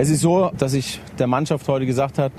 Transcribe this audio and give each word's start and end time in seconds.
Es 0.00 0.10
ist 0.10 0.20
so, 0.20 0.52
dass 0.56 0.74
ich 0.74 1.00
der 1.18 1.26
Mannschaft 1.26 1.66
heute 1.66 1.84
gesagt 1.84 2.18
habe, 2.18 2.32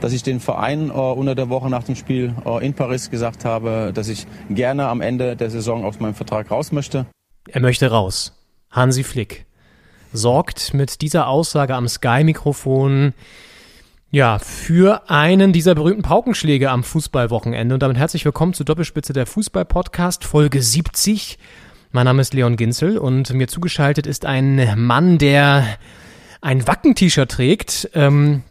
dass 0.00 0.14
ich 0.14 0.22
den 0.22 0.40
Verein 0.40 0.88
äh, 0.88 0.92
unter 0.92 1.34
der 1.34 1.50
Woche 1.50 1.68
nach 1.68 1.84
dem 1.84 1.94
Spiel 1.94 2.34
äh, 2.46 2.64
in 2.64 2.72
Paris 2.72 3.10
gesagt 3.10 3.44
habe, 3.44 3.92
dass 3.94 4.08
ich 4.08 4.26
gerne 4.48 4.88
am 4.88 5.02
Ende 5.02 5.36
der 5.36 5.50
Saison 5.50 5.84
aus 5.84 6.00
meinem 6.00 6.14
Vertrag 6.14 6.50
raus 6.50 6.72
möchte. 6.72 7.04
Er 7.46 7.60
möchte 7.60 7.90
raus. 7.90 8.32
Hansi 8.70 9.04
Flick 9.04 9.44
sorgt 10.14 10.72
mit 10.72 11.02
dieser 11.02 11.28
Aussage 11.28 11.74
am 11.74 11.86
Sky-Mikrofon 11.86 13.12
ja, 14.10 14.38
für 14.38 15.10
einen 15.10 15.52
dieser 15.52 15.74
berühmten 15.74 16.02
Paukenschläge 16.02 16.70
am 16.70 16.82
Fußballwochenende. 16.82 17.74
Und 17.74 17.82
damit 17.82 17.98
herzlich 17.98 18.24
willkommen 18.24 18.54
zu 18.54 18.64
Doppelspitze 18.64 19.12
der 19.12 19.26
Fußball-Podcast, 19.26 20.24
Folge 20.24 20.62
70. 20.62 21.38
Mein 21.90 22.06
Name 22.06 22.22
ist 22.22 22.32
Leon 22.32 22.56
Ginzel 22.56 22.96
und 22.96 23.34
mir 23.34 23.48
zugeschaltet 23.48 24.06
ist 24.06 24.24
ein 24.24 24.66
Mann, 24.78 25.18
der 25.18 25.76
ein 26.42 26.66
Wacken-T-Shirt 26.66 27.30
trägt 27.30 27.88
ähm, 27.94 28.42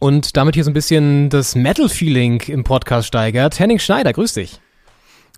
und 0.00 0.36
damit 0.36 0.54
hier 0.54 0.64
so 0.64 0.70
ein 0.70 0.74
bisschen 0.74 1.28
das 1.28 1.54
Metal-Feeling 1.54 2.40
im 2.42 2.64
Podcast 2.64 3.08
steigert. 3.08 3.58
Henning 3.58 3.80
Schneider, 3.80 4.12
grüß 4.12 4.34
dich. 4.34 4.60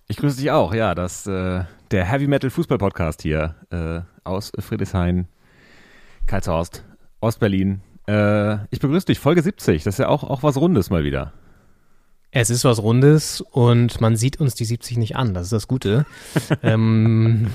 Ich 0.06 0.18
grüße 0.18 0.36
dich 0.36 0.50
auch, 0.50 0.74
ja, 0.74 0.94
das 0.94 1.26
äh, 1.26 1.64
der 1.90 2.04
Heavy 2.04 2.26
Metal 2.26 2.50
Fußball 2.50 2.76
Podcast 2.76 3.22
hier 3.22 3.54
äh, 3.70 4.00
aus 4.22 4.52
Friedrichshain, 4.58 5.28
Karlshorst, 6.26 6.84
Ostberlin. 7.20 7.80
Äh, 8.06 8.56
ich 8.70 8.80
begrüße 8.80 9.06
dich, 9.06 9.18
Folge 9.18 9.42
70, 9.42 9.82
das 9.82 9.94
ist 9.94 9.98
ja 9.98 10.08
auch, 10.08 10.24
auch 10.24 10.42
was 10.42 10.58
Rundes 10.58 10.90
mal 10.90 11.04
wieder. 11.04 11.32
Es 12.36 12.50
ist 12.50 12.64
was 12.64 12.82
Rundes 12.82 13.40
und 13.40 14.00
man 14.00 14.16
sieht 14.16 14.40
uns 14.40 14.54
die 14.54 14.64
70 14.64 14.98
nicht 14.98 15.16
an, 15.16 15.32
das 15.32 15.44
ist 15.44 15.52
das 15.52 15.68
Gute. 15.68 16.04
ähm, 16.62 17.46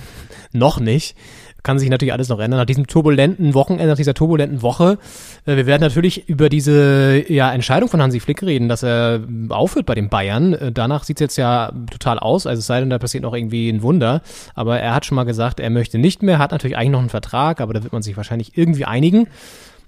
noch 0.53 0.79
nicht 0.79 1.15
kann 1.63 1.79
sich 1.79 1.89
natürlich 1.89 2.13
alles 2.13 2.29
noch 2.29 2.39
ändern. 2.39 2.59
Nach 2.59 2.65
diesem 2.65 2.87
turbulenten 2.87 3.53
Wochenende, 3.53 3.87
nach 3.87 3.97
dieser 3.97 4.13
turbulenten 4.13 4.61
Woche. 4.61 4.97
Äh, 5.45 5.57
wir 5.57 5.65
werden 5.65 5.81
natürlich 5.81 6.29
über 6.29 6.49
diese 6.49 7.23
ja, 7.27 7.51
Entscheidung 7.51 7.89
von 7.89 8.01
Hansi 8.01 8.19
Flick 8.19 8.41
reden, 8.43 8.69
dass 8.69 8.83
er 8.83 9.21
aufhört 9.49 9.85
bei 9.85 9.95
den 9.95 10.09
Bayern. 10.09 10.53
Äh, 10.53 10.71
danach 10.71 11.03
sieht 11.03 11.17
es 11.17 11.21
jetzt 11.21 11.37
ja 11.37 11.71
total 11.91 12.19
aus. 12.19 12.47
Also 12.47 12.59
es 12.59 12.65
sei 12.65 12.79
denn, 12.79 12.89
da 12.89 12.99
passiert 12.99 13.23
noch 13.23 13.33
irgendwie 13.33 13.69
ein 13.69 13.81
Wunder. 13.81 14.21
Aber 14.55 14.79
er 14.79 14.93
hat 14.93 15.05
schon 15.05 15.15
mal 15.15 15.25
gesagt, 15.25 15.59
er 15.59 15.69
möchte 15.69 15.97
nicht 15.97 16.23
mehr, 16.23 16.39
hat 16.39 16.51
natürlich 16.51 16.77
eigentlich 16.77 16.91
noch 16.91 16.99
einen 16.99 17.09
Vertrag, 17.09 17.61
aber 17.61 17.73
da 17.73 17.83
wird 17.83 17.93
man 17.93 18.01
sich 18.01 18.17
wahrscheinlich 18.17 18.57
irgendwie 18.57 18.85
einigen. 18.85 19.27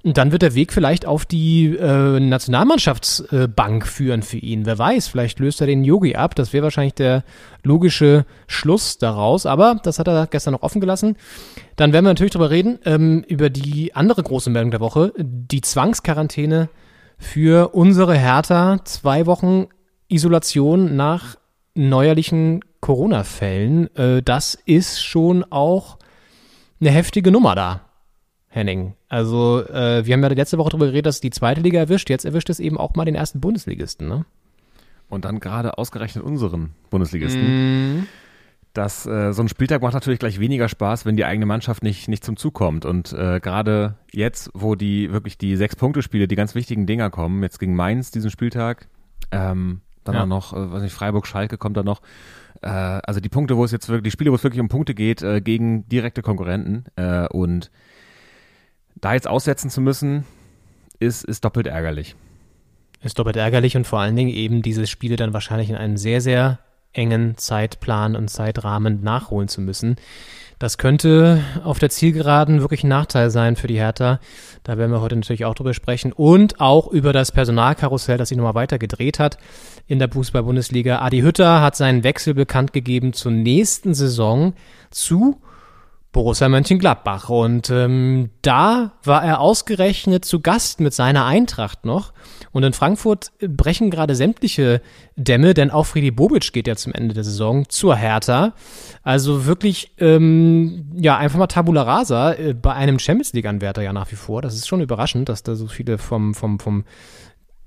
Dann 0.03 0.31
wird 0.31 0.41
der 0.41 0.55
Weg 0.55 0.73
vielleicht 0.73 1.05
auf 1.05 1.25
die 1.25 1.75
äh, 1.75 2.19
Nationalmannschaftsbank 2.19 3.83
äh, 3.83 3.87
führen 3.87 4.23
für 4.23 4.37
ihn. 4.37 4.65
Wer 4.65 4.79
weiß, 4.79 5.07
vielleicht 5.07 5.39
löst 5.39 5.61
er 5.61 5.67
den 5.67 5.83
Yogi 5.83 6.15
ab. 6.15 6.33
Das 6.33 6.53
wäre 6.53 6.63
wahrscheinlich 6.63 6.95
der 6.95 7.23
logische 7.63 8.25
Schluss 8.47 8.97
daraus. 8.97 9.45
Aber 9.45 9.79
das 9.83 9.99
hat 9.99 10.07
er 10.07 10.25
gestern 10.25 10.53
noch 10.53 10.63
offen 10.63 10.81
gelassen. 10.81 11.17
Dann 11.75 11.93
werden 11.93 12.05
wir 12.05 12.09
natürlich 12.09 12.33
darüber 12.33 12.49
reden, 12.49 12.79
ähm, 12.85 13.23
über 13.27 13.51
die 13.51 13.93
andere 13.95 14.23
große 14.23 14.49
Meldung 14.49 14.71
der 14.71 14.79
Woche. 14.79 15.13
Die 15.17 15.61
Zwangsquarantäne 15.61 16.69
für 17.19 17.75
unsere 17.75 18.17
Hertha. 18.17 18.83
Zwei 18.85 19.27
Wochen 19.27 19.67
Isolation 20.07 20.95
nach 20.95 21.35
neuerlichen 21.75 22.61
Corona-Fällen. 22.79 23.95
Äh, 23.95 24.23
das 24.23 24.55
ist 24.65 25.03
schon 25.03 25.43
auch 25.51 25.99
eine 26.79 26.89
heftige 26.89 27.31
Nummer 27.31 27.53
da. 27.53 27.81
Henning. 28.47 28.95
Also 29.11 29.67
äh, 29.67 30.05
wir 30.05 30.13
haben 30.13 30.23
ja 30.23 30.29
letzte 30.29 30.57
Woche 30.57 30.69
darüber 30.69 30.85
geredet, 30.85 31.07
dass 31.07 31.19
die 31.19 31.31
zweite 31.31 31.59
Liga 31.59 31.77
erwischt. 31.77 32.09
Jetzt 32.09 32.23
erwischt 32.23 32.49
es 32.49 32.61
eben 32.61 32.77
auch 32.77 32.95
mal 32.95 33.03
den 33.03 33.15
ersten 33.15 33.41
Bundesligisten, 33.41 34.07
ne? 34.07 34.23
Und 35.09 35.25
dann 35.25 35.41
gerade 35.41 35.77
ausgerechnet 35.77 36.23
unseren 36.23 36.69
Bundesligisten. 36.89 38.03
Mm. 38.03 38.07
Das, 38.71 39.05
äh, 39.05 39.33
so 39.33 39.41
ein 39.41 39.49
Spieltag 39.49 39.81
macht 39.81 39.95
natürlich 39.95 40.19
gleich 40.19 40.39
weniger 40.39 40.69
Spaß, 40.69 41.05
wenn 41.05 41.17
die 41.17 41.25
eigene 41.25 41.45
Mannschaft 41.45 41.83
nicht, 41.83 42.07
nicht 42.07 42.23
zum 42.23 42.37
Zug 42.37 42.53
kommt. 42.53 42.85
Und 42.85 43.11
äh, 43.11 43.41
gerade 43.41 43.95
jetzt, 44.13 44.49
wo 44.53 44.75
die 44.75 45.11
wirklich 45.11 45.37
die 45.37 45.57
Sechs-Punkte-Spiele, 45.57 46.29
die 46.29 46.37
ganz 46.37 46.55
wichtigen 46.55 46.85
Dinger 46.85 47.09
kommen, 47.09 47.43
jetzt 47.43 47.59
gegen 47.59 47.75
Mainz 47.75 48.11
diesen 48.11 48.31
Spieltag, 48.31 48.87
ähm, 49.33 49.81
dann 50.05 50.15
ja. 50.15 50.23
auch 50.23 50.27
noch, 50.27 50.53
äh, 50.53 50.71
weiß 50.71 50.83
nicht, 50.83 50.93
Freiburg-Schalke 50.93 51.57
kommt 51.57 51.75
da 51.75 51.83
noch. 51.83 52.01
Äh, 52.61 52.69
also 52.69 53.19
die 53.19 53.27
Punkte, 53.27 53.57
wo 53.57 53.65
es 53.65 53.71
jetzt 53.73 53.89
wirklich, 53.89 54.03
die 54.03 54.11
Spiele, 54.11 54.31
wo 54.31 54.35
es 54.35 54.43
wirklich 54.45 54.61
um 54.61 54.69
Punkte 54.69 54.93
geht, 54.93 55.21
äh, 55.21 55.41
gegen 55.41 55.85
direkte 55.89 56.21
Konkurrenten. 56.21 56.85
Äh, 56.95 57.27
und 57.27 57.71
da 59.01 59.13
jetzt 59.13 59.27
aussetzen 59.27 59.69
zu 59.69 59.81
müssen, 59.81 60.25
ist, 60.99 61.23
ist 61.23 61.43
doppelt 61.43 61.67
ärgerlich. 61.67 62.15
Ist 63.01 63.17
doppelt 63.17 63.35
ärgerlich 63.35 63.75
und 63.75 63.87
vor 63.87 63.99
allen 63.99 64.15
Dingen 64.15 64.29
eben 64.29 64.61
diese 64.61 64.85
Spiele 64.85 65.15
dann 65.15 65.33
wahrscheinlich 65.33 65.69
in 65.69 65.75
einem 65.75 65.97
sehr, 65.97 66.21
sehr 66.21 66.59
engen 66.93 67.37
Zeitplan 67.37 68.15
und 68.15 68.29
Zeitrahmen 68.29 69.01
nachholen 69.01 69.47
zu 69.47 69.61
müssen. 69.61 69.95
Das 70.59 70.77
könnte 70.77 71.41
auf 71.63 71.79
der 71.79 71.89
Zielgeraden 71.89 72.61
wirklich 72.61 72.83
ein 72.83 72.89
Nachteil 72.89 73.31
sein 73.31 73.55
für 73.55 73.65
die 73.65 73.79
Hertha. 73.79 74.19
Da 74.61 74.77
werden 74.77 74.91
wir 74.91 75.01
heute 75.01 75.15
natürlich 75.15 75.45
auch 75.45 75.55
drüber 75.55 75.73
sprechen. 75.73 76.13
Und 76.13 76.61
auch 76.61 76.87
über 76.87 77.13
das 77.13 77.31
Personalkarussell, 77.31 78.19
das 78.19 78.29
sich 78.29 78.37
nochmal 78.37 78.53
weiter 78.53 78.77
gedreht 78.77 79.17
hat 79.17 79.39
in 79.87 79.97
der 79.97 80.11
Fußball-Bundesliga. 80.11 81.01
Adi 81.01 81.21
Hütter 81.21 81.61
hat 81.61 81.75
seinen 81.75 82.03
Wechsel 82.03 82.35
bekannt 82.35 82.73
gegeben 82.73 83.13
zur 83.13 83.31
nächsten 83.31 83.95
Saison 83.95 84.53
zu 84.91 85.41
Borussia 86.11 86.49
Mönchengladbach. 86.49 87.29
Und 87.29 87.69
ähm, 87.69 88.29
da 88.41 88.91
war 89.03 89.23
er 89.23 89.39
ausgerechnet 89.39 90.25
zu 90.25 90.41
Gast 90.41 90.79
mit 90.79 90.93
seiner 90.93 91.25
Eintracht 91.25 91.85
noch. 91.85 92.13
Und 92.51 92.63
in 92.63 92.73
Frankfurt 92.73 93.31
brechen 93.39 93.89
gerade 93.89 94.15
sämtliche 94.15 94.81
Dämme, 95.15 95.53
denn 95.53 95.71
auch 95.71 95.85
Friedi 95.85 96.11
Bobic 96.11 96.51
geht 96.51 96.67
ja 96.67 96.75
zum 96.75 96.93
Ende 96.93 97.13
der 97.13 97.23
Saison 97.23 97.69
zur 97.69 97.95
Hertha. 97.95 98.53
Also 99.03 99.45
wirklich, 99.45 99.93
ähm, 99.99 100.91
ja, 100.97 101.17
einfach 101.17 101.39
mal 101.39 101.47
Tabula 101.47 101.83
Rasa 101.83 102.33
äh, 102.33 102.53
bei 102.53 102.73
einem 102.73 102.99
Champions 102.99 103.31
League-Anwärter 103.33 103.81
ja 103.81 103.93
nach 103.93 104.11
wie 104.11 104.17
vor. 104.17 104.41
Das 104.41 104.55
ist 104.55 104.67
schon 104.67 104.81
überraschend, 104.81 105.29
dass 105.29 105.43
da 105.43 105.55
so 105.55 105.67
viele 105.67 105.97
vom, 105.97 106.33
vom, 106.33 106.59
vom 106.59 106.83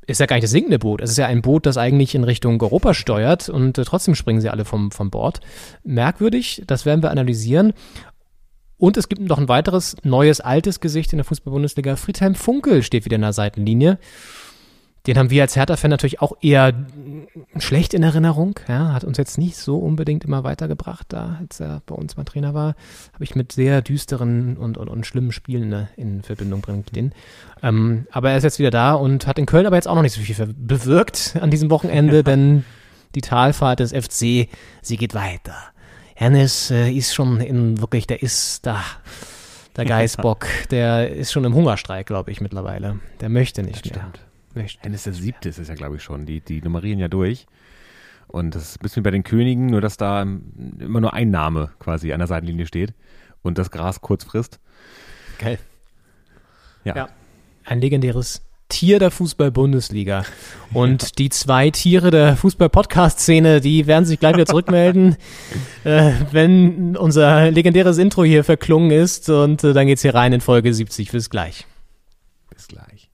ist 0.06 0.20
ja 0.20 0.26
gar 0.26 0.36
nicht 0.36 0.44
das 0.44 0.50
sinkende 0.50 0.78
Boot. 0.78 1.00
Es 1.00 1.10
ist 1.10 1.16
ja 1.16 1.26
ein 1.26 1.40
Boot, 1.42 1.66
das 1.66 1.78
eigentlich 1.78 2.14
in 2.14 2.24
Richtung 2.24 2.60
Europa 2.60 2.94
steuert 2.94 3.48
und 3.48 3.78
äh, 3.78 3.84
trotzdem 3.84 4.14
springen 4.14 4.40
sie 4.40 4.50
alle 4.50 4.64
vom, 4.64 4.90
vom 4.90 5.10
Bord. 5.10 5.40
Merkwürdig, 5.82 6.62
das 6.66 6.84
werden 6.84 7.02
wir 7.02 7.10
analysieren. 7.10 7.72
Und 8.84 8.98
es 8.98 9.08
gibt 9.08 9.22
noch 9.22 9.38
ein 9.38 9.48
weiteres 9.48 9.96
neues, 10.02 10.42
altes 10.42 10.78
Gesicht 10.78 11.14
in 11.14 11.16
der 11.16 11.24
Fußball-Bundesliga. 11.24 11.96
Friedhelm 11.96 12.34
Funkel 12.34 12.82
steht 12.82 13.06
wieder 13.06 13.14
in 13.14 13.22
der 13.22 13.32
Seitenlinie. 13.32 13.98
Den 15.06 15.16
haben 15.16 15.30
wir 15.30 15.40
als 15.40 15.56
Hertha-Fan 15.56 15.90
natürlich 15.90 16.20
auch 16.20 16.36
eher 16.42 16.74
schlecht 17.56 17.94
in 17.94 18.02
Erinnerung. 18.02 18.60
Ja, 18.68 18.92
hat 18.92 19.04
uns 19.04 19.16
jetzt 19.16 19.38
nicht 19.38 19.56
so 19.56 19.78
unbedingt 19.78 20.22
immer 20.22 20.44
weitergebracht. 20.44 21.06
Da, 21.08 21.38
als 21.40 21.60
er 21.60 21.80
bei 21.86 21.94
uns 21.94 22.18
mal 22.18 22.24
Trainer 22.24 22.52
war, 22.52 22.74
habe 23.14 23.24
ich 23.24 23.34
mit 23.34 23.52
sehr 23.52 23.80
düsteren 23.80 24.58
und, 24.58 24.76
und, 24.76 24.88
und 24.88 25.06
schlimmen 25.06 25.32
Spielen 25.32 25.70
ne, 25.70 25.88
in 25.96 26.22
Verbindung 26.22 26.60
bringen 26.60 26.84
den. 26.94 27.14
Ähm, 27.62 28.06
aber 28.10 28.32
er 28.32 28.36
ist 28.36 28.44
jetzt 28.44 28.58
wieder 28.58 28.70
da 28.70 28.92
und 28.92 29.26
hat 29.26 29.38
in 29.38 29.46
Köln 29.46 29.64
aber 29.64 29.76
jetzt 29.76 29.88
auch 29.88 29.94
noch 29.94 30.02
nicht 30.02 30.12
so 30.12 30.20
viel 30.20 30.54
bewirkt 30.58 31.38
an 31.40 31.50
diesem 31.50 31.70
Wochenende, 31.70 32.22
denn 32.22 32.66
die 33.14 33.22
Talfahrt 33.22 33.80
des 33.80 33.92
FC, 33.92 34.50
sie 34.82 34.96
geht 34.98 35.14
weiter. 35.14 35.54
Hennes 36.14 36.70
äh, 36.70 36.90
ist 36.90 37.14
schon 37.14 37.40
in 37.40 37.80
wirklich, 37.80 38.06
der 38.06 38.22
ist 38.22 38.64
da. 38.66 38.82
Der 39.76 39.84
Geißbock, 39.84 40.46
der 40.70 41.10
ist 41.10 41.32
schon 41.32 41.44
im 41.44 41.54
Hungerstreik, 41.54 42.06
glaube 42.06 42.30
ich, 42.30 42.40
mittlerweile. 42.40 43.00
Der 43.20 43.28
möchte 43.28 43.62
nicht 43.64 43.84
das 43.86 43.92
mehr. 43.92 44.12
Möchte. 44.54 44.80
Hennes 44.82 45.02
der 45.02 45.12
siebte 45.12 45.48
ist 45.48 45.58
es 45.58 45.66
ja, 45.66 45.74
glaube 45.74 45.96
ich, 45.96 46.02
schon. 46.02 46.26
Die, 46.26 46.40
die 46.40 46.62
nummerieren 46.62 47.00
ja 47.00 47.08
durch. 47.08 47.46
Und 48.28 48.54
das 48.54 48.62
ist 48.62 48.76
ein 48.76 48.82
bisschen 48.82 49.02
wie 49.02 49.04
bei 49.04 49.10
den 49.10 49.24
Königen, 49.24 49.66
nur 49.66 49.80
dass 49.80 49.96
da 49.96 50.22
immer 50.22 51.00
nur 51.00 51.12
ein 51.12 51.30
Name 51.30 51.72
quasi 51.80 52.12
an 52.12 52.20
der 52.20 52.28
Seitenlinie 52.28 52.66
steht 52.66 52.94
und 53.42 53.58
das 53.58 53.70
Gras 53.70 54.00
kurz 54.00 54.24
frisst. 54.24 54.60
Geil. 55.38 55.58
Ja. 56.84 56.96
ja. 56.96 57.08
Ein 57.64 57.80
legendäres 57.80 58.42
Tier 58.68 58.98
der 58.98 59.10
Fußball-Bundesliga. 59.10 60.24
Und 60.72 61.18
die 61.18 61.30
zwei 61.30 61.70
Tiere 61.70 62.10
der 62.10 62.36
Fußball-Podcast-Szene, 62.36 63.60
die 63.60 63.86
werden 63.86 64.04
sich 64.04 64.18
gleich 64.18 64.34
wieder 64.34 64.46
zurückmelden, 64.46 65.16
äh, 65.84 66.12
wenn 66.32 66.96
unser 66.96 67.50
legendäres 67.50 67.98
Intro 67.98 68.24
hier 68.24 68.44
verklungen 68.44 68.90
ist. 68.90 69.28
Und 69.28 69.62
äh, 69.64 69.72
dann 69.72 69.86
geht's 69.86 70.02
hier 70.02 70.14
rein 70.14 70.32
in 70.32 70.40
Folge 70.40 70.72
70. 70.72 71.12
Bis 71.12 71.30
gleich. 71.30 71.66
Bis 72.50 72.66
gleich. 72.66 73.10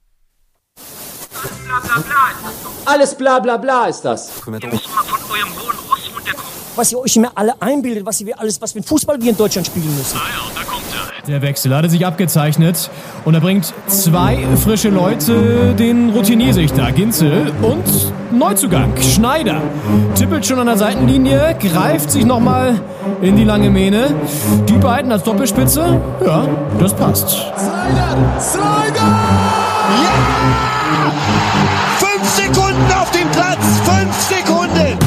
Alles 2.85 3.15
bla 3.15 3.39
bla 3.39 3.57
bla 3.57 3.87
ist 3.87 4.03
das. 4.03 4.31
Ihr 4.47 4.53
müsst 4.53 4.63
mal 4.63 5.05
von 5.05 5.31
eurem 5.31 5.49
hohen 5.55 5.77
Ross 5.89 6.11
runterkommen. 6.15 6.51
Was 6.77 6.93
ihr 6.93 6.99
euch 6.99 7.17
immer 7.17 7.33
alle 7.35 7.61
einbildet, 7.61 8.07
was 8.07 8.21
ihr 8.21 8.39
alles, 8.39 8.61
was 8.61 8.73
für 8.73 8.81
ein 8.81 8.85
Fußball 8.85 9.21
wir 9.21 9.31
in 9.31 9.37
Deutschland 9.37 9.67
spielen 9.67 9.97
müssen. 9.97 10.19
Ah 10.19 10.29
ja, 10.29 10.61
da 10.61 10.65
kommt. 10.65 10.80
Der 11.27 11.43
Wechsel 11.43 11.75
hatte 11.75 11.91
sich 11.91 12.07
abgezeichnet 12.07 12.91
und 13.25 13.35
er 13.35 13.41
bringt 13.41 13.73
zwei 13.87 14.39
frische 14.63 14.89
Leute, 14.89 15.75
den 15.79 16.11
Routiniersichter 16.11 16.91
Ginzel 16.93 17.53
und 17.63 17.85
Neuzugang 18.33 18.93
Schneider. 19.01 19.61
Tippelt 20.15 20.47
schon 20.47 20.59
an 20.59 20.67
der 20.67 20.77
Seitenlinie, 20.77 21.57
greift 21.61 22.11
sich 22.11 22.25
nochmal 22.25 22.81
in 23.21 23.37
die 23.37 23.45
lange 23.45 23.71
Mähne. 23.71 24.15
Die 24.69 24.79
beiden 24.79 25.13
als 25.13 25.23
Doppelspitze, 25.23 26.01
ja, 26.25 26.49
das 26.79 26.95
passt. 26.95 27.29
Slider! 27.29 28.41
Slider! 28.41 29.19
Ja! 30.03 30.15
Fünf 31.99 32.29
Sekunden 32.31 32.93
auf 33.01 33.11
dem 33.11 33.29
Platz! 33.31 33.59
Fünf 33.85 34.21
Sekunden! 34.21 34.99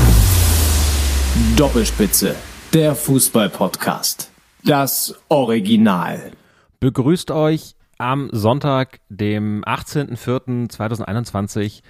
Doppelspitze, 1.55 2.35
der 2.73 2.95
Fußball-Podcast. 2.95 4.32
Das 4.65 5.13
Original. 5.27 6.31
Begrüßt 6.79 7.31
euch 7.31 7.75
am 7.97 8.29
Sonntag, 8.31 9.01
dem 9.09 9.61
18.04.2021. 9.65 11.81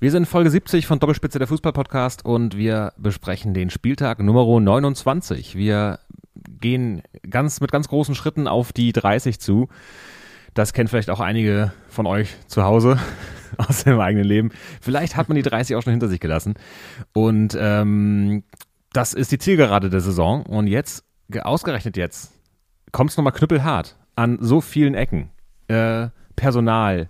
Wir 0.00 0.10
sind 0.10 0.26
Folge 0.26 0.48
70 0.48 0.86
von 0.86 1.00
Doppelspitze 1.00 1.38
der 1.38 1.48
Fußballpodcast 1.48 2.24
und 2.24 2.56
wir 2.56 2.94
besprechen 2.96 3.52
den 3.52 3.68
Spieltag 3.68 4.20
Nummer 4.20 4.58
29. 4.58 5.54
Wir 5.54 5.98
gehen 6.58 7.02
ganz 7.28 7.60
mit 7.60 7.72
ganz 7.72 7.88
großen 7.88 8.14
Schritten 8.14 8.48
auf 8.48 8.72
die 8.72 8.92
30 8.92 9.38
zu. 9.38 9.68
Das 10.54 10.72
kennt 10.72 10.88
vielleicht 10.88 11.10
auch 11.10 11.20
einige 11.20 11.74
von 11.90 12.06
euch 12.06 12.36
zu 12.46 12.64
Hause 12.64 12.98
aus 13.58 13.84
dem 13.84 14.00
eigenen 14.00 14.24
Leben. 14.24 14.50
Vielleicht 14.80 15.14
hat 15.14 15.28
man 15.28 15.36
die 15.36 15.42
30 15.42 15.76
auch 15.76 15.82
schon 15.82 15.90
hinter 15.90 16.08
sich 16.08 16.20
gelassen. 16.20 16.54
Und 17.12 17.54
ähm, 17.60 18.44
das 18.94 19.12
ist 19.12 19.30
die 19.30 19.38
Zielgerade 19.38 19.90
der 19.90 20.00
Saison. 20.00 20.46
Und 20.46 20.68
jetzt, 20.68 21.04
ausgerechnet 21.42 21.96
jetzt, 21.96 22.32
kommt 22.92 23.10
es 23.10 23.16
nochmal 23.16 23.32
knüppelhart 23.32 23.96
an 24.16 24.38
so 24.40 24.60
vielen 24.60 24.94
Ecken. 24.94 25.30
Äh, 25.68 26.08
Personal, 26.36 27.08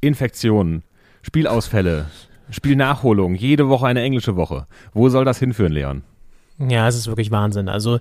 Infektionen, 0.00 0.82
Spielausfälle, 1.22 2.06
Spielnachholung, 2.50 3.34
jede 3.34 3.68
Woche 3.68 3.86
eine 3.86 4.02
englische 4.02 4.36
Woche. 4.36 4.66
Wo 4.92 5.08
soll 5.08 5.24
das 5.24 5.38
hinführen, 5.38 5.72
Leon? 5.72 6.02
Ja, 6.58 6.88
es 6.88 6.96
ist 6.96 7.06
wirklich 7.06 7.30
Wahnsinn. 7.30 7.68
Also 7.68 8.00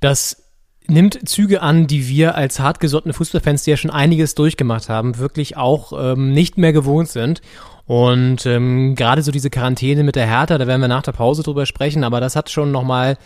das 0.00 0.42
nimmt 0.86 1.28
Züge 1.28 1.62
an, 1.62 1.86
die 1.86 2.08
wir 2.08 2.34
als 2.34 2.60
hartgesottene 2.60 3.14
Fußballfans, 3.14 3.64
die 3.64 3.70
ja 3.70 3.76
schon 3.76 3.90
einiges 3.90 4.34
durchgemacht 4.34 4.88
haben, 4.88 5.18
wirklich 5.18 5.56
auch 5.56 5.92
ähm, 5.96 6.32
nicht 6.32 6.58
mehr 6.58 6.72
gewohnt 6.72 7.08
sind. 7.08 7.40
Und 7.86 8.46
ähm, 8.46 8.94
gerade 8.94 9.22
so 9.22 9.30
diese 9.30 9.50
Quarantäne 9.50 10.04
mit 10.04 10.16
der 10.16 10.26
Hertha, 10.26 10.58
da 10.58 10.66
werden 10.66 10.80
wir 10.80 10.88
nach 10.88 11.02
der 11.02 11.12
Pause 11.12 11.42
drüber 11.42 11.66
sprechen, 11.66 12.04
aber 12.04 12.20
das 12.20 12.36
hat 12.36 12.50
schon 12.50 12.70
nochmal 12.70 13.18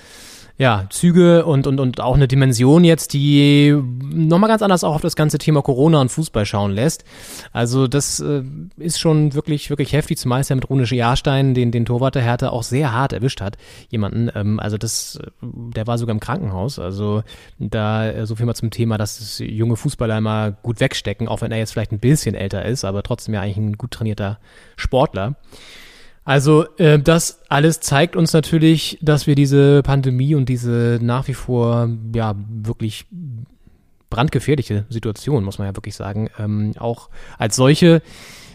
ja, 0.58 0.86
Züge 0.90 1.46
und, 1.46 1.68
und, 1.68 1.78
und 1.78 2.00
auch 2.00 2.16
eine 2.16 2.26
Dimension 2.26 2.82
jetzt, 2.82 3.12
die 3.12 3.72
nochmal 4.02 4.48
ganz 4.48 4.60
anders 4.60 4.82
auch 4.82 4.96
auf 4.96 5.00
das 5.00 5.14
ganze 5.14 5.38
Thema 5.38 5.62
Corona 5.62 6.00
und 6.00 6.08
Fußball 6.08 6.44
schauen 6.46 6.72
lässt. 6.72 7.04
Also 7.52 7.86
das 7.86 8.18
äh, 8.18 8.42
ist 8.76 8.98
schon 8.98 9.34
wirklich, 9.34 9.70
wirklich 9.70 9.92
heftig, 9.92 10.18
zumal 10.18 10.40
es 10.40 10.48
ja 10.48 10.56
mit 10.56 10.68
Rune 10.68 10.84
Jahrstein, 10.84 11.54
den, 11.54 11.70
den 11.70 11.86
Torwart 11.86 12.16
der 12.16 12.22
Härte, 12.22 12.50
auch 12.52 12.64
sehr 12.64 12.92
hart 12.92 13.12
erwischt 13.12 13.40
hat. 13.40 13.56
Jemanden, 13.88 14.30
ähm, 14.34 14.58
also 14.58 14.78
das, 14.78 15.20
der 15.40 15.86
war 15.86 15.96
sogar 15.96 16.12
im 16.12 16.20
Krankenhaus. 16.20 16.80
Also 16.80 17.22
da 17.60 18.10
äh, 18.10 18.26
so 18.26 18.34
viel 18.34 18.46
mal 18.46 18.54
zum 18.54 18.72
Thema, 18.72 18.98
dass 18.98 19.18
das 19.18 19.38
junge 19.38 19.76
Fußballer 19.76 20.18
immer 20.18 20.50
gut 20.50 20.80
wegstecken, 20.80 21.28
auch 21.28 21.40
wenn 21.40 21.52
er 21.52 21.58
jetzt 21.58 21.70
vielleicht 21.70 21.92
ein 21.92 22.00
bisschen 22.00 22.34
älter 22.34 22.64
ist, 22.64 22.84
aber 22.84 23.04
trotzdem 23.04 23.34
ja 23.34 23.42
eigentlich 23.42 23.58
ein 23.58 23.78
gut 23.78 23.92
trainierter 23.92 24.40
Sportler. 24.74 25.36
Also 26.28 26.66
äh, 26.76 26.98
das 26.98 27.40
alles 27.48 27.80
zeigt 27.80 28.14
uns 28.14 28.34
natürlich, 28.34 28.98
dass 29.00 29.26
wir 29.26 29.34
diese 29.34 29.82
Pandemie 29.82 30.34
und 30.34 30.50
diese 30.50 30.98
nach 31.00 31.26
wie 31.26 31.32
vor 31.32 31.88
ja 32.14 32.34
wirklich 32.50 33.06
brandgefährliche 34.10 34.84
Situation, 34.90 35.42
muss 35.42 35.56
man 35.56 35.68
ja 35.68 35.74
wirklich 35.74 35.96
sagen, 35.96 36.28
ähm, 36.38 36.74
auch 36.78 37.08
als 37.38 37.56
solche 37.56 38.02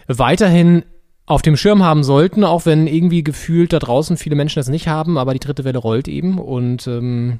weiterhin 0.05 0.85
auf 1.25 1.41
dem 1.41 1.57
Schirm 1.57 1.81
haben 1.81 2.03
sollten, 2.03 2.43
auch 2.43 2.67
wenn 2.67 2.85
irgendwie 2.85 3.23
gefühlt 3.23 3.73
da 3.73 3.79
draußen 3.79 4.17
viele 4.17 4.35
Menschen 4.35 4.59
das 4.59 4.67
nicht 4.67 4.87
haben, 4.87 5.17
aber 5.17 5.33
die 5.33 5.39
dritte 5.39 5.63
Welle 5.63 5.79
rollt 5.79 6.07
eben 6.07 6.37
und 6.37 6.85
ähm, 6.85 7.39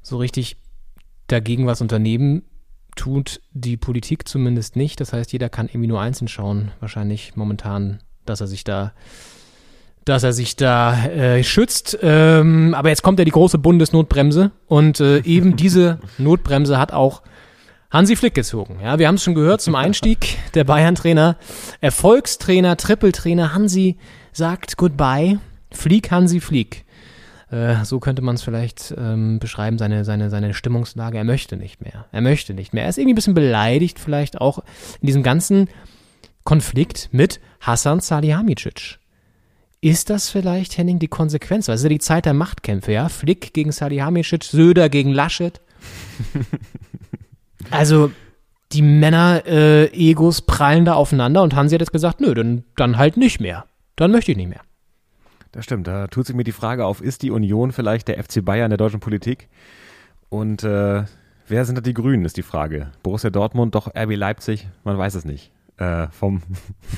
so 0.00 0.16
richtig 0.16 0.56
dagegen 1.26 1.66
was 1.66 1.82
unternehmen 1.82 2.40
tut 2.96 3.42
die 3.52 3.76
Politik 3.76 4.26
zumindest 4.26 4.76
nicht. 4.76 4.98
Das 4.98 5.12
heißt, 5.12 5.30
jeder 5.30 5.50
kann 5.50 5.68
irgendwie 5.68 5.88
nur 5.88 6.00
einzeln 6.00 6.28
schauen, 6.28 6.70
wahrscheinlich 6.80 7.36
momentan, 7.36 8.02
dass 8.24 8.40
er 8.40 8.46
sich 8.46 8.64
da 8.64 8.94
dass 10.04 10.22
er 10.22 10.32
sich 10.32 10.56
da 10.56 11.06
äh, 11.06 11.44
schützt. 11.44 11.98
Ähm, 12.02 12.74
aber 12.74 12.88
jetzt 12.88 13.02
kommt 13.02 13.18
ja 13.18 13.24
die 13.24 13.30
große 13.30 13.58
Bundesnotbremse 13.58 14.50
und 14.66 15.00
äh, 15.00 15.18
eben 15.24 15.56
diese 15.56 15.98
Notbremse 16.18 16.78
hat 16.78 16.92
auch 16.92 17.22
Hansi 17.90 18.16
Flick 18.16 18.34
gezogen. 18.34 18.78
Ja, 18.82 18.98
wir 18.98 19.06
haben 19.06 19.16
es 19.16 19.22
schon 19.22 19.34
gehört 19.34 19.60
zum 19.60 19.74
Einstieg. 19.74 20.38
Der 20.54 20.64
Bayern-Trainer, 20.64 21.36
Erfolgstrainer, 21.80 22.76
Trippeltrainer 22.76 23.54
Hansi 23.54 23.98
sagt 24.32 24.78
Goodbye. 24.78 25.38
Flieg, 25.70 26.10
Hansi, 26.10 26.40
flieg. 26.40 26.84
Äh, 27.50 27.84
so 27.84 28.00
könnte 28.00 28.22
man 28.22 28.36
es 28.36 28.42
vielleicht 28.42 28.94
ähm, 28.96 29.38
beschreiben, 29.38 29.76
seine, 29.76 30.04
seine, 30.04 30.30
seine 30.30 30.54
Stimmungslage. 30.54 31.18
Er 31.18 31.24
möchte 31.24 31.56
nicht 31.56 31.82
mehr. 31.82 32.06
Er 32.12 32.22
möchte 32.22 32.54
nicht 32.54 32.72
mehr. 32.72 32.84
Er 32.84 32.88
ist 32.88 32.96
irgendwie 32.96 33.12
ein 33.12 33.16
bisschen 33.16 33.34
beleidigt, 33.34 33.98
vielleicht 33.98 34.40
auch 34.40 34.60
in 35.00 35.06
diesem 35.06 35.22
ganzen 35.22 35.68
Konflikt 36.44 37.10
mit 37.12 37.40
Hassan 37.60 38.00
Salihamidzic. 38.00 38.98
Ist 39.84 40.10
das 40.10 40.30
vielleicht, 40.30 40.78
Henning, 40.78 41.00
die 41.00 41.08
Konsequenz? 41.08 41.66
Ja 41.66 41.76
die 41.76 41.98
Zeit 41.98 42.24
der 42.24 42.34
Machtkämpfe, 42.34 42.92
ja? 42.92 43.08
Flick 43.08 43.52
gegen 43.52 43.72
Salihamidzic, 43.72 44.44
Söder 44.44 44.88
gegen 44.88 45.10
Laschet. 45.10 45.60
also, 47.72 48.12
die 48.70 48.82
Männer-Egos 48.82 50.38
äh, 50.38 50.42
prallen 50.46 50.84
da 50.84 50.94
aufeinander 50.94 51.42
und 51.42 51.56
Hansi 51.56 51.74
hat 51.74 51.80
jetzt 51.80 51.92
gesagt, 51.92 52.20
nö, 52.20 52.32
dann, 52.32 52.62
dann 52.76 52.96
halt 52.96 53.16
nicht 53.16 53.40
mehr. 53.40 53.64
Dann 53.96 54.12
möchte 54.12 54.30
ich 54.30 54.36
nicht 54.36 54.50
mehr. 54.50 54.60
Das 55.50 55.64
stimmt, 55.64 55.88
da 55.88 56.06
tut 56.06 56.28
sich 56.28 56.36
mir 56.36 56.44
die 56.44 56.52
Frage 56.52 56.86
auf, 56.86 57.00
ist 57.00 57.22
die 57.22 57.32
Union 57.32 57.72
vielleicht 57.72 58.06
der 58.06 58.22
FC 58.22 58.44
Bayern 58.44 58.70
der 58.70 58.78
deutschen 58.78 59.00
Politik? 59.00 59.48
Und 60.28 60.62
äh, 60.62 61.02
wer 61.48 61.64
sind 61.64 61.74
da 61.74 61.82
die 61.82 61.92
Grünen, 61.92 62.24
ist 62.24 62.36
die 62.36 62.42
Frage. 62.42 62.92
Borussia 63.02 63.30
Dortmund, 63.30 63.74
doch 63.74 63.88
RB 63.88 64.14
Leipzig, 64.14 64.68
man 64.84 64.96
weiß 64.96 65.16
es 65.16 65.24
nicht 65.24 65.50
äh, 65.78 66.08
vom. 66.08 66.42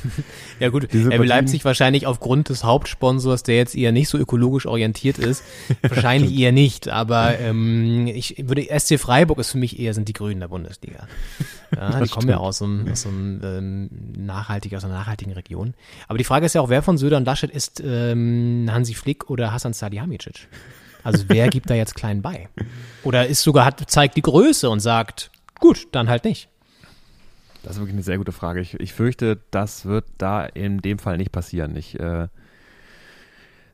ja 0.61 0.69
gut, 0.69 0.85
RB 0.95 1.25
Leipzig 1.25 1.65
wahrscheinlich 1.65 2.07
aufgrund 2.07 2.49
des 2.49 2.65
Hauptsponsors, 2.65 3.43
der 3.43 3.57
jetzt 3.57 3.75
eher 3.75 3.93
nicht 3.93 4.09
so 4.09 4.19
ökologisch 4.19 4.67
orientiert 4.67 5.19
ist, 5.19 5.45
wahrscheinlich 5.83 6.37
eher 6.37 6.53
nicht. 6.53 6.89
Aber 6.89 7.39
ähm, 7.39 8.07
ich 8.09 8.45
würde 8.49 8.67
SC 8.79 8.99
Freiburg 8.99 9.39
ist 9.39 9.53
für 9.53 9.59
mich 9.59 9.79
eher 9.79 9.95
sind 9.95 10.09
die 10.09 10.13
Grünen 10.13 10.41
der 10.41 10.49
Bundesliga. 10.49 11.07
Ja, 11.75 12.01
die 12.01 12.09
kommen 12.09 12.29
ja 12.29 12.37
aus 12.37 12.59
so 12.59 12.67
einem, 12.67 12.89
aus 12.93 13.05
einem 13.05 13.41
ähm, 13.43 13.91
nachhaltig 14.17 14.77
aus 14.77 14.85
einer 14.85 14.95
nachhaltigen 14.95 15.33
Region. 15.33 15.75
Aber 16.07 16.19
die 16.19 16.23
Frage 16.23 16.47
ist 16.47 16.55
ja 16.55 16.61
auch, 16.61 16.69
wer 16.69 16.83
von 16.83 16.99
Söder 16.99 17.17
und 17.17 17.25
Laschet 17.25 17.51
ist 17.51 17.83
ähm, 17.85 18.69
Hansi 18.71 18.95
Flick 18.95 19.29
oder 19.29 19.53
Hasan 19.53 19.73
Salihamidzic? 19.73 20.47
Also 21.03 21.25
wer 21.27 21.49
gibt 21.49 21.69
da 21.71 21.75
jetzt 21.75 21.97
klein 21.97 22.23
bei? 22.23 22.49
Oder 23.03 23.27
ist 23.27 23.43
sogar 23.43 23.65
hat 23.65 23.83
zeigt 23.91 24.17
die 24.17 24.23
Größe 24.23 24.71
und 24.71 24.79
sagt, 24.79 25.33
gut, 25.59 25.89
dann 25.91 26.09
halt 26.09 26.25
nicht. 26.25 26.49
Das 27.65 27.73
ist 27.73 27.79
wirklich 27.81 27.95
eine 27.95 28.03
sehr 28.03 28.19
gute 28.19 28.33
Frage. 28.33 28.61
Ich, 28.61 28.79
ich 28.79 28.93
fürchte, 28.93 29.41
das 29.51 29.87
wird 29.87 30.05
da 30.19 30.45
in 30.45 30.79
dem 30.79 30.99
Fall 30.99 31.17
nicht 31.17 31.33
passieren. 31.33 31.75
Ich, 31.77 31.99
äh, 31.99 32.29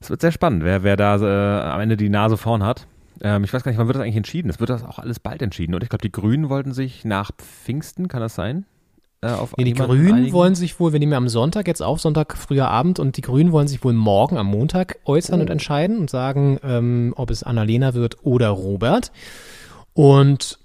es 0.01 0.11
wird 0.11 0.21
sehr 0.21 0.33
spannend, 0.33 0.65
wer, 0.65 0.85
wer 0.85 0.97
da 0.97 1.17
äh, 1.17 1.63
am 1.73 1.81
Ende 1.81 1.97
die 1.97 2.09
Nase 2.09 2.37
vorn 2.37 2.63
hat. 2.63 2.87
Ähm, 3.21 3.43
ich 3.43 3.53
weiß 3.53 3.65
gar 3.65 3.73
nicht, 3.73 3.79
wann 3.79 3.89
wird 3.89 3.97
das 3.97 4.03
eigentlich 4.03 4.17
entschieden? 4.17 4.49
Es 4.49 4.61
wird 4.61 4.71
das 4.71 4.85
auch 4.85 5.01
alles 5.01 5.19
bald 5.19 5.43
entschieden. 5.43 5.75
Und 5.75 5.83
ich 5.83 5.89
glaube, 5.89 6.03
die 6.03 6.13
Grünen 6.13 6.49
wollten 6.49 6.73
sich 6.73 7.05
nach 7.05 7.33
Pfingsten, 7.37 8.07
kann 8.07 8.21
das 8.21 8.37
sein? 8.37 8.65
Äh, 9.23 9.33
nee, 9.59 9.65
die 9.65 9.75
Grünen 9.75 10.15
einigen? 10.15 10.33
wollen 10.33 10.55
sich 10.55 10.79
wohl, 10.79 10.93
wir 10.93 11.01
nehmen 11.01 11.13
ja 11.13 11.19
am 11.19 11.29
Sonntag 11.29 11.67
jetzt 11.67 11.83
auf, 11.83 12.01
Sonntag 12.01 12.37
früher 12.37 12.69
Abend, 12.69 13.01
und 13.01 13.17
die 13.17 13.23
Grünen 13.23 13.51
wollen 13.51 13.67
sich 13.67 13.83
wohl 13.83 13.93
morgen 13.93 14.39
am 14.39 14.47
Montag 14.47 14.99
äußern 15.05 15.41
oh. 15.41 15.43
und 15.43 15.51
entscheiden 15.51 15.99
und 15.99 16.09
sagen, 16.09 16.61
ähm, 16.63 17.13
ob 17.17 17.31
es 17.31 17.43
Annalena 17.43 17.95
wird 17.95 18.25
oder 18.25 18.51
Robert. 18.51 19.11
Und 19.95 20.60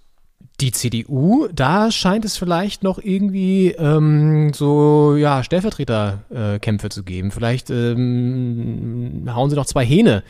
die 0.62 0.72
CDU, 0.72 1.48
da 1.54 1.92
scheint 1.92 2.24
es 2.24 2.38
vielleicht 2.38 2.84
noch 2.84 3.00
irgendwie 3.00 3.72
ähm, 3.72 4.54
so 4.54 5.16
ja 5.16 5.44
Stellvertreterkämpfe 5.44 6.88
äh, 6.88 6.90
zu 6.90 7.04
geben. 7.04 7.32
Vielleicht 7.32 7.70
ähm, 7.70 9.30
hauen 9.34 9.50
sie 9.50 9.56
noch 9.56 9.66
zwei 9.66 9.86
Hähne 9.86 10.24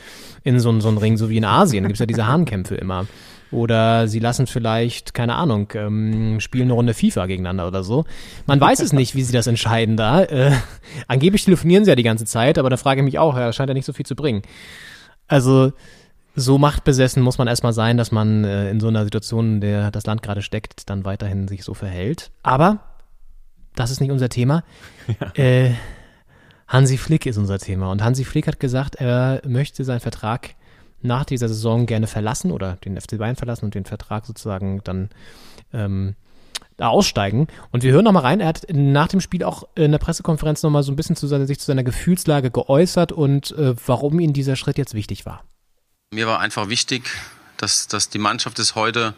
in 0.44 0.60
so, 0.60 0.80
so 0.80 0.88
einen 0.88 0.98
Ring, 0.98 1.18
so 1.18 1.30
wie 1.30 1.38
in 1.38 1.46
Asien. 1.46 1.84
Da 1.84 1.88
gibt's 1.88 2.00
ja 2.00 2.06
diese 2.06 2.28
Hahnkämpfe 2.28 2.76
immer. 2.76 3.06
Oder 3.52 4.08
sie 4.08 4.20
lassen 4.20 4.48
vielleicht, 4.48 5.14
keine 5.14 5.36
Ahnung, 5.36 5.72
ähm, 5.76 6.40
spielen 6.40 6.66
eine 6.66 6.74
Runde 6.74 6.94
FIFA 6.94 7.28
gegeneinander 7.28 7.68
oder 7.68 7.84
so. 7.84 8.06
Man 8.48 8.60
weiß 8.60 8.80
es 8.80 8.92
nicht, 8.92 9.16
wie 9.16 9.22
sie 9.22 9.34
das 9.34 9.48
entscheiden 9.48 9.96
da. 9.96 10.24
Äh, 10.24 10.52
angeblich 11.08 11.46
telefonieren 11.46 11.86
sie 11.86 11.92
ja 11.92 11.96
die 11.96 12.04
ganze 12.04 12.26
Zeit, 12.26 12.58
aber 12.58 12.70
da 12.70 12.78
frage 12.78 13.02
ich 13.02 13.06
mich 13.06 13.20
auch, 13.20 13.38
ja, 13.38 13.54
scheint 13.54 13.70
ja 13.70 13.76
nicht 13.76 13.86
so 13.86 13.94
viel 13.94 14.06
zu 14.06 14.16
bringen. 14.16 14.42
Also 15.28 15.72
so 16.36 16.58
machtbesessen 16.58 17.24
muss 17.24 17.38
man 17.38 17.48
erstmal 17.48 17.74
sein, 17.74 17.98
dass 17.98 18.12
man 18.12 18.44
äh, 18.44 18.70
in 18.70 18.80
so 18.80 18.88
einer 18.88 19.04
Situation, 19.04 19.56
in 19.56 19.62
der 19.62 19.92
das 19.92 20.06
Land 20.06 20.22
gerade 20.22 20.42
steckt, 20.42 20.90
dann 20.90 21.06
weiterhin 21.06 21.48
sich 21.48 21.64
so 21.64 21.74
verhält. 21.74 22.32
Aber 22.44 22.80
das 23.76 23.92
ist 23.92 24.02
nicht 24.02 24.12
unser 24.12 24.30
Thema. 24.30 24.64
Ja. 25.20 25.32
Äh, 25.36 25.76
Hansi 26.68 26.98
Flick 26.98 27.28
ist 27.28 27.38
unser 27.38 27.60
Thema. 27.60 27.92
Und 27.92 28.04
Hansi 28.04 28.24
Flick 28.24 28.48
hat 28.48 28.60
gesagt, 28.60 28.96
er 28.96 29.40
möchte 29.46 29.84
seinen 29.84 30.00
Vertrag 30.00 30.56
nach 31.04 31.26
dieser 31.26 31.48
Saison 31.48 31.86
gerne 31.86 32.08
verlassen 32.08 32.52
oder 32.52 32.78
den 32.78 33.00
FC 33.00 33.20
Bayern 33.20 33.36
verlassen 33.36 33.66
und 33.66 33.76
den 33.76 33.86
Vertrag 33.86 34.26
sozusagen 34.26 34.82
dann 34.84 35.10
ähm, 35.74 36.16
aussteigen. 36.80 37.48
Und 37.72 37.84
wir 37.84 37.92
hören 37.92 38.06
nochmal 38.06 38.24
rein. 38.24 38.40
Er 38.40 38.48
hat 38.48 38.66
nach 38.74 39.08
dem 39.08 39.22
Spiel 39.22 39.44
auch 39.44 39.68
in 39.76 39.92
der 39.92 40.00
Pressekonferenz 40.00 40.64
nochmal 40.64 40.82
so 40.82 40.92
ein 40.92 40.96
bisschen 40.96 41.16
zu 41.16 41.28
seiner, 41.28 41.46
sich 41.46 41.60
zu 41.60 41.68
seiner 41.68 41.84
Gefühlslage 41.84 42.50
geäußert 42.50 43.12
und 43.12 43.52
äh, 43.52 43.76
warum 43.86 44.20
ihm 44.20 44.34
dieser 44.34 44.56
Schritt 44.56 44.80
jetzt 44.80 44.96
wichtig 44.96 45.28
war. 45.28 45.44
Mir 46.12 46.28
war 46.28 46.40
einfach 46.40 46.70
wichtig, 46.70 47.10
dass, 47.58 47.88
dass 47.88 48.10
die 48.10 48.20
Mannschaft 48.20 48.60
es 48.60 48.76
heute 48.76 49.16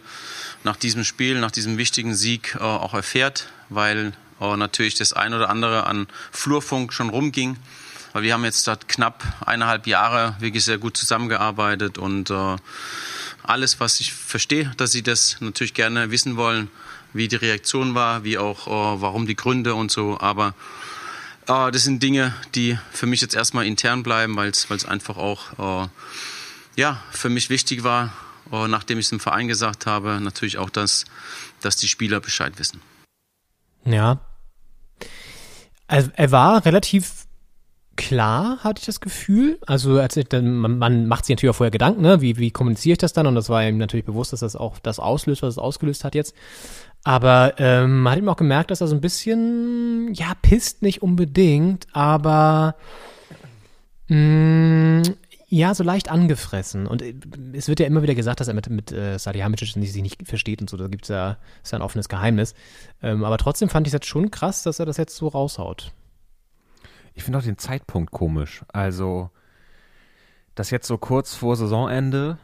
nach 0.64 0.78
diesem 0.78 1.04
Spiel, 1.04 1.40
nach 1.40 1.52
diesem 1.52 1.78
wichtigen 1.78 2.16
Sieg 2.16 2.56
äh, 2.56 2.64
auch 2.64 2.94
erfährt, 2.94 3.50
weil 3.70 4.14
äh, 4.40 4.56
natürlich 4.56 4.96
das 4.96 5.12
ein 5.12 5.34
oder 5.34 5.50
andere 5.50 5.86
an 5.86 6.08
Flurfunk 6.32 6.94
schon 6.94 7.10
rumging. 7.10 7.58
Weil 8.14 8.24
wir 8.24 8.34
haben 8.34 8.46
jetzt 8.46 8.68
dort 8.68 8.88
knapp 8.88 9.22
eineinhalb 9.46 9.86
Jahre 9.86 10.38
wirklich 10.40 10.64
sehr 10.64 10.78
gut 10.78 10.96
zusammengearbeitet 10.96 11.98
und 11.98 12.30
äh, 12.30 12.56
alles, 13.44 13.80
was 13.82 14.00
ich 14.00 14.14
verstehe, 14.14 14.72
dass 14.78 14.94
sie 14.94 15.04
das 15.04 15.38
natürlich 15.42 15.74
gerne 15.74 16.10
wissen 16.10 16.38
wollen, 16.38 16.70
wie 17.14 17.28
die 17.28 17.36
Reaktion 17.36 17.96
war, 17.96 18.24
wie 18.24 18.38
auch 18.38 18.68
äh, 18.68 19.02
warum 19.02 19.28
die 19.28 19.36
Gründe 19.36 19.76
und 19.76 19.92
so. 19.92 20.20
Aber 20.22 20.56
äh, 21.48 21.70
das 21.70 21.84
sind 21.84 22.02
Dinge, 22.02 22.34
die 22.56 22.80
für 22.92 23.08
mich 23.08 23.20
jetzt 23.20 23.36
erstmal 23.36 23.66
intern 23.66 24.04
bleiben, 24.04 24.38
weil 24.38 24.50
es 24.50 24.86
einfach 24.86 25.18
auch 25.18 25.84
äh, 25.86 25.90
ja, 26.78 27.02
für 27.12 27.30
mich 27.30 27.50
wichtig 27.50 27.84
war, 27.84 28.14
nachdem 28.52 29.00
ich 29.00 29.08
es 29.08 29.12
im 29.12 29.20
Verein 29.20 29.48
gesagt 29.48 29.86
habe, 29.86 30.20
natürlich 30.22 30.58
auch, 30.58 30.70
dass, 30.70 31.06
dass 31.60 31.76
die 31.76 31.88
Spieler 31.88 32.22
Bescheid 32.22 32.58
wissen. 32.60 32.82
Ja. 33.84 34.20
Also 35.88 36.12
er 36.16 36.32
war 36.32 36.66
relativ 36.66 37.26
klar, 37.96 38.60
hatte 38.64 38.80
ich 38.80 38.86
das 38.86 39.02
Gefühl. 39.02 39.58
Also 39.66 40.00
als 40.00 40.16
ich, 40.18 40.28
dann, 40.28 40.56
man, 40.56 40.78
man 40.78 41.08
macht 41.08 41.26
sich 41.26 41.36
natürlich 41.36 41.52
auch 41.54 41.58
vorher 41.58 41.72
Gedanken, 41.72 42.02
ne? 42.02 42.22
wie, 42.22 42.38
wie 42.38 42.52
kommuniziere 42.52 42.94
ich 42.94 43.00
das 43.00 43.14
dann? 43.14 43.26
Und 43.26 43.36
das 43.36 43.50
war 43.50 43.68
ihm 43.68 43.78
natürlich 43.78 44.06
bewusst, 44.06 44.32
dass 44.32 44.42
das 44.42 44.56
auch 44.56 44.78
das 44.80 45.00
auslöst, 45.00 45.42
was 45.42 45.56
es 45.56 45.58
ausgelöst 45.58 46.04
hat 46.04 46.14
jetzt. 46.14 46.36
Aber 47.04 47.56
ähm, 47.58 48.02
man 48.02 48.12
hat 48.12 48.20
ihm 48.20 48.30
auch 48.30 48.38
gemerkt, 48.38 48.70
dass 48.70 48.82
er 48.82 48.88
so 48.88 48.96
ein 48.96 49.02
bisschen, 49.02 50.14
ja, 50.14 50.34
pisst 50.42 50.84
nicht 50.84 51.02
unbedingt, 51.02 51.88
aber 51.94 52.76
mh, 54.10 55.04
ja, 55.50 55.74
so 55.74 55.84
leicht 55.84 56.10
angefressen. 56.10 56.88
Und 56.88 57.02
äh, 57.02 57.14
es 57.54 57.68
wird 57.68 57.80
ja 57.80 57.86
immer 57.86 58.02
wieder 58.02 58.16
gesagt, 58.16 58.40
dass 58.40 58.48
er 58.48 58.54
mit, 58.54 58.70
mit 58.70 58.92
äh, 58.92 59.18
Salihamidzic 59.18 59.70
sich 59.70 60.02
nicht 60.02 60.28
versteht 60.28 60.60
und 60.62 60.70
so. 60.70 60.76
Da 60.78 60.88
gibt's 60.88 61.08
ja, 61.08 61.38
ist 61.64 61.72
ja 61.72 61.80
ein 61.80 61.84
offenes 61.84 62.10
Geheimnis. 62.10 62.54
Ähm, 63.02 63.24
aber 63.24 63.38
trotzdem 63.38 63.70
fand 63.70 63.88
ich 63.88 63.92
es 63.92 63.94
jetzt 63.94 64.08
schon 64.08 64.30
krass, 64.30 64.64
dass 64.64 64.80
er 64.80 64.86
das 64.86 64.98
jetzt 64.98 65.16
so 65.16 65.28
raushaut. 65.30 65.94
Ich 67.14 67.24
finde 67.24 67.40
auch 67.40 67.44
den 67.44 67.58
Zeitpunkt 67.58 68.12
komisch. 68.12 68.64
Also, 68.72 69.30
das 70.56 70.70
jetzt 70.70 70.88
so 70.88 70.98
kurz 70.98 71.34
vor 71.34 71.56
Saisonende. 71.56 72.38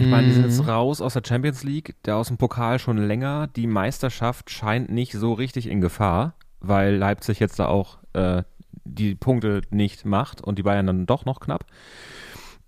Ich 0.00 0.06
meine, 0.06 0.28
die 0.28 0.32
sind 0.32 0.44
jetzt 0.44 0.62
Mhm. 0.62 0.68
raus 0.70 1.00
aus 1.00 1.14
der 1.14 1.22
Champions 1.26 1.64
League, 1.64 1.96
der 2.04 2.16
aus 2.16 2.28
dem 2.28 2.38
Pokal 2.38 2.78
schon 2.78 2.98
länger. 2.98 3.48
Die 3.48 3.66
Meisterschaft 3.66 4.48
scheint 4.48 4.90
nicht 4.90 5.12
so 5.12 5.32
richtig 5.32 5.66
in 5.66 5.80
Gefahr, 5.80 6.34
weil 6.60 6.94
Leipzig 6.94 7.40
jetzt 7.40 7.58
da 7.58 7.66
auch 7.66 7.98
äh, 8.14 8.42
die 8.84 9.14
Punkte 9.14 9.62
nicht 9.70 10.04
macht 10.04 10.40
und 10.40 10.58
die 10.58 10.62
Bayern 10.62 10.86
dann 10.86 11.06
doch 11.06 11.24
noch 11.24 11.40
knapp. 11.40 11.66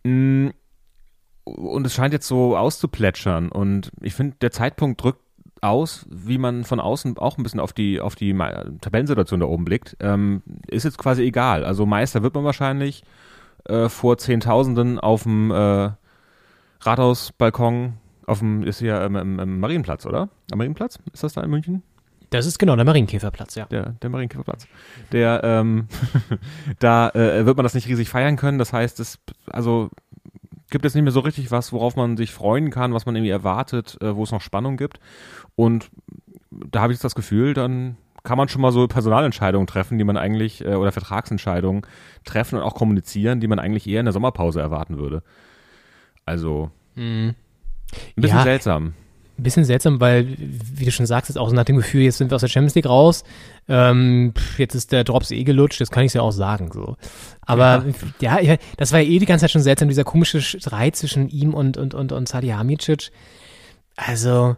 Mm, 0.04 0.48
Und 1.44 1.86
es 1.86 1.94
scheint 1.94 2.12
jetzt 2.12 2.28
so 2.28 2.56
auszuplätschern. 2.56 3.50
Und 3.50 3.90
ich 4.00 4.14
finde, 4.14 4.36
der 4.40 4.50
Zeitpunkt 4.50 5.02
drückt 5.02 5.20
aus, 5.62 6.06
wie 6.10 6.38
man 6.38 6.64
von 6.64 6.80
außen 6.80 7.18
auch 7.18 7.36
ein 7.36 7.42
bisschen 7.42 7.60
auf 7.60 7.72
die, 7.72 8.00
auf 8.00 8.14
die 8.14 8.32
Tabellensituation 8.80 9.40
da 9.40 9.46
oben 9.46 9.64
blickt. 9.64 9.96
Ähm, 10.00 10.42
ist 10.68 10.84
jetzt 10.84 10.98
quasi 10.98 11.22
egal. 11.22 11.64
Also 11.64 11.86
Meister 11.86 12.22
wird 12.22 12.34
man 12.34 12.44
wahrscheinlich 12.44 13.02
äh, 13.64 13.88
vor 13.88 14.16
Zehntausenden 14.18 14.98
auf 14.98 15.24
dem 15.24 15.50
äh, 15.50 15.90
Rathausbalkon, 16.80 17.94
auf 18.26 18.38
dem, 18.38 18.62
ist 18.62 18.78
hier 18.78 19.00
ähm, 19.02 19.16
im, 19.16 19.38
im 19.38 19.60
Marienplatz, 19.60 20.06
oder? 20.06 20.30
Am 20.50 20.58
Marienplatz? 20.58 20.98
Ist 21.12 21.22
das 21.24 21.34
da 21.34 21.42
in 21.42 21.50
München? 21.50 21.82
Das 22.30 22.46
ist 22.46 22.58
genau 22.58 22.76
der 22.76 22.84
Marienkäferplatz, 22.84 23.56
ja. 23.56 23.64
der, 23.66 23.90
der 24.00 24.10
Marienkäferplatz. 24.10 24.66
Der, 25.12 25.40
ähm, 25.42 25.88
da 26.78 27.10
äh, 27.10 27.44
wird 27.44 27.56
man 27.56 27.64
das 27.64 27.74
nicht 27.74 27.88
riesig 27.88 28.08
feiern 28.08 28.36
können. 28.36 28.58
Das 28.58 28.72
heißt, 28.72 29.00
es, 29.00 29.18
also 29.50 29.90
gibt 30.70 30.84
es 30.84 30.94
nicht 30.94 31.02
mehr 31.02 31.12
so 31.12 31.20
richtig 31.20 31.50
was, 31.50 31.72
worauf 31.72 31.96
man 31.96 32.16
sich 32.16 32.32
freuen 32.32 32.70
kann, 32.70 32.94
was 32.94 33.04
man 33.04 33.16
irgendwie 33.16 33.30
erwartet, 33.30 33.98
äh, 34.00 34.14
wo 34.14 34.22
es 34.22 34.30
noch 34.30 34.40
Spannung 34.40 34.76
gibt. 34.76 35.00
Und 35.56 35.90
da 36.50 36.82
habe 36.82 36.92
ich 36.92 36.96
jetzt 36.96 37.04
das 37.04 37.16
Gefühl, 37.16 37.54
dann 37.54 37.96
kann 38.22 38.38
man 38.38 38.48
schon 38.48 38.62
mal 38.62 38.70
so 38.70 38.86
Personalentscheidungen 38.86 39.66
treffen, 39.66 39.98
die 39.98 40.04
man 40.04 40.16
eigentlich, 40.16 40.64
äh, 40.64 40.74
oder 40.74 40.92
Vertragsentscheidungen 40.92 41.82
treffen 42.24 42.56
und 42.56 42.62
auch 42.62 42.74
kommunizieren, 42.74 43.40
die 43.40 43.48
man 43.48 43.58
eigentlich 43.58 43.88
eher 43.88 44.00
in 44.00 44.06
der 44.06 44.12
Sommerpause 44.12 44.60
erwarten 44.60 44.98
würde. 44.98 45.22
Also, 46.26 46.70
ein 46.96 47.34
bisschen 48.14 48.38
Ja. 48.38 48.44
seltsam. 48.44 48.94
Ein 49.40 49.42
bisschen 49.42 49.64
seltsam, 49.64 50.00
weil, 50.00 50.36
wie 50.36 50.84
du 50.84 50.92
schon 50.92 51.06
sagst, 51.06 51.30
ist 51.30 51.38
auch 51.38 51.48
so 51.48 51.54
nach 51.54 51.64
dem 51.64 51.76
Gefühl, 51.76 52.02
jetzt 52.02 52.18
sind 52.18 52.30
wir 52.30 52.34
aus 52.34 52.42
der 52.42 52.48
Champions 52.48 52.74
League 52.74 52.84
raus, 52.84 53.24
ähm, 53.68 54.34
jetzt 54.58 54.74
ist 54.74 54.92
der 54.92 55.02
Drops 55.02 55.30
eh 55.30 55.44
gelutscht, 55.44 55.80
das 55.80 55.90
kann 55.90 56.04
ich 56.04 56.12
ja 56.12 56.20
auch 56.20 56.30
sagen, 56.30 56.70
so. 56.74 56.96
Aber, 57.40 57.86
ja, 58.20 58.38
ja, 58.38 58.56
das 58.76 58.92
war 58.92 59.00
ja 59.00 59.08
eh 59.08 59.18
die 59.18 59.24
ganze 59.24 59.44
Zeit 59.44 59.52
schon 59.52 59.62
seltsam, 59.62 59.88
dieser 59.88 60.04
komische 60.04 60.42
Streit 60.42 60.94
zwischen 60.94 61.30
ihm 61.30 61.54
und, 61.54 61.78
und, 61.78 61.94
und, 61.94 62.12
und 62.12 62.28
Salihamidzic. 62.28 63.12
Also, 63.96 64.56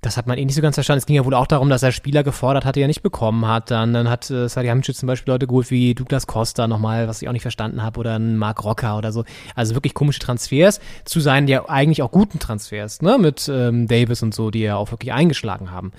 das 0.00 0.16
hat 0.16 0.26
man 0.26 0.38
eh 0.38 0.44
nicht 0.44 0.54
so 0.54 0.62
ganz 0.62 0.76
verstanden. 0.76 0.98
Es 0.98 1.06
ging 1.06 1.16
ja 1.16 1.24
wohl 1.24 1.34
auch 1.34 1.46
darum, 1.46 1.70
dass 1.70 1.82
er 1.82 1.90
Spieler 1.90 2.22
gefordert 2.22 2.64
hatte, 2.64 2.78
die 2.78 2.84
er 2.84 2.88
nicht 2.88 3.02
bekommen 3.02 3.46
hat. 3.46 3.70
Dann, 3.70 3.92
dann 3.92 4.08
hat 4.08 4.30
äh, 4.30 4.48
Salihamidzic 4.48 4.94
zum 4.94 5.08
Beispiel 5.08 5.32
Leute 5.32 5.46
geholt 5.46 5.70
wie 5.70 5.94
Douglas 5.94 6.26
Costa 6.26 6.68
nochmal, 6.68 7.08
was 7.08 7.20
ich 7.20 7.28
auch 7.28 7.32
nicht 7.32 7.42
verstanden 7.42 7.82
habe, 7.82 7.98
oder 7.98 8.16
ein 8.16 8.36
Mark 8.36 8.64
Rocker 8.64 8.96
oder 8.96 9.10
so. 9.10 9.24
Also 9.56 9.74
wirklich 9.74 9.94
komische 9.94 10.20
Transfers 10.20 10.80
zu 11.04 11.20
seinen 11.20 11.48
ja 11.48 11.68
eigentlich 11.68 12.02
auch 12.02 12.12
guten 12.12 12.38
Transfers, 12.38 13.02
ne? 13.02 13.18
Mit 13.18 13.50
ähm, 13.52 13.88
Davis 13.88 14.22
und 14.22 14.34
so, 14.34 14.50
die 14.50 14.60
ja 14.60 14.76
auch 14.76 14.92
wirklich 14.92 15.12
eingeschlagen 15.12 15.70
haben. 15.72 15.92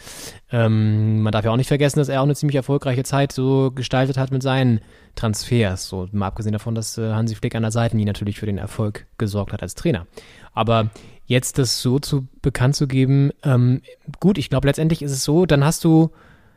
Ähm, 0.52 1.22
man 1.22 1.32
darf 1.32 1.44
ja 1.44 1.52
auch 1.52 1.58
nicht 1.58 1.68
vergessen, 1.68 2.00
dass 2.00 2.10
er 2.10 2.22
auch 2.22 2.26
eine 2.26 2.36
ziemlich 2.36 2.56
erfolgreiche 2.56 3.04
Zeit 3.04 3.32
so 3.34 3.72
gestaltet 3.72 4.18
hat 4.18 4.32
mit 4.32 4.42
seinen 4.42 4.80
Transfers. 5.16 5.88
So, 5.88 6.08
mal 6.12 6.28
abgesehen 6.28 6.54
davon, 6.54 6.74
dass 6.74 6.98
äh, 6.98 7.12
Hansi 7.12 7.36
Flick 7.36 7.54
an 7.56 7.64
der 7.64 7.72
Seitenlinie 7.72 8.14
natürlich 8.14 8.40
für 8.40 8.46
den 8.46 8.58
Erfolg 8.58 9.08
gesorgt 9.18 9.52
hat 9.52 9.62
als 9.62 9.76
Trainer. 9.76 10.08
Aber 10.54 10.90
jetzt 11.30 11.60
das 11.60 11.82
so 11.82 12.00
zu 12.00 12.28
bekannt 12.42 12.76
zu 12.76 12.88
geben, 12.88 13.32
ähm, 13.44 13.82
gut, 14.20 14.40
ich 14.40 14.50
glaube 14.50 14.68
letztendlich 14.68 15.04
ist 15.04 15.12
es 15.12 15.24
so, 15.24 15.46
dann 15.46 15.64
hast 15.64 15.84
du 15.84 16.10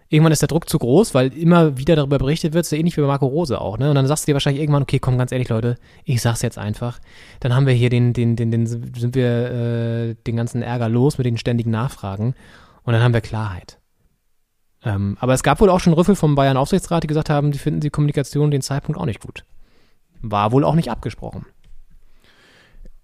irgendwann 0.08 0.32
ist 0.32 0.40
der 0.40 0.48
Druck 0.48 0.68
zu 0.68 0.78
groß, 0.78 1.14
weil 1.14 1.32
immer 1.34 1.76
wieder 1.76 1.94
darüber 1.94 2.18
berichtet 2.18 2.54
wird, 2.54 2.64
so 2.64 2.74
ähnlich 2.74 2.96
wie 2.96 3.02
bei 3.02 3.06
Marco 3.06 3.26
Rose 3.26 3.60
auch, 3.60 3.78
ne? 3.78 3.90
Und 3.90 3.94
dann 3.94 4.06
sagst 4.06 4.24
du 4.24 4.30
dir 4.30 4.34
wahrscheinlich 4.34 4.62
irgendwann, 4.62 4.82
okay, 4.82 4.98
komm, 4.98 5.18
ganz 5.18 5.30
ehrlich, 5.30 5.50
Leute, 5.50 5.76
ich 6.04 6.22
sag's 6.22 6.42
jetzt 6.42 6.58
einfach. 6.58 7.00
Dann 7.40 7.54
haben 7.54 7.66
wir 7.66 7.74
hier 7.74 7.90
den, 7.90 8.14
den, 8.14 8.34
den, 8.34 8.50
den 8.50 8.66
sind 8.66 9.14
wir 9.14 9.50
äh, 9.50 10.14
den 10.26 10.36
ganzen 10.36 10.62
Ärger 10.62 10.88
los 10.88 11.18
mit 11.18 11.26
den 11.26 11.38
ständigen 11.38 11.70
Nachfragen 11.70 12.34
und 12.82 12.94
dann 12.94 13.02
haben 13.02 13.14
wir 13.14 13.20
Klarheit. 13.20 13.78
Ähm, 14.84 15.18
aber 15.20 15.34
es 15.34 15.42
gab 15.42 15.60
wohl 15.60 15.70
auch 15.70 15.80
schon 15.80 15.92
Rüffel 15.92 16.16
vom 16.16 16.34
Bayern 16.34 16.56
Aufsichtsrat, 16.56 17.02
die 17.02 17.08
gesagt 17.08 17.28
haben, 17.28 17.52
die 17.52 17.58
finden 17.58 17.80
die 17.80 17.90
Kommunikation 17.90 18.50
den 18.50 18.62
Zeitpunkt 18.62 18.98
auch 18.98 19.06
nicht 19.06 19.20
gut. 19.20 19.44
War 20.22 20.50
wohl 20.52 20.64
auch 20.64 20.74
nicht 20.74 20.90
abgesprochen. 20.90 21.44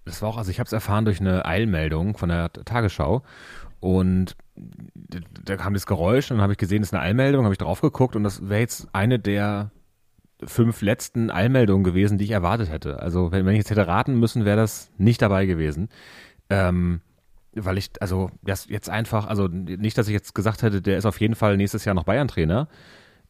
Das 0.05 0.21
war 0.21 0.29
auch, 0.29 0.37
also 0.37 0.49
ich 0.51 0.59
habe 0.59 0.67
es 0.67 0.73
erfahren 0.73 1.05
durch 1.05 1.19
eine 1.19 1.45
Eilmeldung 1.45 2.17
von 2.17 2.29
der 2.29 2.51
Tagesschau 2.51 3.23
und 3.79 4.35
da 4.55 5.55
kam 5.55 5.73
das 5.73 5.85
Geräusch 5.85 6.31
und 6.31 6.37
dann 6.37 6.43
habe 6.43 6.53
ich 6.53 6.57
gesehen, 6.57 6.81
das 6.81 6.89
ist 6.89 6.93
eine 6.93 7.03
Eilmeldung, 7.03 7.45
habe 7.45 7.53
ich 7.53 7.59
drauf 7.59 7.81
geguckt 7.81 8.15
und 8.15 8.23
das 8.23 8.49
wäre 8.49 8.61
jetzt 8.61 8.87
eine 8.93 9.19
der 9.19 9.71
fünf 10.43 10.81
letzten 10.81 11.29
Eilmeldungen 11.31 11.83
gewesen, 11.83 12.17
die 12.17 12.25
ich 12.25 12.31
erwartet 12.31 12.69
hätte. 12.69 13.01
Also 13.01 13.31
wenn, 13.31 13.45
wenn 13.45 13.53
ich 13.53 13.59
jetzt 13.59 13.71
hätte 13.71 13.87
raten 13.87 14.19
müssen, 14.19 14.45
wäre 14.45 14.57
das 14.57 14.91
nicht 14.97 15.21
dabei 15.21 15.45
gewesen. 15.45 15.89
Ähm, 16.49 17.01
weil 17.53 17.77
ich, 17.77 17.91
also 17.99 18.31
das 18.41 18.67
jetzt 18.69 18.89
einfach, 18.89 19.27
also 19.27 19.47
nicht, 19.47 19.97
dass 19.97 20.07
ich 20.07 20.13
jetzt 20.13 20.35
gesagt 20.35 20.61
hätte, 20.61 20.81
der 20.81 20.97
ist 20.97 21.05
auf 21.05 21.19
jeden 21.19 21.35
Fall 21.35 21.57
nächstes 21.57 21.83
Jahr 21.85 21.95
noch 21.95 22.03
Bayern-Trainer. 22.03 22.67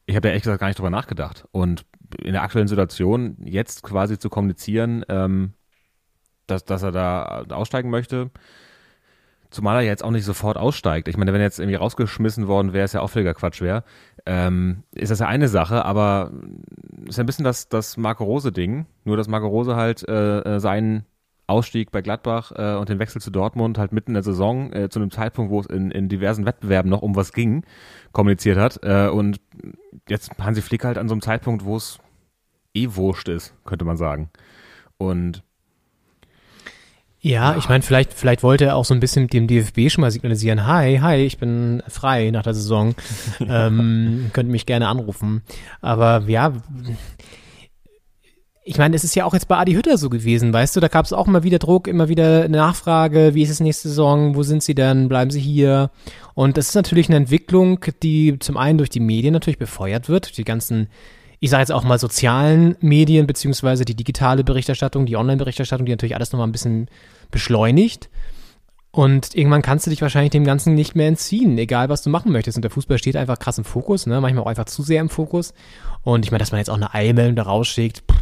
Ich 0.06 0.16
habe 0.16 0.28
ja 0.28 0.32
ehrlich 0.32 0.44
gesagt 0.44 0.60
gar 0.60 0.68
nicht 0.68 0.80
drüber 0.80 0.90
nachgedacht. 0.90 1.46
Und 1.52 1.86
in 2.18 2.34
der 2.34 2.44
aktuellen 2.44 2.68
Situation 2.68 3.38
jetzt 3.44 3.84
quasi 3.84 4.18
zu 4.18 4.30
kommunizieren, 4.30 5.06
ähm, 5.10 5.54
dass, 6.50 6.66
dass 6.66 6.84
er 6.84 6.92
da 6.92 7.44
aussteigen 7.50 7.90
möchte. 7.90 8.30
Zumal 9.52 9.78
er 9.78 9.82
jetzt 9.82 10.04
auch 10.04 10.12
nicht 10.12 10.26
sofort 10.26 10.58
aussteigt. 10.58 11.08
Ich 11.08 11.18
meine, 11.18 11.34
wenn 11.34 11.42
er 11.42 11.48
jetzt 11.48 11.60
irgendwie 11.60 11.76
rausgeschmissen 11.76 12.48
worden 12.48 12.72
wäre, 12.72 12.86
ist 12.86 12.94
ja 12.94 13.02
auch 13.02 13.10
völliger 13.10 13.34
Quatsch 13.34 13.62
wäre. 13.62 13.84
Ähm, 14.28 14.84
ist 14.94 15.10
das 15.10 15.20
ja 15.20 15.28
eine 15.28 15.48
Sache, 15.48 15.86
aber 15.86 16.32
ist 17.08 17.18
ja 17.18 17.24
ein 17.24 17.26
bisschen 17.26 17.46
das, 17.46 17.68
das 17.68 17.98
Marco 17.98 18.24
Rose-Ding. 18.24 18.86
Nur, 19.06 19.18
dass 19.18 19.28
Marco 19.28 19.48
Rose 19.48 19.76
halt 19.76 20.08
äh, 20.08 20.40
äh, 20.42 20.60
seinen 20.60 21.06
Ausstieg 21.48 21.92
bei 21.92 22.02
Gladbach 22.02 22.52
äh, 22.56 22.76
und 22.76 22.90
den 22.90 23.00
Wechsel 23.00 23.22
zu 23.22 23.32
Dortmund 23.32 23.80
halt 23.80 23.92
mitten 23.92 24.12
in 24.12 24.14
der 24.14 24.24
Saison, 24.24 24.72
äh, 24.72 24.90
zu 24.90 25.00
einem 25.00 25.10
Zeitpunkt, 25.10 25.52
wo 25.52 25.60
es 25.60 25.66
in, 25.66 25.90
in 25.90 26.10
diversen 26.10 26.46
Wettbewerben 26.46 26.90
noch 26.90 27.02
um 27.02 27.16
was 27.16 27.34
ging, 27.34 27.64
kommuniziert 28.12 28.60
hat. 28.60 28.80
Äh, 28.84 29.10
und 29.10 29.42
jetzt 30.08 30.32
Hansi 30.40 30.62
Flick 30.62 30.86
halt 30.86 31.00
an 31.00 31.10
so 31.10 31.16
einem 31.16 31.22
Zeitpunkt, 31.22 31.66
wo 31.66 31.76
es 31.76 31.98
eh 32.76 32.88
wurscht 32.92 33.30
ist, 33.30 33.56
könnte 33.66 33.84
man 33.84 33.98
sagen. 33.98 34.30
Und 34.98 35.44
Ja, 37.22 37.58
ich 37.58 37.68
meine, 37.68 37.82
vielleicht, 37.82 38.14
vielleicht 38.14 38.44
wollte 38.44 38.66
er 38.66 38.76
auch 38.78 38.86
so 38.86 38.94
ein 38.94 39.02
bisschen 39.02 39.28
dem 39.28 39.48
DFB 39.48 39.90
schon 39.90 40.02
mal 40.02 40.12
signalisieren, 40.12 40.66
hi, 40.66 41.00
hi, 41.02 41.18
ich 41.18 41.38
bin 41.38 41.84
frei 41.88 42.32
nach 42.32 42.44
der 42.44 42.54
Saison, 42.54 42.96
ähm, 43.42 44.30
könnt 44.32 44.50
mich 44.50 44.66
gerne 44.66 44.88
anrufen. 44.88 45.44
Aber 45.82 46.24
ja, 46.28 46.54
ich 48.64 48.78
meine, 48.78 48.96
es 48.96 49.04
ist 49.04 49.16
ja 49.16 49.26
auch 49.26 49.34
jetzt 49.34 49.50
bei 49.50 49.58
Adi 49.58 49.74
Hütter 49.74 49.98
so 49.98 50.10
gewesen, 50.10 50.54
weißt 50.54 50.76
du, 50.76 50.80
da 50.80 50.88
gab 50.88 51.04
es 51.04 51.12
auch 51.12 51.28
immer 51.28 51.44
wieder 51.44 51.60
Druck, 51.60 51.90
immer 51.90 52.08
wieder 52.08 52.44
eine 52.44 52.58
Nachfrage, 52.58 53.34
wie 53.34 53.42
ist 53.42 53.50
es 53.50 53.60
nächste 53.60 53.90
Saison, 53.90 54.36
wo 54.36 54.44
sind 54.44 54.64
sie 54.64 54.76
denn, 54.76 55.10
bleiben 55.10 55.32
sie 55.32 55.42
hier? 55.42 55.92
Und 56.36 56.56
das 56.56 56.70
ist 56.70 56.76
natürlich 56.76 57.10
eine 57.10 57.18
Entwicklung, 57.18 57.84
die 58.02 58.40
zum 58.40 58.56
einen 58.56 58.78
durch 58.78 58.92
die 58.92 59.00
Medien 59.02 59.34
natürlich 59.34 59.58
befeuert 59.60 60.08
wird, 60.08 60.38
die 60.38 60.46
ganzen 60.46 60.88
ich 61.40 61.50
sage 61.50 61.62
jetzt 61.62 61.72
auch 61.72 61.84
mal 61.84 62.00
sozialen 62.00 62.76
Medien, 62.82 63.28
beziehungsweise 63.28 63.86
die 63.86 63.96
digitale 63.96 64.44
Berichterstattung, 64.44 65.06
die 65.06 65.16
Online-Berichterstattung, 65.16 65.86
die 65.86 65.92
natürlich 65.92 66.16
alles 66.16 66.32
nochmal 66.32 66.48
ein 66.48 66.52
bisschen 66.52 66.90
beschleunigt. 67.32 68.10
Und 68.92 69.36
irgendwann 69.36 69.62
kannst 69.62 69.86
du 69.86 69.92
dich 69.92 70.02
wahrscheinlich 70.02 70.32
dem 70.32 70.44
Ganzen 70.44 70.74
nicht 70.74 70.96
mehr 70.96 71.08
entziehen, 71.08 71.58
egal 71.58 71.90
was 71.90 72.02
du 72.02 72.10
machen 72.10 72.32
möchtest. 72.32 72.58
Und 72.58 72.64
der 72.64 72.72
Fußball 72.72 72.98
steht 72.98 73.16
einfach 73.16 73.40
krass 73.40 73.58
im 73.58 73.64
Fokus, 73.64 74.08
ne? 74.08 74.20
manchmal 74.20 74.44
auch 74.44 74.50
einfach 74.50 74.66
zu 74.66 74.82
sehr 74.82 75.00
im 75.00 75.10
Fokus. 75.10 75.54
Und 76.02 76.26
ich 76.26 76.32
meine, 76.32 76.40
dass 76.40 76.52
man 76.52 76.60
jetzt 76.60 76.70
auch 76.70 76.76
eine 76.76 76.94
Eilmeldung 76.94 77.36
da 77.36 77.44
rausschickt, 77.44 78.04
pff, 78.12 78.18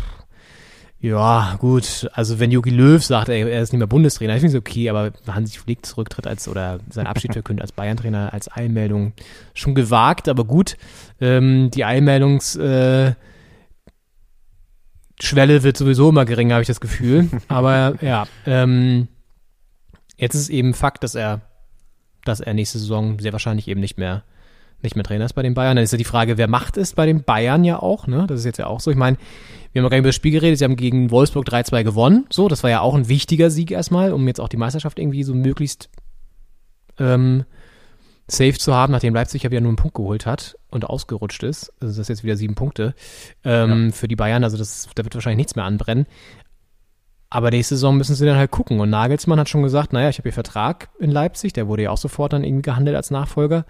Ja, 0.99 1.55
gut. 1.59 2.09
Also 2.13 2.39
wenn 2.39 2.51
Jogi 2.51 2.71
Löw 2.71 3.03
sagt, 3.03 3.29
er, 3.29 3.47
er 3.47 3.61
ist 3.61 3.71
nicht 3.71 3.77
mehr 3.79 3.87
Bundestrainer, 3.87 4.35
ich 4.35 4.41
finde 4.41 4.57
es 4.57 4.59
okay, 4.59 4.89
aber 4.89 5.11
Hansi 5.27 5.59
Flick 5.59 5.85
zurücktritt 5.85 6.25
als 6.25 6.47
oder 6.47 6.79
sein 6.89 7.05
Abschied 7.05 7.33
verkündet 7.33 7.61
als 7.61 7.71
Bayern-Trainer 7.71 8.33
als 8.33 8.51
Eilmeldung 8.51 9.13
schon 9.53 9.75
gewagt, 9.75 10.27
aber 10.27 10.43
gut. 10.43 10.75
Ähm, 11.21 11.69
die 11.71 11.85
Eilmeldungs- 11.85 12.59
äh, 12.59 13.13
Schwelle 15.19 15.63
wird 15.63 15.77
sowieso 15.77 16.09
immer 16.09 16.25
geringer, 16.25 16.55
habe 16.55 16.61
ich 16.61 16.67
das 16.67 16.79
Gefühl. 16.79 17.27
Aber 17.47 17.95
ja, 18.01 18.27
ähm, 18.45 19.07
jetzt 20.15 20.35
ist 20.35 20.41
es 20.41 20.49
eben 20.49 20.73
Fakt, 20.73 21.03
dass 21.03 21.15
er, 21.15 21.41
dass 22.23 22.39
er 22.39 22.53
nächste 22.53 22.77
Saison 22.79 23.19
sehr 23.19 23.31
wahrscheinlich 23.31 23.67
eben 23.67 23.81
nicht 23.81 23.97
mehr 23.97 24.23
nicht 24.81 24.95
mehr 24.95 25.03
Trainer 25.03 25.25
ist 25.25 25.33
bei 25.33 25.41
den 25.41 25.53
Bayern. 25.53 25.75
Dann 25.75 25.83
ist 25.83 25.91
ja 25.91 25.97
die 25.97 26.03
Frage, 26.03 26.37
wer 26.37 26.47
macht 26.47 26.77
es 26.77 26.93
bei 26.93 27.05
den 27.05 27.23
Bayern 27.23 27.63
ja 27.63 27.79
auch, 27.79 28.07
ne? 28.07 28.25
Das 28.27 28.39
ist 28.39 28.45
jetzt 28.45 28.57
ja 28.59 28.67
auch 28.67 28.79
so. 28.79 28.91
Ich 28.91 28.97
meine, 28.97 29.17
wir 29.71 29.79
haben 29.79 29.83
noch 29.83 29.89
gar 29.89 29.97
nicht 29.97 30.03
über 30.03 30.09
das 30.09 30.15
Spiel 30.15 30.31
geredet, 30.31 30.59
sie 30.59 30.65
haben 30.65 30.75
gegen 30.75 31.11
Wolfsburg 31.11 31.47
3-2 31.47 31.83
gewonnen. 31.83 32.25
So, 32.29 32.47
das 32.47 32.63
war 32.63 32.69
ja 32.69 32.81
auch 32.81 32.95
ein 32.95 33.07
wichtiger 33.07 33.49
Sieg 33.49 33.71
erstmal, 33.71 34.13
um 34.13 34.27
jetzt 34.27 34.39
auch 34.39 34.49
die 34.49 34.57
Meisterschaft 34.57 34.99
irgendwie 34.99 35.23
so 35.23 35.33
möglichst 35.33 35.89
ähm, 36.99 37.45
safe 38.27 38.57
zu 38.57 38.73
haben, 38.73 38.91
nachdem 38.91 39.13
Leipzig 39.13 39.43
ja 39.43 39.51
wieder 39.51 39.61
nur 39.61 39.69
einen 39.69 39.77
Punkt 39.77 39.95
geholt 39.95 40.25
hat 40.25 40.57
und 40.69 40.85
ausgerutscht 40.85 41.43
ist. 41.43 41.73
Also 41.79 41.93
das 41.93 41.99
ist 41.99 42.09
jetzt 42.09 42.23
wieder 42.23 42.35
sieben 42.35 42.55
Punkte 42.55 42.93
ähm, 43.43 43.91
für 43.93 44.07
die 44.07 44.15
Bayern. 44.15 44.43
Also 44.43 44.57
das, 44.57 44.89
da 44.95 45.03
wird 45.03 45.15
wahrscheinlich 45.15 45.37
nichts 45.37 45.55
mehr 45.55 45.65
anbrennen. 45.65 46.05
Aber 47.29 47.49
nächste 47.49 47.75
Saison 47.75 47.97
müssen 47.97 48.15
sie 48.15 48.25
dann 48.25 48.37
halt 48.37 48.51
gucken. 48.51 48.79
Und 48.79 48.89
Nagelsmann 48.89 49.39
hat 49.39 49.49
schon 49.49 49.63
gesagt, 49.63 49.91
naja, 49.91 50.09
ich 50.09 50.17
habe 50.17 50.29
hier 50.29 50.33
Vertrag 50.33 50.89
in 50.99 51.11
Leipzig, 51.11 51.53
der 51.53 51.67
wurde 51.67 51.83
ja 51.83 51.91
auch 51.91 51.97
sofort 51.97 52.33
dann 52.33 52.43
irgendwie 52.43 52.61
gehandelt 52.63 52.95
als 52.95 53.11
Nachfolger. 53.11 53.65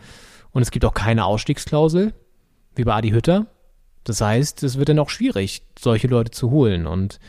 Und 0.57 0.63
es 0.63 0.71
gibt 0.71 0.85
auch 0.85 0.95
keine 0.95 1.25
Ausstiegsklausel, 1.25 2.15
wie 2.73 2.83
bei 2.83 2.95
Adi 2.95 3.11
Hütter. 3.11 3.45
Das 4.05 4.21
heißt, 4.21 4.63
es 4.63 4.79
wird 4.79 4.89
dann 4.89 4.97
auch 4.97 5.11
schwierig, 5.11 5.61
solche 5.77 6.07
Leute 6.07 6.31
zu 6.31 6.49
holen. 6.49 6.87
Und 6.87 7.19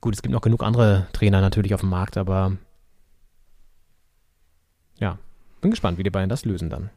gut, 0.00 0.12
es 0.12 0.20
gibt 0.20 0.32
noch 0.32 0.40
genug 0.40 0.64
andere 0.64 1.06
Trainer 1.12 1.40
natürlich 1.40 1.72
auf 1.72 1.82
dem 1.82 1.90
Markt, 1.90 2.16
aber 2.16 2.56
ja, 4.98 5.20
bin 5.60 5.70
gespannt, 5.70 5.96
wie 5.96 6.02
die 6.02 6.10
beiden 6.10 6.28
das 6.28 6.44
lösen 6.44 6.68
dann. 6.68 6.90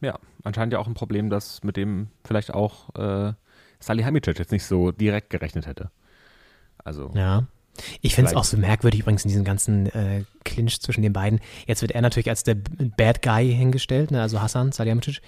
Ja, 0.00 0.18
anscheinend 0.42 0.72
ja 0.72 0.80
auch 0.80 0.88
ein 0.88 0.94
Problem, 0.94 1.30
das 1.30 1.62
mit 1.62 1.76
dem 1.76 2.08
vielleicht 2.24 2.52
auch 2.52 2.92
äh, 2.96 3.34
Salihamidzic 3.78 4.40
jetzt 4.40 4.50
nicht 4.50 4.66
so 4.66 4.90
direkt 4.90 5.30
gerechnet 5.30 5.68
hätte. 5.68 5.92
Also 6.82 7.12
Ja. 7.14 7.46
Ich 8.02 8.14
finde 8.14 8.30
es 8.30 8.36
auch 8.36 8.44
so 8.44 8.56
merkwürdig 8.58 9.00
übrigens 9.00 9.24
in 9.24 9.28
diesem 9.28 9.44
ganzen 9.44 9.86
äh, 9.86 10.24
Clinch 10.44 10.80
zwischen 10.80 11.02
den 11.02 11.12
beiden. 11.12 11.40
Jetzt 11.66 11.80
wird 11.80 11.92
er 11.92 12.02
natürlich 12.02 12.28
als 12.28 12.44
der 12.44 12.54
Bad 12.54 13.22
Guy 13.22 13.52
hingestellt, 13.54 14.10
ne? 14.10 14.20
also 14.20 14.42
Hassan 14.42 14.72
Salihamidzic, 14.72 15.20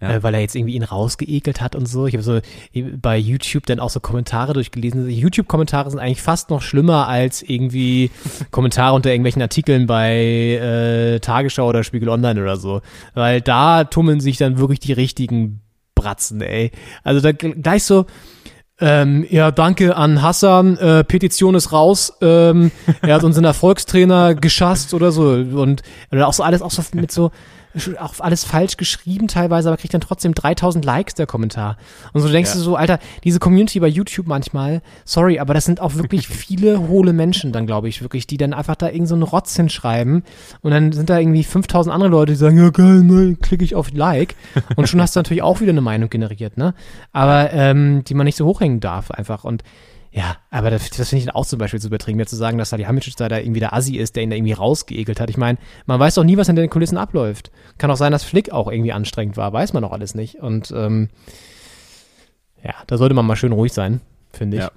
Ja. 0.00 0.14
äh, 0.14 0.22
weil 0.22 0.34
er 0.34 0.40
jetzt 0.40 0.54
irgendwie 0.56 0.74
ihn 0.74 0.82
rausgeekelt 0.82 1.60
hat 1.60 1.76
und 1.76 1.86
so. 1.86 2.06
Ich 2.06 2.14
habe 2.14 2.22
so 2.22 2.40
bei 2.96 3.18
YouTube 3.18 3.66
dann 3.66 3.80
auch 3.80 3.90
so 3.90 4.00
Kommentare 4.00 4.54
durchgelesen. 4.54 5.10
YouTube-Kommentare 5.10 5.90
sind 5.90 5.98
eigentlich 6.00 6.22
fast 6.22 6.48
noch 6.50 6.62
schlimmer 6.62 7.06
als 7.06 7.42
irgendwie 7.42 8.10
Kommentare 8.50 8.94
unter 8.94 9.10
irgendwelchen 9.10 9.42
Artikeln 9.42 9.86
bei 9.86 10.16
äh, 10.16 11.20
Tagesschau 11.20 11.68
oder 11.68 11.84
Spiegel 11.84 12.08
Online 12.08 12.40
oder 12.40 12.56
so. 12.56 12.80
Weil 13.14 13.40
da 13.42 13.84
tummeln 13.84 14.20
sich 14.20 14.38
dann 14.38 14.58
wirklich 14.58 14.80
die 14.80 14.92
richtigen 14.94 15.60
Bratzen, 15.94 16.40
ey. 16.40 16.70
Also 17.04 17.20
da 17.20 17.32
gleich 17.32 17.84
so, 17.84 18.06
ähm, 18.80 19.26
ja, 19.28 19.50
danke 19.50 19.96
an 19.96 20.22
Hassan. 20.22 20.76
Äh, 20.78 21.04
Petition 21.04 21.54
ist 21.54 21.72
raus. 21.72 22.14
Ähm, 22.20 22.70
er 23.02 23.14
hat 23.14 23.24
unseren 23.24 23.44
Erfolgstrainer 23.50 24.34
geschasst 24.34 24.94
oder 24.94 25.12
so. 25.12 25.30
Und 25.30 25.82
oder 26.10 26.28
auch 26.28 26.32
so 26.32 26.42
alles 26.42 26.62
auch 26.62 26.70
so 26.70 26.82
mit 26.94 27.12
so 27.12 27.30
auch 28.00 28.14
alles 28.18 28.44
falsch 28.44 28.76
geschrieben 28.76 29.28
teilweise, 29.28 29.68
aber 29.68 29.76
kriegt 29.76 29.94
dann 29.94 30.00
trotzdem 30.00 30.34
3000 30.34 30.84
Likes 30.84 31.14
der 31.14 31.26
Kommentar. 31.26 31.76
Und 32.12 32.20
so 32.20 32.28
denkst 32.28 32.50
Ja. 32.50 32.56
du 32.56 32.62
so, 32.62 32.76
Alter, 32.76 32.98
diese 33.22 33.38
Community 33.38 33.78
bei 33.80 33.86
YouTube 33.86 34.26
manchmal, 34.26 34.82
sorry, 35.04 35.38
aber 35.38 35.54
das 35.54 35.64
sind 35.66 35.80
auch 35.80 35.94
wirklich 35.94 36.26
viele 36.28 36.88
hohle 36.88 37.12
Menschen 37.12 37.52
dann, 37.52 37.66
glaube 37.66 37.88
ich, 37.88 38.02
wirklich, 38.02 38.26
die 38.26 38.36
dann 38.38 38.52
einfach 38.54 38.74
da 38.76 38.88
irgend 38.88 39.08
so 39.08 39.14
einen 39.14 39.22
Rotz 39.22 39.54
hinschreiben 39.54 40.24
und 40.62 40.70
dann 40.72 40.92
sind 40.92 41.10
da 41.10 41.18
irgendwie 41.18 41.44
5000 41.44 41.94
andere 41.94 42.10
Leute, 42.10 42.32
die 42.32 42.38
sagen, 42.38 42.58
ja 42.58 42.70
geil, 42.70 43.02
ne, 43.02 43.36
klicke 43.40 43.64
ich 43.64 43.74
auf 43.74 43.92
Like 43.92 44.34
und 44.76 44.88
schon 44.88 45.00
hast 45.00 45.14
du 45.14 45.20
natürlich 45.20 45.42
auch 45.42 45.60
wieder 45.60 45.70
eine 45.70 45.80
Meinung 45.80 46.10
generiert, 46.10 46.56
ne? 46.56 46.74
Aber 47.12 47.52
ähm, 47.52 48.02
die 48.04 48.14
man 48.14 48.24
nicht 48.24 48.36
so 48.36 48.46
hochhängen 48.46 48.80
darf 48.80 49.10
einfach 49.10 49.44
und 49.44 49.62
ja, 50.12 50.36
aber 50.50 50.70
das, 50.70 50.90
das 50.90 51.10
finde 51.10 51.24
ich 51.24 51.34
auch 51.34 51.46
zum 51.46 51.58
Beispiel 51.60 51.80
zu 51.80 51.86
übertrieben, 51.86 52.18
jetzt 52.18 52.30
zu 52.30 52.36
sagen, 52.36 52.58
dass 52.58 52.70
Salihamidzic 52.70 53.16
da, 53.16 53.28
da 53.28 53.38
irgendwie 53.38 53.60
der 53.60 53.72
Assi 53.72 53.96
ist, 53.96 54.16
der 54.16 54.24
ihn 54.24 54.30
da 54.30 54.36
irgendwie 54.36 54.52
rausgeekelt 54.52 55.20
hat. 55.20 55.30
Ich 55.30 55.36
meine, 55.36 55.58
man 55.86 56.00
weiß 56.00 56.16
doch 56.16 56.24
nie, 56.24 56.36
was 56.36 56.48
hinter 56.48 56.62
den 56.62 56.70
Kulissen 56.70 56.98
abläuft. 56.98 57.52
Kann 57.78 57.90
auch 57.90 57.96
sein, 57.96 58.10
dass 58.10 58.24
Flick 58.24 58.50
auch 58.50 58.70
irgendwie 58.70 58.92
anstrengend 58.92 59.36
war, 59.36 59.52
weiß 59.52 59.72
man 59.72 59.84
doch 59.84 59.92
alles 59.92 60.16
nicht. 60.16 60.36
Und 60.36 60.72
ähm, 60.76 61.10
ja, 62.62 62.74
da 62.88 62.98
sollte 62.98 63.14
man 63.14 63.24
mal 63.24 63.36
schön 63.36 63.52
ruhig 63.52 63.72
sein, 63.72 64.00
finde 64.32 64.56
ich. 64.56 64.62
Ja. 64.64 64.72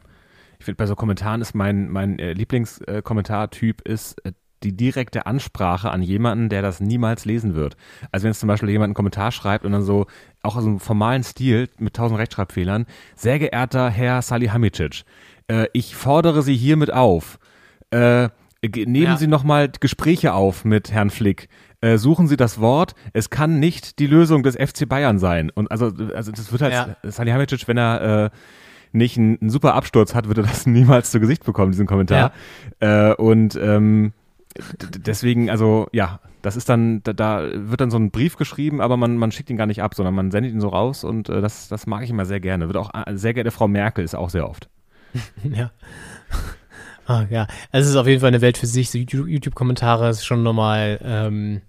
Ich 0.60 0.66
finde, 0.66 0.78
bei 0.78 0.86
so 0.86 0.96
Kommentaren 0.96 1.42
ist 1.42 1.56
mein, 1.56 1.90
mein 1.90 2.20
äh, 2.20 2.34
Lieblingskommentartyp 2.34 3.82
ist 3.82 4.24
äh, 4.26 4.34
die 4.64 4.76
direkte 4.76 5.26
Ansprache 5.26 5.92
an 5.92 6.02
jemanden, 6.02 6.50
der 6.50 6.62
das 6.62 6.80
niemals 6.80 7.26
lesen 7.26 7.56
wird. 7.56 7.76
Also 8.12 8.24
wenn 8.24 8.32
es 8.32 8.40
zum 8.40 8.48
Beispiel 8.48 8.70
jemand 8.70 8.90
einen 8.90 8.94
Kommentar 8.96 9.32
schreibt 9.32 9.66
und 9.66 9.72
dann 9.72 9.84
so, 9.84 10.06
auch 10.42 10.60
so 10.60 10.68
einen 10.68 10.80
formalen 10.80 11.24
Stil 11.24 11.70
mit 11.78 11.96
tausend 11.96 12.20
Rechtschreibfehlern, 12.20 12.86
sehr 13.16 13.40
geehrter 13.40 13.90
Herr 13.90 14.22
Salihamidzic, 14.22 15.04
äh, 15.48 15.68
ich 15.74 15.96
fordere 15.96 16.42
Sie 16.42 16.56
hiermit 16.56 16.94
auf, 16.94 17.40
äh, 17.92 18.30
nehmen 18.64 19.04
Ja. 19.04 19.18
Sie 19.18 19.28
nochmal 19.28 19.70
Gespräche 19.80 20.34
auf 20.34 20.64
mit 20.64 20.92
Herrn 20.92 21.10
Flick. 21.10 21.50
Äh, 21.82 21.98
suchen 21.98 22.28
Sie 22.28 22.38
das 22.38 22.62
Wort. 22.62 22.96
Es 23.12 23.30
kann 23.30 23.60
nicht 23.60 24.00
die 24.00 24.08
Lösung 24.08 24.42
des 24.44 24.56
FC 24.56 24.88
Bayern 24.88 25.20
sein. 25.20 25.50
Und 25.50 25.70
also, 25.70 25.92
also 26.16 26.32
das 26.32 26.50
wird 26.54 26.62
halt 26.62 26.74
Ja. 26.74 26.96
Salihamidzic, 27.04 27.68
wenn 27.68 27.78
er 27.78 28.26
äh, 28.26 28.30
nicht 28.94 29.18
einen, 29.18 29.38
einen 29.42 29.50
super 29.50 29.74
Absturz 29.74 30.16
hat, 30.16 30.30
wird 30.30 30.38
er 30.38 30.44
das 30.46 30.66
niemals 30.66 31.12
zu 31.12 31.20
Gesicht 31.20 31.44
bekommen, 31.44 31.72
diesen 31.74 31.88
Kommentar. 31.88 32.32
Äh, 32.80 33.14
und 33.16 33.60
ähm, 33.62 34.14
deswegen, 34.80 35.50
also 35.50 35.88
ja, 35.92 36.20
das 36.42 36.56
ist 36.56 36.70
dann, 36.70 37.02
da, 37.04 37.14
da 37.14 37.48
wird 37.54 37.82
dann 37.82 37.92
so 37.92 37.98
ein 37.98 38.12
Brief 38.12 38.36
geschrieben, 38.38 38.82
aber 38.82 38.98
man, 38.98 39.18
man 39.18 39.32
schickt 39.32 39.50
ihn 39.50 39.58
gar 39.58 39.66
nicht 39.66 39.82
ab, 39.82 39.96
sondern 39.96 40.14
man 40.14 40.32
sendet 40.32 40.54
ihn 40.54 40.62
so 40.62 40.70
raus 40.70 41.04
und 41.04 41.30
äh, 41.30 41.42
das, 41.42 41.68
das 41.70 41.88
mag 41.88 42.04
ich 42.04 42.10
immer 42.10 42.26
sehr 42.26 42.40
gerne. 42.40 42.68
Wird 42.68 42.78
auch, 42.78 42.92
äh, 42.94 43.16
sehr 43.18 43.34
geehrte 43.34 43.52
Frau 43.52 43.68
Merkel 43.68 44.04
ist 44.04 44.16
auch 44.16 44.30
sehr 44.30 44.50
oft. 44.50 44.70
Ja. 45.44 45.72
Ah, 47.06 47.26
ja, 47.30 47.48
es 47.72 47.86
ist 47.86 47.98
auf 47.98 48.08
jeden 48.08 48.22
Fall 48.22 48.30
eine 48.30 48.40
Welt 48.42 48.58
für 48.58 48.66
sich. 48.66 48.90
So 48.90 48.98
YouTube- 48.98 49.28
YouTube-Kommentare 49.28 50.10
ist 50.10 50.26
schon 50.26 50.42
nochmal 50.42 51.00
ähm, 51.04 51.62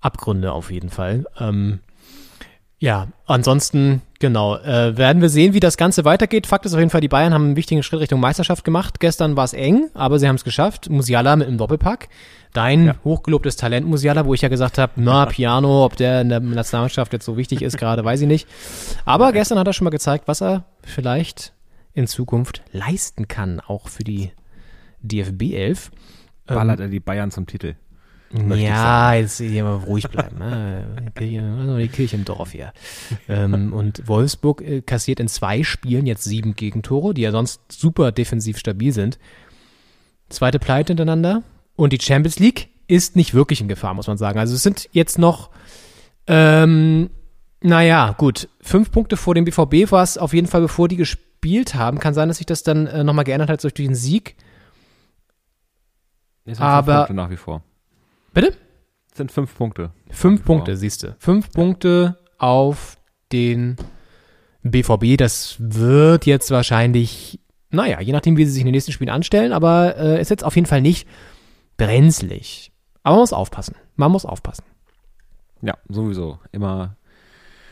Abgründe 0.00 0.52
auf 0.52 0.70
jeden 0.70 0.90
Fall. 0.90 1.26
Ähm, 1.38 1.80
ja, 2.82 3.08
ansonsten, 3.26 4.00
genau, 4.20 4.56
äh, 4.56 4.96
werden 4.96 5.20
wir 5.20 5.28
sehen, 5.28 5.52
wie 5.52 5.60
das 5.60 5.76
Ganze 5.76 6.06
weitergeht. 6.06 6.46
Fakt 6.46 6.64
ist 6.64 6.72
auf 6.72 6.78
jeden 6.78 6.90
Fall, 6.90 7.02
die 7.02 7.08
Bayern 7.08 7.34
haben 7.34 7.44
einen 7.44 7.56
wichtigen 7.56 7.82
Schritt 7.82 8.00
Richtung 8.00 8.20
Meisterschaft 8.20 8.64
gemacht. 8.64 9.00
Gestern 9.00 9.36
war 9.36 9.44
es 9.44 9.52
eng, 9.52 9.90
aber 9.92 10.18
sie 10.18 10.26
haben 10.26 10.36
es 10.36 10.44
geschafft. 10.44 10.88
Musiala 10.88 11.36
mit 11.36 11.46
einem 11.46 11.58
Doppelpack. 11.58 12.08
Dein 12.54 12.86
Ja. 12.86 12.94
hochgelobtes 13.04 13.56
Talent, 13.56 13.86
Musiala, 13.86 14.24
wo 14.24 14.32
ich 14.32 14.40
ja 14.40 14.48
gesagt 14.48 14.78
habe, 14.78 14.92
na, 14.96 15.26
Piano, 15.26 15.84
ob 15.84 15.96
der 15.96 16.22
in 16.22 16.30
der 16.30 16.40
Nationalmannschaft 16.40 17.12
jetzt 17.12 17.26
so 17.26 17.36
wichtig 17.36 17.60
ist, 17.62 17.76
gerade 17.76 18.02
weiß 18.02 18.22
ich 18.22 18.26
nicht. 18.26 18.48
Aber 19.04 19.32
gestern 19.32 19.58
hat 19.58 19.66
er 19.66 19.72
schon 19.74 19.84
mal 19.84 19.90
gezeigt, 19.90 20.26
was 20.26 20.40
er 20.40 20.64
vielleicht 20.82 21.52
in 21.92 22.06
Zukunft 22.06 22.62
leisten 22.72 23.28
kann, 23.28 23.60
auch 23.60 23.88
für 23.88 24.04
die 24.04 24.32
DFB 25.02 25.52
11. 25.54 25.90
Ballert 26.46 26.80
er 26.80 26.88
die 26.88 26.98
Bayern 26.98 27.30
zum 27.30 27.46
Titel. 27.46 27.74
Ja, 28.32 29.14
jetzt 29.14 29.38
hier 29.38 29.64
mal 29.64 29.74
ruhig 29.76 30.08
bleiben. 30.08 30.38
ne? 30.38 30.86
Die 31.08 31.10
Kirche, 31.12 31.42
also 31.58 31.76
die 31.78 31.88
Kirche 31.88 32.16
im 32.16 32.24
Dorf 32.24 32.52
hier. 32.52 32.72
ähm, 33.28 33.72
und 33.72 34.06
Wolfsburg 34.06 34.62
äh, 34.62 34.82
kassiert 34.82 35.18
in 35.18 35.26
zwei 35.28 35.64
Spielen 35.64 36.06
jetzt 36.06 36.22
sieben 36.24 36.54
Gegentore, 36.54 37.12
die 37.12 37.22
ja 37.22 37.32
sonst 37.32 37.60
super 37.72 38.12
defensiv 38.12 38.56
stabil 38.58 38.92
sind. 38.92 39.18
Zweite 40.28 40.60
Pleite 40.60 40.92
hintereinander. 40.92 41.42
Und 41.74 41.92
die 41.92 42.00
Champions 42.00 42.38
League 42.38 42.68
ist 42.86 43.16
nicht 43.16 43.34
wirklich 43.34 43.60
in 43.60 43.68
Gefahr, 43.68 43.94
muss 43.94 44.06
man 44.06 44.16
sagen. 44.18 44.38
Also 44.38 44.54
es 44.54 44.62
sind 44.62 44.88
jetzt 44.92 45.18
noch, 45.18 45.50
ähm, 46.28 47.10
naja, 47.62 48.14
gut, 48.16 48.48
fünf 48.60 48.92
Punkte 48.92 49.16
vor 49.16 49.34
dem 49.34 49.44
BVB 49.44 49.90
war 49.90 50.02
es 50.04 50.18
auf 50.18 50.34
jeden 50.34 50.46
Fall, 50.46 50.60
bevor 50.60 50.86
die 50.86 50.96
gespielt 50.96 51.74
haben. 51.74 51.98
Kann 51.98 52.14
sein, 52.14 52.28
dass 52.28 52.36
sich 52.36 52.46
das 52.46 52.62
dann 52.62 52.86
äh, 52.86 53.02
nochmal 53.02 53.24
geändert 53.24 53.50
hat 53.50 53.62
durch 53.64 53.74
den 53.74 53.94
Sieg. 53.96 54.36
Es 56.44 56.58
sind 56.58 56.64
Aber- 56.66 56.84
fünf 56.92 56.96
Punkte 57.08 57.14
nach 57.14 57.30
wie 57.30 57.36
vor. 57.36 57.62
Bitte? 58.32 58.54
Es 59.10 59.16
sind 59.18 59.32
fünf 59.32 59.54
Punkte. 59.56 59.92
Fünf. 60.10 60.44
Punkte, 60.44 60.76
siehst 60.76 61.02
du. 61.02 61.16
Fünf 61.18 61.50
Punkte 61.50 62.18
auf 62.38 62.96
den 63.32 63.76
BVB. 64.62 65.16
Das 65.16 65.56
wird 65.58 66.26
jetzt 66.26 66.50
wahrscheinlich, 66.50 67.40
naja, 67.70 68.00
je 68.00 68.12
nachdem, 68.12 68.36
wie 68.36 68.44
sie 68.44 68.52
sich 68.52 68.60
in 68.60 68.66
den 68.66 68.74
nächsten 68.74 68.92
Spielen 68.92 69.10
anstellen, 69.10 69.52
aber 69.52 69.96
äh, 69.96 70.20
ist 70.20 70.30
jetzt 70.30 70.44
auf 70.44 70.54
jeden 70.54 70.66
Fall 70.66 70.80
nicht 70.80 71.08
brenzlig. 71.76 72.72
Aber 73.02 73.16
man 73.16 73.22
muss 73.22 73.32
aufpassen. 73.32 73.74
Man 73.96 74.12
muss 74.12 74.24
aufpassen. 74.24 74.64
Ja, 75.62 75.74
sowieso. 75.88 76.38
Immer 76.52 76.96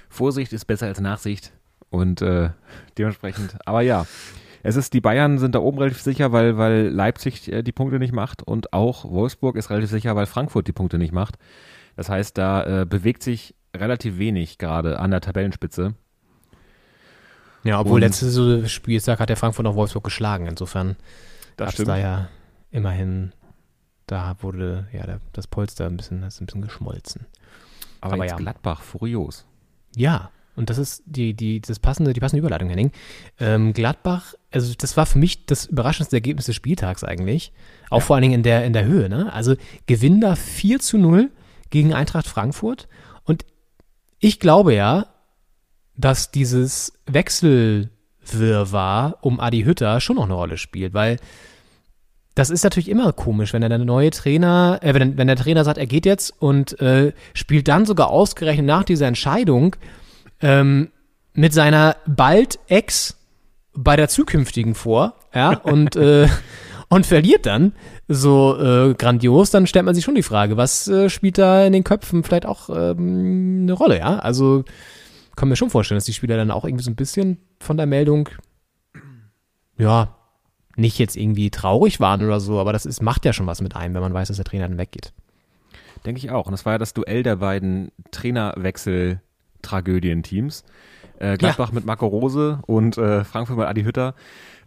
Vorsicht 0.09 0.53
ist 0.53 0.65
besser 0.65 0.87
als 0.87 1.01
Nachsicht. 1.01 1.53
Und 1.91 2.21
äh, 2.21 2.51
dementsprechend, 2.99 3.57
aber 3.65 3.81
ja, 3.81 4.07
es 4.63 4.77
ist, 4.77 4.93
die 4.93 5.01
Bayern 5.01 5.39
sind 5.39 5.55
da 5.55 5.61
oben 5.61 5.79
relativ 5.79 6.03
sicher, 6.03 6.33
weil, 6.33 6.59
weil 6.59 6.89
Leipzig 6.89 7.51
äh, 7.53 7.63
die 7.63 7.73
Punkte 7.73 7.99
nicht 7.99 8.13
macht 8.13 8.43
und 8.43 8.73
auch 8.73 9.05
Wolfsburg 9.05 9.57
ist 9.57 9.71
relativ 9.71 9.91
sicher, 9.91 10.17
weil 10.17 10.27
Frankfurt 10.27 10.67
die 10.67 10.73
Punkte 10.73 10.99
nicht 10.99 11.13
macht. 11.13 11.37
Das 11.97 12.09
heißt, 12.09 12.39
da 12.39 12.83
äh, 12.83 12.87
bewegt 12.87 13.23
sich 13.23 13.55
relativ 13.77 14.19
wenig 14.19 14.59
gerade 14.59 14.99
an 14.99 15.11
der 15.11 15.21
Tabellenspitze. 15.21 15.95
Ja, 17.65 17.81
obwohl 17.81 18.01
letztes 18.01 18.71
Spieltag 18.71 19.21
hat 19.21 19.29
der 19.29 19.37
Frankfurt 19.37 19.65
noch 19.65 19.75
Wolfsburg 19.75 20.05
geschlagen. 20.05 20.47
Insofern 20.47 20.97
gab's 21.57 21.75
stimmt. 21.75 21.89
da 21.89 21.97
ja 21.99 22.29
immerhin, 22.71 23.33
da 24.07 24.37
wurde 24.41 24.87
ja 24.93 25.05
der, 25.07 25.21
das 25.33 25.47
Polster 25.47 25.87
ein 25.87 25.97
bisschen, 25.97 26.23
das 26.23 26.35
ist 26.35 26.41
ein 26.41 26.47
bisschen 26.47 26.63
geschmolzen. 26.63 27.27
Aber, 28.01 28.15
aber 28.15 28.27
ja. 28.27 28.37
Gladbach, 28.37 28.83
furios. 28.83 29.45
Ja, 29.97 30.31
und 30.59 30.71
das 30.71 30.79
ist 30.79 31.03
die, 31.07 31.35
die, 31.35 31.61
das 31.61 31.79
passende, 31.79 32.13
die 32.13 32.21
passende 32.21 32.41
Überleitung, 32.41 32.69
Henning. 32.69 32.91
Ähm, 33.39 33.73
Gladbach, 33.73 34.35
also 34.51 34.75
das 34.77 34.97
war 34.97 35.07
für 35.07 35.19
mich 35.19 35.47
das 35.47 35.67
überraschendste 35.67 36.17
Ergebnis 36.17 36.47
des 36.47 36.57
Spieltags 36.57 37.05
eigentlich. 37.05 37.53
Auch 37.91 38.03
vor 38.03 38.17
allen 38.17 38.23
Dingen 38.23 38.35
in 38.35 38.43
der, 38.43 38.65
in 38.65 38.73
der 38.73 38.85
Höhe, 38.85 39.09
ne? 39.09 39.33
Also 39.33 39.55
Gewinn 39.87 40.21
da 40.21 40.35
4 40.35 40.81
zu 40.81 40.99
0 40.99 41.31
gegen 41.71 41.95
Eintracht 41.95 42.27
Frankfurt. 42.27 42.89
Und 43.25 43.45
ich 44.19 44.41
glaube 44.41 44.75
ja, 44.75 45.07
dass 45.97 46.33
dieses 46.33 46.93
Wechselwirrwarr 47.07 49.19
um 49.21 49.39
Adi 49.39 49.63
Hütter 49.63 50.01
schon 50.01 50.17
noch 50.17 50.25
eine 50.25 50.35
Rolle 50.35 50.59
spielt, 50.59 50.93
weil 50.93 51.19
das 52.35 52.51
ist 52.51 52.65
natürlich 52.65 52.89
immer 52.89 53.13
komisch, 53.13 53.53
wenn 53.53 53.63
der 53.63 53.79
neue 53.79 54.11
Trainer, 54.11 54.81
äh, 54.83 54.95
wenn, 54.95 55.17
wenn 55.17 55.29
der 55.29 55.37
Trainer 55.37 55.65
sagt, 55.65 55.79
er 55.79 55.87
geht 55.87 56.07
jetzt 56.07 56.35
und 56.41 56.81
äh, 56.81 57.13
spielt 57.35 57.69
dann 57.69 57.87
sogar 57.87 58.11
ausgerechnet 58.11 58.67
nach 58.67 58.83
dieser 58.85 59.07
Entscheidung 59.07 59.77
ähm, 60.41 60.91
mit 61.35 61.53
seiner 61.53 61.97
bald 62.07 62.59
Ex 62.69 63.17
bei 63.75 63.97
der 63.97 64.09
zukünftigen 64.09 64.75
vor, 64.75 65.15
ja, 65.35 65.57
und, 65.57 65.97
äh, 65.97 66.29
und 66.89 67.07
verliert 67.07 67.47
dann 67.47 67.73
so 68.09 68.59
äh, 68.59 68.95
grandios, 68.95 69.51
dann 69.51 69.67
stellt 69.67 69.85
man 69.85 69.95
sich 69.95 70.05
schon 70.05 70.15
die 70.15 70.23
Frage, 70.23 70.57
was 70.57 70.89
äh, 70.89 71.11
spielt 71.11 71.39
da 71.39 71.65
in 71.65 71.73
den 71.73 71.85
Köpfen 71.85 72.25
vielleicht 72.25 72.47
auch 72.47 72.71
ähm, 72.71 73.63
eine 73.63 73.73
Rolle, 73.73 73.99
ja? 73.99 74.19
Also 74.19 74.65
kann 75.37 75.49
mir 75.49 75.57
schon 75.57 75.71
vorstellen, 75.71 75.97
dass 75.97 76.07
die 76.07 76.13
Spieler 76.13 76.37
dann 76.37 76.51
auch 76.51 76.65
irgendwie 76.65 76.83
so 76.83 76.91
ein 76.91 76.97
bisschen 76.97 77.39
von 77.61 77.77
der 77.77 77.87
Meldung, 77.87 78.29
ja, 79.77 80.17
nicht 80.75 80.99
jetzt 80.99 81.17
irgendwie 81.17 81.51
traurig 81.51 82.01
waren 82.01 82.25
oder 82.25 82.41
so, 82.41 82.59
aber 82.59 82.73
das 82.73 82.87
ist, 82.87 83.03
macht 83.03 83.25
ja 83.25 83.33
schon 83.33 83.47
was 83.47 83.61
mit 83.61 83.77
einem, 83.77 83.95
wenn 83.95 84.03
man 84.03 84.15
weiß, 84.15 84.29
dass 84.29 84.39
der 84.39 84.45
Trainer 84.45 84.69
dann 84.69 84.79
weggeht. 84.79 85.13
Denke 86.05 86.19
ich 86.19 86.31
auch. 86.31 86.47
Und 86.47 86.53
das 86.53 86.65
war 86.65 86.75
ja 86.75 86.79
das 86.79 86.95
Duell 86.95 87.23
der 87.23 87.37
beiden 87.37 87.91
Trainerwechsel-Tragödien-Teams. 89.63 90.65
Äh, 91.19 91.37
Gladbach 91.37 91.73
mit 91.73 91.85
Marco 91.85 92.07
Rose 92.07 92.61
und 92.67 92.97
äh, 92.97 93.25
Frankfurt 93.25 93.59
mit 93.59 93.67
Adi 93.67 93.83
Hütter. 93.83 94.15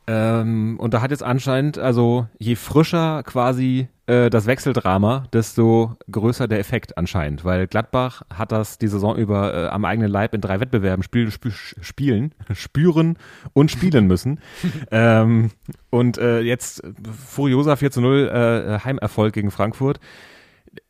Ähm, 0.08 0.78
und 0.80 0.94
da 0.94 1.02
hat 1.02 1.12
jetzt 1.12 1.24
anscheinend, 1.24 1.78
also 1.78 2.28
je 2.40 2.56
frischer 2.56 3.22
quasi 3.24 3.88
äh, 4.08 4.30
das 4.30 4.48
Wechseldrama, 4.48 5.26
desto 5.32 5.96
größer 6.12 6.48
der 6.48 6.60
Effekt 6.60 6.98
anscheinend. 6.98 7.46
Weil 7.46 7.68
Gladbach 7.68 8.24
hat 8.34 8.52
das 8.52 8.80
die 8.80 8.88
Saison 8.88 9.16
über 9.16 9.54
äh, 9.54 9.68
am 9.68 9.86
eigenen 9.86 10.12
Leib 10.12 10.34
in 10.34 10.42
drei 10.42 10.60
Wettbewerben 10.60 11.04
spiel, 11.04 11.28
sp 11.32 11.54
spielen, 11.54 12.34
spüren 12.52 13.18
und 13.54 13.72
spielen 13.72 14.08
müssen. 14.08 14.40
ähm, 14.92 15.52
und 15.90 16.18
äh, 16.18 16.42
jetzt 16.42 16.84
furioser 17.28 17.78
4 17.78 17.92
zu 17.92 18.02
0 18.02 18.28
äh, 18.28 18.84
Heimerfolg 18.84 19.34
gegen 19.34 19.52
Frankfurt 19.52 20.00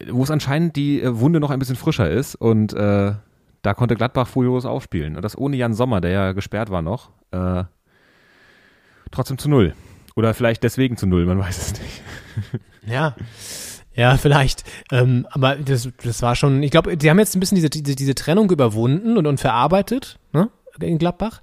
wo 0.09 0.23
es 0.23 0.31
anscheinend 0.31 0.75
die 0.75 1.01
äh, 1.01 1.19
Wunde 1.19 1.39
noch 1.39 1.49
ein 1.49 1.59
bisschen 1.59 1.75
frischer 1.75 2.09
ist 2.09 2.35
und 2.35 2.73
äh, 2.73 3.13
da 3.61 3.73
konnte 3.73 3.95
Gladbach 3.95 4.27
furios 4.27 4.65
aufspielen. 4.65 5.15
Und 5.15 5.21
das 5.21 5.37
ohne 5.37 5.55
Jan 5.55 5.73
Sommer, 5.73 6.01
der 6.01 6.11
ja 6.11 6.31
gesperrt 6.31 6.69
war 6.69 6.81
noch. 6.81 7.11
Äh, 7.31 7.63
trotzdem 9.11 9.37
zu 9.37 9.49
null. 9.49 9.75
Oder 10.15 10.33
vielleicht 10.33 10.63
deswegen 10.63 10.97
zu 10.97 11.05
null, 11.05 11.25
man 11.25 11.39
weiß 11.39 11.57
es 11.57 11.79
nicht. 11.79 12.01
Ja. 12.85 13.15
Ja, 13.93 14.17
vielleicht. 14.17 14.63
Ähm, 14.91 15.27
aber 15.31 15.55
das, 15.57 15.89
das 16.03 16.21
war 16.21 16.35
schon, 16.35 16.63
ich 16.63 16.71
glaube, 16.71 16.95
die 16.95 17.09
haben 17.09 17.19
jetzt 17.19 17.35
ein 17.35 17.41
bisschen 17.41 17.57
diese, 17.57 17.69
diese, 17.69 17.95
diese 17.95 18.15
Trennung 18.15 18.49
überwunden 18.49 19.17
und, 19.17 19.27
und 19.27 19.39
verarbeitet, 19.39 20.17
ne, 20.31 20.49
in 20.79 20.97
Gladbach. 20.97 21.41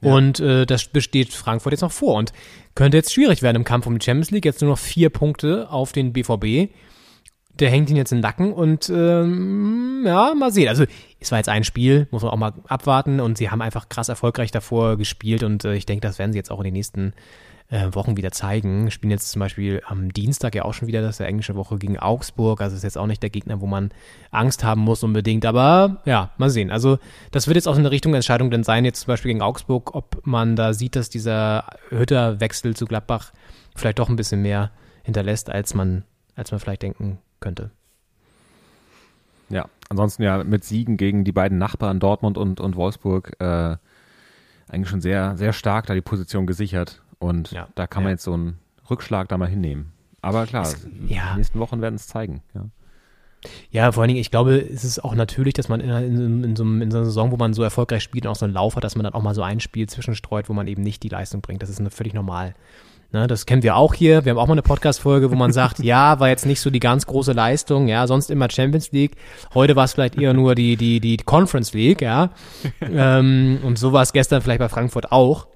Und 0.00 0.38
äh, 0.38 0.64
das 0.64 0.86
besteht 0.86 1.32
Frankfurt 1.32 1.72
jetzt 1.72 1.80
noch 1.80 1.90
vor 1.90 2.14
und 2.14 2.32
könnte 2.76 2.96
jetzt 2.96 3.12
schwierig 3.12 3.42
werden 3.42 3.56
im 3.56 3.64
Kampf 3.64 3.86
um 3.86 3.98
die 3.98 4.04
Champions 4.04 4.30
League. 4.30 4.44
Jetzt 4.44 4.62
nur 4.62 4.70
noch 4.70 4.78
vier 4.78 5.10
Punkte 5.10 5.68
auf 5.70 5.90
den 5.90 6.12
BVB. 6.12 6.70
Der 7.60 7.70
hängt 7.70 7.90
ihn 7.90 7.96
jetzt 7.96 8.12
in 8.12 8.18
den 8.18 8.22
Nacken 8.22 8.52
und 8.52 8.88
ähm, 8.88 10.04
ja, 10.06 10.34
mal 10.34 10.52
sehen. 10.52 10.68
Also 10.68 10.84
es 11.20 11.30
war 11.30 11.38
jetzt 11.38 11.48
ein 11.48 11.64
Spiel, 11.64 12.06
muss 12.10 12.22
man 12.22 12.30
auch 12.30 12.36
mal 12.36 12.52
abwarten 12.68 13.20
und 13.20 13.36
sie 13.36 13.50
haben 13.50 13.62
einfach 13.62 13.88
krass 13.88 14.08
erfolgreich 14.08 14.50
davor 14.50 14.96
gespielt 14.96 15.42
und 15.42 15.64
äh, 15.64 15.74
ich 15.74 15.86
denke, 15.86 16.06
das 16.06 16.18
werden 16.18 16.32
sie 16.32 16.38
jetzt 16.38 16.50
auch 16.50 16.58
in 16.58 16.64
den 16.64 16.74
nächsten 16.74 17.14
äh, 17.70 17.94
Wochen 17.94 18.16
wieder 18.16 18.32
zeigen. 18.32 18.90
Spielen 18.90 19.10
jetzt 19.10 19.30
zum 19.30 19.40
Beispiel 19.40 19.82
am 19.86 20.12
Dienstag 20.12 20.54
ja 20.54 20.64
auch 20.64 20.74
schon 20.74 20.88
wieder 20.88 21.02
das 21.02 21.10
ist 21.12 21.20
der 21.20 21.28
englische 21.28 21.54
Woche 21.54 21.78
gegen 21.78 21.98
Augsburg. 21.98 22.60
Also 22.60 22.76
ist 22.76 22.82
jetzt 22.82 22.98
auch 22.98 23.06
nicht 23.06 23.22
der 23.22 23.30
Gegner, 23.30 23.60
wo 23.60 23.66
man 23.66 23.90
Angst 24.30 24.64
haben 24.64 24.80
muss 24.80 25.02
unbedingt. 25.02 25.44
Aber 25.44 26.00
ja, 26.04 26.30
mal 26.38 26.50
sehen. 26.50 26.70
Also 26.70 26.98
das 27.30 27.46
wird 27.46 27.56
jetzt 27.56 27.68
auch 27.68 27.76
in 27.76 27.82
der 27.82 27.92
Richtung 27.92 28.14
Entscheidung 28.14 28.50
dann 28.50 28.64
sein, 28.64 28.84
jetzt 28.84 29.00
zum 29.00 29.08
Beispiel 29.08 29.30
gegen 29.30 29.42
Augsburg, 29.42 29.94
ob 29.94 30.26
man 30.26 30.56
da 30.56 30.72
sieht, 30.72 30.96
dass 30.96 31.10
dieser 31.10 31.66
Hütter-Wechsel 31.90 32.74
zu 32.74 32.86
Gladbach 32.86 33.32
vielleicht 33.76 33.98
doch 33.98 34.08
ein 34.08 34.16
bisschen 34.16 34.42
mehr 34.42 34.70
hinterlässt, 35.02 35.50
als 35.50 35.74
man, 35.74 36.04
als 36.36 36.50
man 36.50 36.60
vielleicht 36.60 36.82
denken 36.82 37.18
könnte. 37.40 37.70
Ja, 39.50 39.66
ansonsten 39.88 40.22
ja 40.22 40.44
mit 40.44 40.64
Siegen 40.64 40.96
gegen 40.96 41.24
die 41.24 41.32
beiden 41.32 41.58
Nachbarn 41.58 42.00
Dortmund 42.00 42.36
und, 42.36 42.60
und 42.60 42.76
Wolfsburg 42.76 43.36
äh, 43.40 43.76
eigentlich 44.68 44.88
schon 44.88 45.00
sehr, 45.00 45.36
sehr 45.36 45.52
stark 45.52 45.86
da 45.86 45.94
die 45.94 46.00
Position 46.02 46.46
gesichert. 46.46 47.02
Und 47.18 47.50
Ja, 47.52 47.68
da 47.74 47.86
kann 47.86 48.02
man 48.02 48.10
ja. 48.10 48.14
jetzt 48.14 48.24
so 48.24 48.34
einen 48.34 48.58
Rückschlag 48.90 49.28
da 49.28 49.38
mal 49.38 49.48
hinnehmen. 49.48 49.92
Aber 50.20 50.46
klar, 50.46 50.68
ja. 51.06 51.32
die 51.32 51.38
nächsten 51.38 51.58
Wochen 51.58 51.80
werden 51.80 51.94
es 51.94 52.06
zeigen. 52.06 52.42
Ja. 52.54 52.66
Ja, 53.70 53.92
vor 53.92 54.02
allen 54.02 54.08
Dingen, 54.08 54.20
ich 54.20 54.32
glaube, 54.32 54.56
es 54.58 54.82
ist 54.84 55.04
auch 55.04 55.14
natürlich, 55.14 55.54
dass 55.54 55.68
man 55.68 55.78
in, 55.80 55.90
in, 55.90 56.44
in, 56.44 56.56
so, 56.56 56.64
in 56.64 56.90
so 56.90 56.96
einer 56.98 57.06
Saison, 57.06 57.30
wo 57.30 57.36
man 57.36 57.54
so 57.54 57.62
erfolgreich 57.62 58.02
spielt 58.02 58.26
und 58.26 58.32
auch 58.32 58.36
so 58.36 58.44
einen 58.44 58.52
Lauf 58.54 58.74
hat, 58.74 58.82
dass 58.82 58.96
man 58.96 59.04
dann 59.04 59.14
auch 59.14 59.22
mal 59.22 59.34
so 59.34 59.42
ein 59.42 59.60
Spiel 59.60 59.88
zwischenstreut, 59.88 60.48
wo 60.48 60.54
man 60.54 60.66
eben 60.66 60.82
nicht 60.82 61.04
die 61.04 61.08
Leistung 61.08 61.40
bringt. 61.40 61.62
Das 61.62 61.70
ist 61.70 61.78
eine- 61.78 61.90
völlig 61.90 62.14
normal. 62.14 62.54
Ne, 63.10 63.26
das 63.26 63.46
kennen 63.46 63.62
wir 63.62 63.76
auch 63.76 63.94
hier. 63.94 64.26
Wir 64.26 64.30
haben 64.30 64.38
auch 64.38 64.48
mal 64.48 64.52
eine 64.52 64.62
Podcast-Folge, 64.62 65.30
wo 65.30 65.34
man 65.34 65.50
sagt, 65.50 65.78
ja, 65.82 66.20
war 66.20 66.28
jetzt 66.28 66.44
nicht 66.44 66.60
so 66.60 66.68
die 66.68 66.80
ganz 66.80 67.06
große 67.06 67.32
Leistung, 67.32 67.88
ja, 67.88 68.06
sonst 68.06 68.30
immer 68.30 68.50
Champions 68.50 68.92
League. 68.92 69.16
Heute 69.54 69.76
war 69.76 69.84
es 69.84 69.94
vielleicht 69.94 70.18
eher 70.18 70.34
nur 70.34 70.54
die, 70.54 70.76
die, 70.76 71.00
die 71.00 71.16
Conference 71.16 71.72
League, 71.72 72.02
ja. 72.02 72.30
ähm, 72.82 73.60
und 73.62 73.78
so 73.78 73.94
war 73.94 74.02
es 74.02 74.12
gestern 74.12 74.42
vielleicht 74.42 74.58
bei 74.58 74.68
Frankfurt 74.68 75.10
auch. 75.10 75.46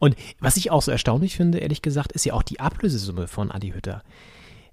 Und 0.00 0.16
was 0.40 0.56
ich 0.56 0.72
auch 0.72 0.82
so 0.82 0.90
erstaunlich 0.90 1.36
finde, 1.36 1.58
ehrlich 1.58 1.82
gesagt, 1.82 2.10
ist 2.12 2.24
ja 2.24 2.34
auch 2.34 2.42
die 2.42 2.58
Ablösesumme 2.58 3.28
von 3.28 3.52
Adi 3.52 3.70
Hütter. 3.70 4.02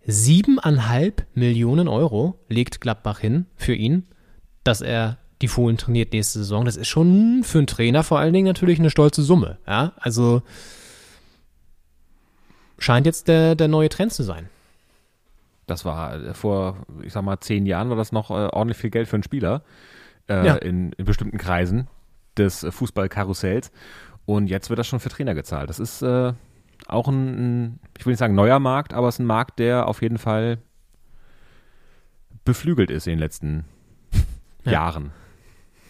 Siebeneinhalb 0.04 1.28
Millionen 1.36 1.88
Euro 1.88 2.40
legt 2.48 2.82
Gladbach 2.82 3.20
hin 3.20 3.46
für 3.56 3.76
ihn, 3.76 4.08
dass 4.64 4.82
er 4.82 5.18
die 5.44 5.48
Fohlen 5.48 5.78
trainiert 5.78 6.14
nächste 6.14 6.40
Saison. 6.40 6.66
Das 6.66 6.78
ist 6.78 6.88
schon 6.88 7.44
für 7.44 7.60
einen 7.60 7.68
Trainer 7.68 8.04
vor 8.04 8.18
allen 8.18 8.34
Dingen 8.34 8.48
natürlich 8.48 8.80
eine 8.80 8.90
stolze 8.90 9.22
Summe. 9.22 9.60
Ja, 9.68 9.94
also 9.98 10.42
scheint 12.80 13.06
jetzt 13.06 13.28
der, 13.28 13.56
der 13.56 13.68
neue 13.68 13.90
Trend 13.90 14.14
zu 14.14 14.24
sein. 14.24 14.50
Das 15.66 15.84
war 15.86 16.14
äh, 16.16 16.34
vor, 16.34 16.78
ich 17.02 17.12
sag 17.14 17.24
mal, 17.24 17.40
zehn 17.40 17.66
Jahren 17.66 17.90
war 17.90 17.98
das 17.98 18.12
noch 18.12 18.30
äh, 18.32 18.34
ordentlich 18.34 18.78
viel 18.78 18.90
Geld 18.90 19.08
für 19.08 19.16
einen 19.18 19.24
Spieler 19.24 19.64
äh, 20.30 20.46
Ja. 20.46 20.56
in, 20.56 20.92
in 20.94 21.06
bestimmten 21.06 21.38
Kreisen 21.38 21.88
des 22.38 22.64
äh, 22.64 22.72
Fußballkarussells. 22.72 23.72
Und 24.26 24.48
jetzt 24.48 24.70
wird 24.70 24.80
das 24.80 24.88
schon 24.88 25.00
für 25.00 25.10
Trainer 25.10 25.36
gezahlt. 25.36 25.70
Das 25.70 25.80
ist 25.80 26.02
äh, 26.02 26.34
auch 26.88 27.08
ein, 27.08 27.16
ein, 27.66 27.80
ich 27.98 28.06
will 28.06 28.12
nicht 28.12 28.20
sagen 28.20 28.36
neuer 28.36 28.60
Markt, 28.60 28.94
aber 28.94 29.08
es 29.10 29.16
ist 29.16 29.20
ein 29.20 29.26
Markt, 29.26 29.60
der 29.60 29.88
auf 29.88 30.02
jeden 30.02 30.18
Fall 30.18 30.60
beflügelt 32.46 32.92
ist 32.92 33.08
in 33.08 33.12
den 33.14 33.20
letzten 33.20 33.66
Ja. 34.64 34.72
Jahren. 34.74 35.12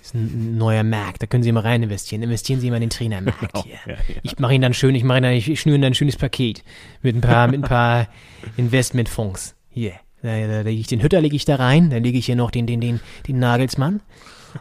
Das 0.08 0.22
ist 0.22 0.26
ein 0.26 0.58
neuer 0.58 0.84
Markt, 0.84 1.22
da 1.22 1.28
können 1.28 1.44
Sie 1.44 1.52
mal 1.52 1.62
rein 1.62 1.84
investieren. 1.84 2.24
Investieren 2.24 2.62
Sie 2.62 2.70
mal 2.70 2.78
in 2.78 2.84
den 2.84 2.90
Trainermarkt 2.90 3.58
hier. 3.66 3.76
ja, 3.86 3.94
ja. 3.94 4.16
Ich 4.24 4.40
mache 4.40 4.54
Ihnen 4.54 4.62
dann 4.62 4.74
schön, 4.74 4.96
ich 4.96 5.04
mache 5.04 5.18
Ihnen 5.18 5.24
dann, 5.24 5.34
ich 5.34 5.60
schnüre 5.60 5.76
Ihnen 5.76 5.82
dann 5.82 5.92
ein 5.92 5.96
schönes 5.96 6.16
Paket 6.16 6.64
mit 7.02 7.16
ein 7.16 7.22
paar, 7.22 7.48
mit 7.48 7.60
ein 7.60 7.68
paar 7.68 8.08
Investmentfonds. 8.58 9.56
Hier, 9.70 9.94
da, 10.22 10.40
da, 10.40 10.48
da 10.48 10.62
lege 10.62 10.80
ich 10.80 10.88
den 10.88 11.04
Hütter 11.04 11.20
lege 11.20 11.36
ich 11.36 11.44
da 11.44 11.58
rein, 11.58 11.90
dann 11.90 12.04
lege 12.04 12.18
ich 12.18 12.26
hier 12.26 12.38
noch 12.38 12.52
den, 12.52 12.68
den, 12.68 12.80
den, 12.80 13.02
den 13.28 13.40
Nagelsmann. 13.40 14.02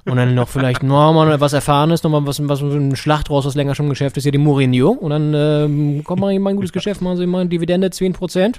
Und 0.04 0.16
dann 0.16 0.35
noch 0.35 0.48
vielleicht 0.48 0.82
noch 0.82 1.12
mal 1.12 1.40
was 1.40 1.52
Erfahrenes, 1.52 2.02
noch 2.02 2.11
mal 2.11 2.26
was, 2.26 2.46
was 2.48 2.61
ein 2.61 2.96
Schlacht 2.96 3.30
raus, 3.30 3.46
was 3.46 3.54
länger 3.54 3.76
schon 3.76 3.87
im 3.87 3.90
Geschäft 3.90 4.16
ist, 4.16 4.24
hier 4.24 4.32
die 4.32 4.38
Mourinho. 4.38 4.90
Und 4.90 5.11
dann 5.11 5.32
ähm, 5.32 6.04
kommt 6.04 6.20
mal 6.20 6.30
ein 6.30 6.56
gutes 6.56 6.72
Geschäft, 6.72 7.00
machen 7.02 7.16
Sie 7.18 7.26
mal 7.26 7.42
eine 7.42 7.50
Dividende 7.50 7.87
10%. 7.87 8.56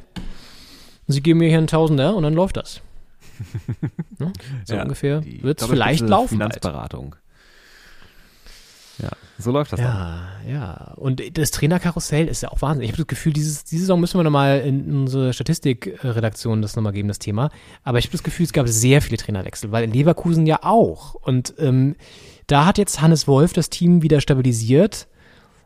Sie 1.07 1.21
geben 1.21 1.39
mir 1.39 1.49
hier 1.49 1.57
einen 1.57 1.67
Tausender 1.67 2.15
und 2.15 2.23
dann 2.23 2.33
läuft 2.33 2.57
das. 2.57 2.81
Ne? 4.19 4.33
So 4.65 4.75
Ja, 4.75 4.81
ungefähr 4.83 5.23
wird 5.23 5.61
es 5.61 5.67
vielleicht 5.67 6.07
laufen. 6.07 6.29
Finanzberatung. 6.29 7.15
Ja, 8.99 9.09
so 9.37 9.51
läuft 9.51 9.73
das 9.73 9.79
dann. 9.79 9.95
Ja, 10.47 10.51
ja. 10.51 10.93
Und 10.95 11.37
das 11.37 11.51
Trainerkarussell 11.51 12.27
ist 12.27 12.41
ja 12.41 12.49
auch 12.49 12.61
Wahnsinn. 12.61 12.83
Ich 12.83 12.89
habe 12.91 12.97
das 12.97 13.07
Gefühl, 13.07 13.31
dieses, 13.31 13.63
diese 13.63 13.81
Saison 13.81 13.99
müssen 13.99 14.17
wir 14.17 14.23
nochmal 14.23 14.61
in 14.61 15.01
unsere 15.01 15.33
Statistikredaktion 15.33 16.63
das 16.63 16.75
nochmal 16.75 16.93
geben, 16.93 17.07
das 17.07 17.19
Thema. 17.19 17.51
Aber 17.83 17.99
ich 17.99 18.05
habe 18.05 18.13
das 18.13 18.23
Gefühl, 18.23 18.45
es 18.45 18.53
gab 18.53 18.67
sehr 18.67 19.01
viele 19.03 19.17
Trainerwechsel, 19.17 19.71
weil 19.71 19.83
in 19.83 19.91
Leverkusen 19.91 20.47
ja 20.47 20.63
auch. 20.63 21.13
Und 21.13 21.53
ähm, 21.59 21.95
da 22.47 22.65
hat 22.65 22.79
jetzt 22.79 23.01
Hannes 23.01 23.27
Wolf 23.27 23.53
das 23.53 23.69
Team 23.69 24.01
wieder 24.01 24.19
stabilisiert, 24.19 25.07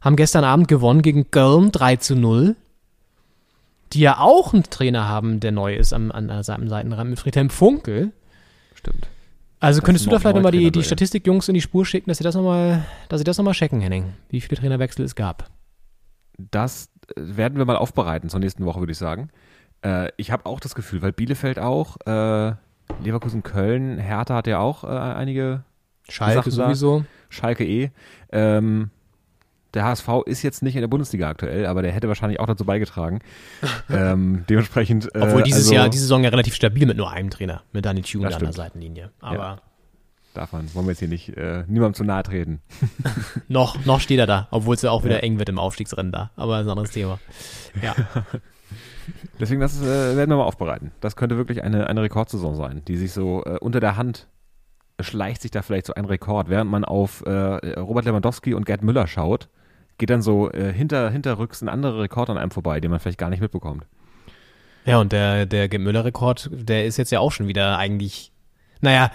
haben 0.02 0.18
gestern 0.18 0.44
Abend 0.44 0.68
gewonnen 0.68 1.02
gegen 1.02 1.32
Köln 1.32 1.72
3 1.72 1.96
zu 1.98 2.16
0. 2.16 2.58
Die 3.94 4.00
ja 4.00 4.20
auch 4.20 4.54
einen 4.54 4.64
Trainer 4.64 5.08
haben, 5.08 5.40
der 5.40 5.52
neu 5.52 5.76
ist 5.76 5.94
am, 5.94 6.12
an 6.12 6.44
seinem 6.44 6.70
Seitenrand 6.70 7.10
mit 7.10 7.20
Friedhelm 7.20 7.50
Funkel. 7.50 8.12
Stimmt. 8.74 9.10
Also 9.62 9.82
könntest 9.82 10.08
du 10.08 10.10
da 10.10 10.18
vielleicht 10.18 10.36
nochmal 10.36 10.52
die, 10.52 10.72
die 10.72 10.84
Statistikjungs 10.84 11.48
in 11.48 11.54
die 11.54 11.62
Spur 11.62 11.86
schicken, 11.86 12.10
dass 12.10 12.18
sie 12.18 12.24
das 12.24 12.34
nochmal, 12.34 12.84
dass 13.10 13.20
sie 13.20 13.24
das 13.24 13.38
nochmal 13.38 13.54
checken, 13.54 13.80
Henning, 13.80 14.14
wie 14.30 14.42
viele 14.42 14.60
Trainerwechsel 14.60 15.06
es 15.06 15.14
gab. 15.14 15.52
Das 16.38 16.90
äh, 17.16 17.38
werden 17.38 17.60
wir 17.60 17.66
mal 17.66 17.76
aufbereiten 17.76 18.28
zur 18.28 18.40
nächsten 18.40 18.66
Woche, 18.66 18.80
würde 18.80 18.92
ich 18.92 18.98
sagen. 18.98 19.30
Äh, 19.86 20.10
ich 20.18 20.32
habe 20.32 20.48
auch 20.48 20.60
das 20.60 20.74
Gefühl, 20.74 21.04
weil 21.04 21.12
Bielefeld 21.12 21.60
auch, 21.60 21.98
äh, 22.08 22.56
Leverkusen, 23.04 23.44
Köln, 23.44 24.00
Hertha 24.00 24.36
hat 24.36 24.48
ja 24.48 24.58
auch 24.58 24.84
äh, 24.84 24.88
einige, 24.88 25.64
Schalke 26.10 26.50
sowieso. 26.50 27.06
Schalke 27.30 27.64
eh. 27.64 27.92
Ähm, 28.32 28.90
der 29.74 29.86
HSV 29.86 30.08
ist 30.26 30.44
jetzt 30.44 30.64
nicht 30.64 30.76
in 30.76 30.82
der 30.82 30.88
Bundesliga 30.88 31.30
aktuell, 31.30 31.66
aber 31.66 31.82
der 31.82 31.92
hätte 31.92 32.08
wahrscheinlich 32.08 32.40
auch 32.40 32.46
dazu 32.46 32.66
beigetragen. 32.66 33.20
ähm, 33.90 34.46
dementsprechend. 34.50 35.14
Äh, 35.16 35.20
Obwohl 35.20 35.44
dieses 35.44 35.64
also, 35.64 35.76
Jahr, 35.76 35.90
diese 35.90 36.04
Saison 36.04 36.24
ja 36.24 36.30
relativ 36.30 36.56
stabil 36.56 36.86
mit 36.86 36.98
nur 36.98 37.12
einem 37.12 37.30
Trainer, 37.30 37.64
mit 37.72 37.86
Daniel 37.86 38.06
Thune 38.06 38.26
Das 38.26 38.36
an 38.36 38.42
der. 38.42 38.54
Seitenlinie. 38.54 39.12
Aber 39.20 39.62
Darf 40.34 40.54
man, 40.54 40.74
wollen 40.74 40.86
wir 40.86 40.92
jetzt 40.92 41.00
hier 41.00 41.10
nicht 41.10 41.36
äh, 41.36 41.66
niemandem 41.68 41.94
zu 41.94 42.04
nahe 42.06 42.24
treten. 42.24 42.62
noch, 43.50 43.86
noch 43.86 44.00
steht 44.00 44.18
er 44.18 44.28
da, 44.28 44.48
obwohl 44.52 44.76
es 44.76 44.82
ja 44.82 44.90
auch 44.90 45.04
wieder 45.04 45.22
eng 45.24 45.40
wird 45.40 45.50
im 45.50 45.60
Aufstiegsrennen 45.60 46.12
da. 46.12 46.32
Aber 46.38 46.54
das 46.54 46.62
ist 46.62 46.68
ein 46.68 46.72
anderes 46.72 46.92
Thema. 46.92 47.20
Ja. 47.82 47.96
Deswegen, 49.40 49.62
das 49.62 49.82
äh, 49.82 50.16
werden 50.16 50.30
wir 50.30 50.38
mal 50.38 50.44
aufbereiten. 50.44 50.92
Das 51.00 51.16
könnte 51.16 51.38
wirklich 51.38 51.64
eine, 51.64 51.88
eine 51.88 52.02
Rekordsaison 52.02 52.56
sein, 52.56 52.84
die 52.86 52.98
sich 52.98 53.12
so 53.12 53.44
äh, 53.46 53.58
unter 53.60 53.80
der 53.80 53.98
Hand 53.98 54.28
schleicht 55.00 55.42
sich 55.42 55.52
da 55.52 55.62
vielleicht 55.62 55.86
so 55.86 55.94
ein 55.94 56.06
Rekord. 56.06 56.50
Während 56.50 56.70
man 56.70 56.86
auf 56.86 57.26
äh, 57.26 57.32
Robert 57.32 58.06
Lewandowski 58.06 58.54
und 58.54 58.66
Gerd 58.66 58.84
Müller 58.84 59.08
schaut, 59.08 59.50
geht 60.02 60.10
dann 60.10 60.24
so 60.24 60.52
äh, 60.52 60.74
hinter, 60.74 61.12
hinterrücks 61.12 61.62
ein 61.62 61.70
anderer 61.70 62.02
Rekord 62.02 62.32
an 62.32 62.38
einem 62.40 62.50
vorbei, 62.50 62.80
den 62.82 62.90
man 62.90 63.00
vielleicht 63.00 63.20
gar 63.20 63.30
nicht 63.30 63.40
mitbekommt. 63.40 63.86
Ja, 64.84 65.00
und 65.00 65.12
der, 65.12 65.46
der 65.46 65.70
Müller-Rekord, 65.80 66.50
der 66.52 66.88
ist 66.88 66.98
jetzt 66.98 67.12
ja 67.12 67.20
auch 67.20 67.32
schon 67.32 67.48
wieder 67.48 67.78
eigentlich, 67.78 68.32
naja, 68.82 69.12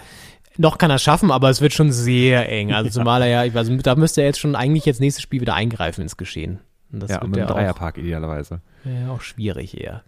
noch 0.55 0.77
kann 0.77 0.89
er 0.89 0.95
es 0.95 1.03
schaffen, 1.03 1.29
aber 1.29 1.49
es 1.49 1.59
wird 1.59 1.73
schon 1.73 1.91
sehr 1.91 2.49
eng. 2.49 2.71
Also 2.71 2.89
zumal 3.01 3.21
er 3.21 3.27
ja, 3.27 3.57
also 3.59 3.75
da 3.75 3.95
müsste 3.95 4.21
er 4.21 4.27
jetzt 4.27 4.39
schon 4.39 4.55
eigentlich 4.55 4.85
jetzt 4.85 5.01
nächstes 5.01 5.21
Spiel 5.21 5.41
wieder 5.41 5.55
eingreifen 5.55 6.01
ins 6.01 6.15
Geschehen. 6.15 6.61
Und 6.89 7.03
das 7.03 7.11
ja, 7.11 7.21
wird 7.21 7.31
mit 7.31 7.43
auch, 7.43 7.47
Dreierpark 7.47 7.97
idealerweise. 7.97 8.61
ja, 8.85 9.11
auch 9.11 9.19
schwierig 9.21 9.77
eher. 9.77 10.03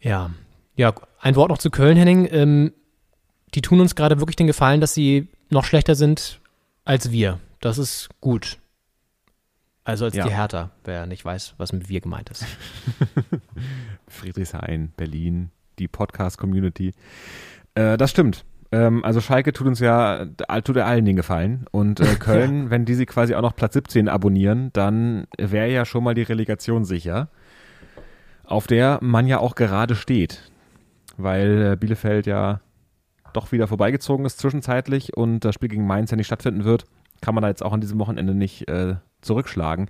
Ja. 0.00 0.30
Ja, 0.74 0.92
ein 1.20 1.36
Wort 1.36 1.50
noch 1.50 1.58
zu 1.58 1.70
Köln, 1.70 1.96
Henning. 1.96 2.28
Ähm, 2.32 2.72
die 3.54 3.62
tun 3.62 3.80
uns 3.80 3.94
gerade 3.94 4.18
wirklich 4.18 4.34
den 4.34 4.48
Gefallen, 4.48 4.80
dass 4.80 4.92
sie 4.92 5.28
noch 5.50 5.64
schlechter 5.64 5.94
sind 5.94 6.40
als 6.84 7.12
wir. 7.12 7.38
Das 7.60 7.78
ist 7.78 8.08
gut. 8.20 8.58
Also 9.86 10.04
als 10.06 10.16
Ja. 10.16 10.24
die 10.24 10.34
Hertha, 10.34 10.70
wer 10.84 11.06
nicht 11.06 11.24
weiß, 11.24 11.54
was 11.58 11.72
mit 11.72 11.88
wir 11.88 12.00
gemeint 12.00 12.28
ist. 12.30 12.44
Friedrichshain, 14.08 14.92
Berlin, 14.96 15.50
die 15.78 15.86
Podcast-Community. 15.86 16.92
Äh, 17.76 17.96
das 17.96 18.10
stimmt. 18.10 18.44
Ähm, 18.72 19.04
also 19.04 19.20
Schalke 19.20 19.52
tut 19.52 19.68
uns 19.68 19.78
ja, 19.78 20.26
äh, 20.48 20.62
tut 20.62 20.76
er 20.76 20.86
allen 20.86 21.04
den 21.04 21.14
Gefallen. 21.14 21.66
Und 21.70 22.00
äh, 22.00 22.14
Köln, 22.18 22.68
wenn 22.70 22.84
die 22.84 22.94
sie 22.94 23.06
quasi 23.06 23.36
auch 23.36 23.42
noch 23.42 23.54
Platz 23.54 23.74
17 23.74 24.08
abonnieren, 24.08 24.70
dann 24.72 25.28
wäre 25.38 25.70
ja 25.70 25.84
schon 25.84 26.02
mal 26.02 26.14
die 26.14 26.22
Relegation 26.22 26.84
sicher, 26.84 27.28
auf 28.42 28.66
der 28.66 28.98
man 29.02 29.28
ja 29.28 29.38
auch 29.38 29.54
gerade 29.54 29.94
steht. 29.94 30.50
Weil 31.16 31.72
äh, 31.72 31.76
Bielefeld 31.76 32.26
ja 32.26 32.60
doch 33.32 33.52
wieder 33.52 33.68
vorbeigezogen 33.68 34.26
ist 34.26 34.40
zwischenzeitlich 34.40 35.16
und 35.16 35.40
das 35.44 35.54
Spiel 35.54 35.68
gegen 35.68 35.86
Mainz 35.86 36.10
ja 36.10 36.16
nicht 36.16 36.26
stattfinden 36.26 36.64
wird, 36.64 36.86
kann 37.20 37.36
man 37.36 37.42
da 37.42 37.48
jetzt 37.48 37.62
auch 37.62 37.72
an 37.72 37.80
diesem 37.80 38.00
Wochenende 38.00 38.34
nicht 38.34 38.68
äh, 38.68 38.96
zurückschlagen. 39.26 39.88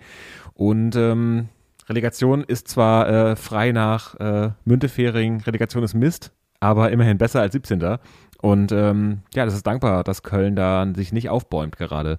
Und 0.55 0.97
ähm, 0.97 1.49
Relegation 1.89 2.43
ist 2.43 2.69
zwar 2.69 3.09
äh, 3.09 3.37
frei 3.37 3.73
nach 3.73 4.15
äh, 4.17 4.51
Müntefering, 4.65 5.41
Relegation 5.43 5.85
ist 5.85 5.95
Mist, 5.95 6.33
aber 6.59 6.91
immerhin 6.91 7.19
besser 7.19 7.41
als 7.41 7.53
17. 7.53 7.99
Und 8.43 8.73
ähm, 8.73 9.21
ja, 9.35 9.45
das 9.45 9.55
ist 9.55 9.67
dankbar, 9.67 10.05
dass 10.05 10.23
Köln 10.23 10.57
da 10.57 10.87
sich 10.95 11.13
nicht 11.13 11.29
aufbäumt 11.29 11.77
gerade. 11.77 12.19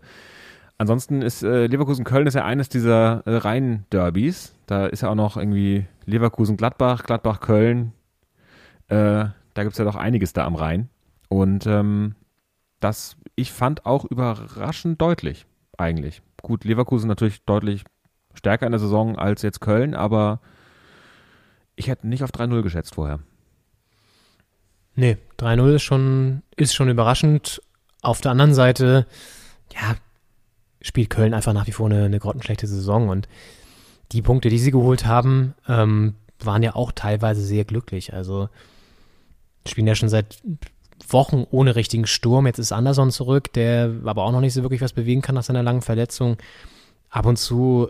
Ansonsten 0.77 1.21
ist 1.21 1.43
äh, 1.43 1.65
Leverkusen-Köln 1.67 2.27
ja 2.27 2.45
eines 2.45 2.69
dieser 2.69 3.23
äh, 3.25 3.37
Rhein-Derbys. 3.37 4.53
Da 4.67 4.85
ist 4.85 5.01
ja 5.01 5.09
auch 5.09 5.15
noch 5.15 5.35
irgendwie 5.35 5.85
Leverkusen-Gladbach, 6.05 7.03
Gladbach-Köln. 7.03 7.93
Äh, 8.87 9.25
da 9.53 9.63
gibt 9.63 9.71
es 9.71 9.77
ja 9.79 9.85
doch 9.85 9.95
einiges 9.95 10.33
da 10.33 10.45
am 10.45 10.55
Rhein. 10.55 10.89
Und 11.29 11.65
ähm, 11.65 12.15
das, 12.79 13.17
ich 13.35 13.51
fand 13.51 13.85
auch 13.85 14.05
überraschend 14.05 15.01
deutlich, 15.01 15.47
eigentlich. 15.77 16.21
Gut, 16.41 16.63
Leverkusen 16.63 17.07
natürlich 17.07 17.43
deutlich 17.45 17.83
stärker 18.33 18.65
in 18.65 18.71
der 18.71 18.79
Saison 18.79 19.17
als 19.17 19.41
jetzt 19.41 19.61
Köln, 19.61 19.95
aber 19.95 20.39
ich 21.75 21.87
hätte 21.87 22.07
nicht 22.07 22.23
auf 22.23 22.31
3-0 22.31 22.61
geschätzt 22.61 22.95
vorher. 22.95 23.19
Nee, 24.95 25.17
3-0 25.39 25.75
ist 25.75 25.83
schon, 25.83 26.41
ist 26.55 26.75
schon 26.75 26.89
überraschend. 26.89 27.61
Auf 28.01 28.21
der 28.21 28.31
anderen 28.31 28.53
Seite, 28.53 29.05
ja, 29.73 29.95
spielt 30.81 31.09
Köln 31.09 31.33
einfach 31.33 31.53
nach 31.53 31.67
wie 31.67 31.71
vor 31.71 31.87
eine, 31.87 32.05
eine 32.05 32.19
grottenschlechte 32.19 32.67
Saison 32.67 33.09
und 33.09 33.27
die 34.11 34.21
Punkte, 34.21 34.49
die 34.49 34.59
sie 34.59 34.71
geholt 34.71 35.05
haben, 35.05 35.53
ähm, 35.67 36.15
waren 36.39 36.63
ja 36.63 36.75
auch 36.75 36.91
teilweise 36.91 37.41
sehr 37.41 37.65
glücklich. 37.65 38.13
Also 38.13 38.49
spielen 39.67 39.87
ja 39.87 39.95
schon 39.95 40.09
seit 40.09 40.41
Wochen 41.11 41.45
ohne 41.49 41.75
richtigen 41.75 42.07
Sturm. 42.07 42.47
Jetzt 42.47 42.59
ist 42.59 42.71
Anderson 42.71 43.11
zurück, 43.11 43.53
der 43.53 43.91
aber 44.05 44.23
auch 44.23 44.31
noch 44.31 44.41
nicht 44.41 44.53
so 44.53 44.61
wirklich 44.63 44.81
was 44.81 44.93
bewegen 44.93 45.21
kann 45.21 45.35
nach 45.35 45.43
seiner 45.43 45.63
langen 45.63 45.81
Verletzung. 45.81 46.37
Ab 47.09 47.25
und 47.25 47.37
zu 47.37 47.89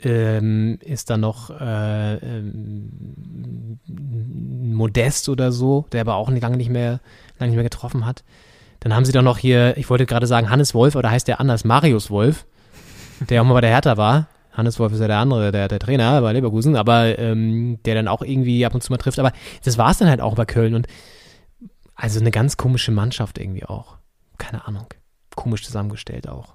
ähm, 0.00 0.78
ist 0.82 1.10
da 1.10 1.16
noch 1.16 1.50
äh, 1.50 2.14
ähm, 2.16 3.78
Modest 3.86 5.28
oder 5.28 5.52
so, 5.52 5.86
der 5.92 6.02
aber 6.02 6.16
auch 6.16 6.30
lange 6.30 6.56
nicht 6.56 6.70
mehr 6.70 7.00
lange 7.38 7.50
nicht 7.50 7.56
mehr 7.56 7.64
getroffen 7.64 8.04
hat. 8.04 8.22
Dann 8.80 8.94
haben 8.94 9.04
sie 9.04 9.12
doch 9.12 9.22
noch 9.22 9.38
hier, 9.38 9.76
ich 9.78 9.88
wollte 9.88 10.06
gerade 10.06 10.26
sagen 10.26 10.50
Hannes 10.50 10.74
Wolf, 10.74 10.96
oder 10.96 11.10
heißt 11.10 11.28
der 11.28 11.40
anders, 11.40 11.64
Marius 11.64 12.10
Wolf, 12.10 12.46
der 13.28 13.40
auch 13.40 13.46
mal 13.46 13.54
bei 13.54 13.62
der 13.62 13.70
Hertha 13.70 13.96
war. 13.96 14.28
Hannes 14.52 14.78
Wolf 14.78 14.92
ist 14.92 15.00
ja 15.00 15.06
der 15.06 15.18
andere, 15.18 15.52
der, 15.52 15.68
der 15.68 15.78
Trainer 15.78 16.20
bei 16.20 16.32
Leverkusen, 16.32 16.76
aber 16.76 17.18
ähm, 17.18 17.78
der 17.84 17.94
dann 17.94 18.08
auch 18.08 18.22
irgendwie 18.22 18.64
ab 18.64 18.74
und 18.74 18.82
zu 18.82 18.92
mal 18.92 18.96
trifft. 18.98 19.18
Aber 19.18 19.32
das 19.64 19.76
war 19.76 19.90
es 19.90 19.98
dann 19.98 20.08
halt 20.08 20.20
auch 20.20 20.34
bei 20.34 20.44
Köln 20.44 20.74
und 20.74 20.86
also 21.96 22.20
eine 22.20 22.30
ganz 22.30 22.56
komische 22.56 22.92
Mannschaft 22.92 23.38
irgendwie 23.38 23.64
auch. 23.64 23.96
Keine 24.38 24.66
Ahnung. 24.68 24.86
Komisch 25.34 25.64
zusammengestellt 25.64 26.28
auch. 26.28 26.54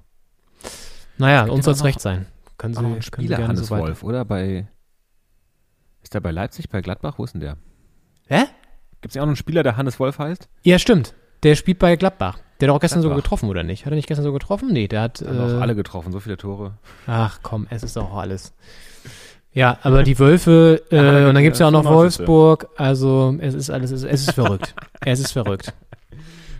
Naja, 1.18 1.44
uns 1.46 1.66
soll 1.66 1.74
es 1.74 1.84
recht 1.84 2.00
sein. 2.00 2.26
Können 2.58 2.74
Sie, 2.74 2.80
können 2.82 2.96
Sie 2.96 3.02
Spieler 3.02 3.38
gerne 3.38 3.48
Hannes 3.50 3.68
so 3.68 3.78
Wolf, 3.78 4.04
oder? 4.04 4.24
Bei, 4.24 4.68
ist 6.04 6.14
der 6.14 6.20
bei 6.20 6.32
Leipzig, 6.32 6.70
bei 6.70 6.82
Gladbach? 6.82 7.18
Wo 7.18 7.24
ist 7.24 7.34
denn 7.34 7.42
der? 7.42 7.58
Hä? 8.28 8.46
Gibt 9.02 9.12
es 9.12 9.16
ja 9.16 9.22
auch 9.22 9.26
noch 9.26 9.32
einen 9.32 9.36
Spieler, 9.36 9.64
der 9.64 9.78
Hannes 9.78 10.00
Wolf 10.00 10.20
heißt? 10.20 10.48
Ja, 10.64 10.78
stimmt. 10.80 11.14
Der 11.44 11.56
spielt 11.56 11.80
bei 11.80 11.96
Gladbach. 11.96 12.38
Der 12.60 12.68
hat 12.68 12.70
doch 12.70 12.76
auch 12.76 12.80
gestern 12.80 13.02
sogar 13.02 13.16
Gladbach. 13.16 13.24
getroffen, 13.24 13.50
oder 13.50 13.64
nicht? 13.64 13.86
Hat 13.86 13.94
er 13.94 13.96
nicht 13.96 14.08
gestern 14.08 14.24
so 14.24 14.32
getroffen? 14.34 14.72
Nee, 14.72 14.88
der 14.88 15.02
hat. 15.02 15.22
Haben 15.22 15.40
auch 15.40 15.50
Äh, 15.60 15.62
alle 15.62 15.76
getroffen, 15.76 16.12
so 16.12 16.20
viele 16.20 16.38
Tore. 16.38 16.78
ach 17.08 17.40
komm, 17.42 17.66
es 17.72 17.82
ist 17.82 17.96
doch 17.98 18.14
alles. 18.16 18.54
Ja, 19.54 19.78
aber 19.82 20.04
die 20.04 20.18
Wölfe, 20.18 20.82
äh, 20.92 20.96
Ja, 20.96 21.28
und 21.28 21.36
dann 21.36 21.44
gibt's 21.44 21.60
ja 21.60 21.68
auch 21.68 21.72
noch 21.72 21.84
95. 21.84 22.28
Wolfsburg. 22.28 22.70
Also, 22.78 23.36
es 23.40 23.54
ist 23.54 23.70
alles, 23.70 23.92
es 23.92 24.04
ist, 24.04 24.28
es 24.28 24.34
verrückt. 24.34 24.74
es 25.06 25.20
ist 25.20 25.34
verrückt. 25.34 25.74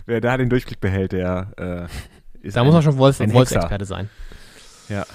Wer 0.04 0.20
da 0.20 0.36
den 0.36 0.50
Durchblick 0.50 0.80
behält, 0.80 1.12
der 1.12 1.52
äh, 1.56 1.84
ist 2.46 2.56
Da 2.56 2.60
ein, 2.60 2.66
muss 2.66 2.74
man 2.74 2.82
schon 2.82 2.98
Wolf. 2.98 3.18
Wolfsexperte 3.20 3.86
sein. 3.86 4.10
Ja. 4.88 5.06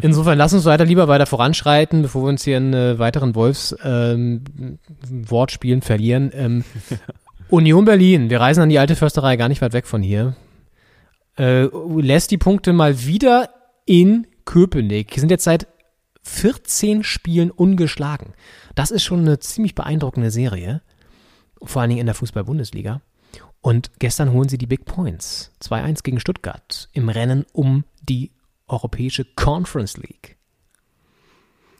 Insofern 0.00 0.38
lass 0.38 0.52
uns 0.52 0.64
weiter 0.64 0.84
lieber 0.84 1.08
weiter 1.08 1.26
voranschreiten, 1.26 2.02
bevor 2.02 2.24
wir 2.24 2.28
uns 2.28 2.44
hier 2.44 2.58
in 2.58 2.72
äh, 2.74 2.98
weiteren 2.98 3.34
Wolfs-Wortspielen 3.34 5.82
verlieren. 5.82 6.30
Ähm, 6.34 6.64
Union 7.48 7.84
Berlin, 7.84 8.30
wir 8.30 8.40
reisen 8.40 8.62
an 8.62 8.68
die 8.68 8.78
alte 8.78 8.94
Försterei, 8.94 9.36
gar 9.36 9.48
nicht 9.48 9.62
weit 9.62 9.72
weg 9.72 9.86
von 9.86 10.02
hier, 10.02 10.36
äh, 11.38 11.64
lässt 11.64 12.30
die 12.30 12.38
Punkte 12.38 12.72
mal 12.72 13.04
wieder 13.04 13.48
in 13.86 14.26
Köpenick. 14.44 15.10
Die 15.12 15.20
sind 15.20 15.30
jetzt 15.30 15.44
seit 15.44 15.66
14 16.28 17.02
Spielen 17.02 17.50
ungeschlagen. 17.50 18.34
Das 18.74 18.90
ist 18.90 19.02
schon 19.02 19.20
eine 19.20 19.38
ziemlich 19.38 19.74
beeindruckende 19.74 20.30
Serie, 20.30 20.82
vor 21.62 21.82
allen 21.82 21.88
Dingen 21.88 22.00
in 22.00 22.06
der 22.06 22.14
Fußball-Bundesliga. 22.14 23.00
Und 23.60 23.90
gestern 23.98 24.32
holen 24.32 24.48
sie 24.48 24.58
die 24.58 24.66
Big 24.66 24.84
Points. 24.84 25.52
2-1 25.62 26.02
gegen 26.04 26.20
Stuttgart 26.20 26.88
im 26.92 27.08
Rennen 27.08 27.44
um 27.52 27.84
die 28.02 28.30
Europäische 28.68 29.24
Conference 29.24 29.96
League. 29.96 30.36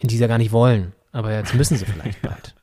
In 0.01 0.09
die 0.09 0.17
sie 0.17 0.23
ja 0.23 0.29
gar 0.29 0.39
nicht 0.39 0.53
wollen. 0.53 0.93
Aber 1.13 1.33
jetzt 1.33 1.55
müssen 1.55 1.77
sie 1.77 1.85
vielleicht 1.85 2.23
bald. 2.23 2.55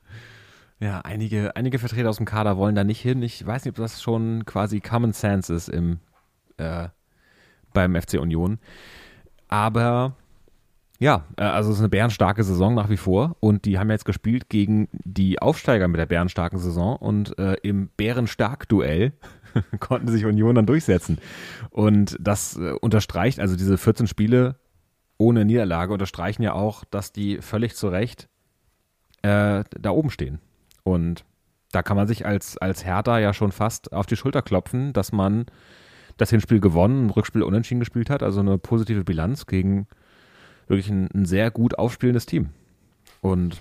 Ja, 0.80 1.00
einige, 1.00 1.56
einige 1.56 1.78
Vertreter 1.78 2.10
aus 2.10 2.18
dem 2.18 2.26
Kader 2.26 2.58
wollen 2.58 2.74
da 2.74 2.84
nicht 2.84 3.00
hin. 3.00 3.22
Ich 3.22 3.46
weiß 3.46 3.64
nicht, 3.64 3.72
ob 3.72 3.76
das 3.76 4.02
schon 4.02 4.44
quasi 4.44 4.80
Common 4.80 5.12
Sense 5.12 5.54
ist 5.54 5.68
im, 5.68 6.00
äh, 6.58 6.88
beim 7.72 7.94
FC 7.94 8.14
Union. 8.14 8.58
Aber 9.48 10.16
ja, 10.98 11.24
äh, 11.36 11.42
also 11.42 11.70
es 11.70 11.76
ist 11.76 11.82
eine 11.82 11.88
bärenstarke 11.88 12.42
Saison 12.44 12.74
nach 12.74 12.88
wie 12.88 12.96
vor 12.96 13.36
und 13.40 13.64
die 13.64 13.78
haben 13.78 13.90
jetzt 13.90 14.04
gespielt 14.04 14.48
gegen 14.48 14.88
die 14.92 15.40
Aufsteiger 15.40 15.88
mit 15.88 15.98
der 15.98 16.06
bärenstarken 16.06 16.58
Saison 16.58 16.96
und 16.96 17.38
äh, 17.38 17.54
im 17.62 17.90
Bärenstark-Duell 17.96 19.12
konnten 19.80 20.08
sich 20.08 20.24
Union 20.24 20.54
dann 20.54 20.66
durchsetzen. 20.66 21.18
Und 21.70 22.16
das 22.20 22.56
äh, 22.56 22.72
unterstreicht, 22.80 23.40
also 23.40 23.56
diese 23.56 23.78
14 23.78 24.06
Spiele 24.06 24.56
ohne 25.18 25.44
Niederlage 25.44 25.92
unterstreichen 25.92 26.42
ja 26.42 26.52
auch, 26.52 26.84
dass 26.84 27.12
die 27.12 27.38
völlig 27.40 27.74
zu 27.74 27.88
Recht 27.88 28.28
äh, 29.22 29.64
da 29.70 29.90
oben 29.90 30.10
stehen. 30.10 30.40
Und 30.82 31.24
da 31.72 31.82
kann 31.82 31.96
man 31.96 32.06
sich 32.06 32.26
als, 32.26 32.58
als 32.58 32.84
Hertha 32.84 33.18
ja 33.18 33.32
schon 33.32 33.52
fast 33.52 33.92
auf 33.92 34.06
die 34.06 34.16
Schulter 34.16 34.42
klopfen, 34.42 34.92
dass 34.92 35.12
man 35.12 35.46
das 36.16 36.30
Hinspiel 36.30 36.60
gewonnen, 36.60 37.06
ein 37.06 37.10
Rückspiel 37.10 37.42
unentschieden 37.42 37.80
gespielt 37.80 38.08
hat, 38.08 38.22
also 38.22 38.40
eine 38.40 38.56
positive 38.58 39.04
Bilanz 39.04 39.46
gegen 39.46 39.86
wirklich 40.68 40.88
ein, 40.90 41.08
ein 41.14 41.26
sehr 41.26 41.50
gut 41.50 41.78
aufspielendes 41.78 42.26
Team. 42.26 42.50
Und 43.20 43.60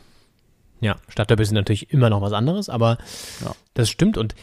Ja, 0.82 0.98
Stadtderby 1.08 1.46
sind 1.46 1.56
natürlich 1.56 1.92
immer 1.92 2.10
noch 2.10 2.22
was 2.22 2.34
anderes, 2.34 2.70
aber 2.70 2.98
Ja. 3.44 3.56
das 3.74 3.90
stimmt. 3.90 4.18
Und 4.18 4.36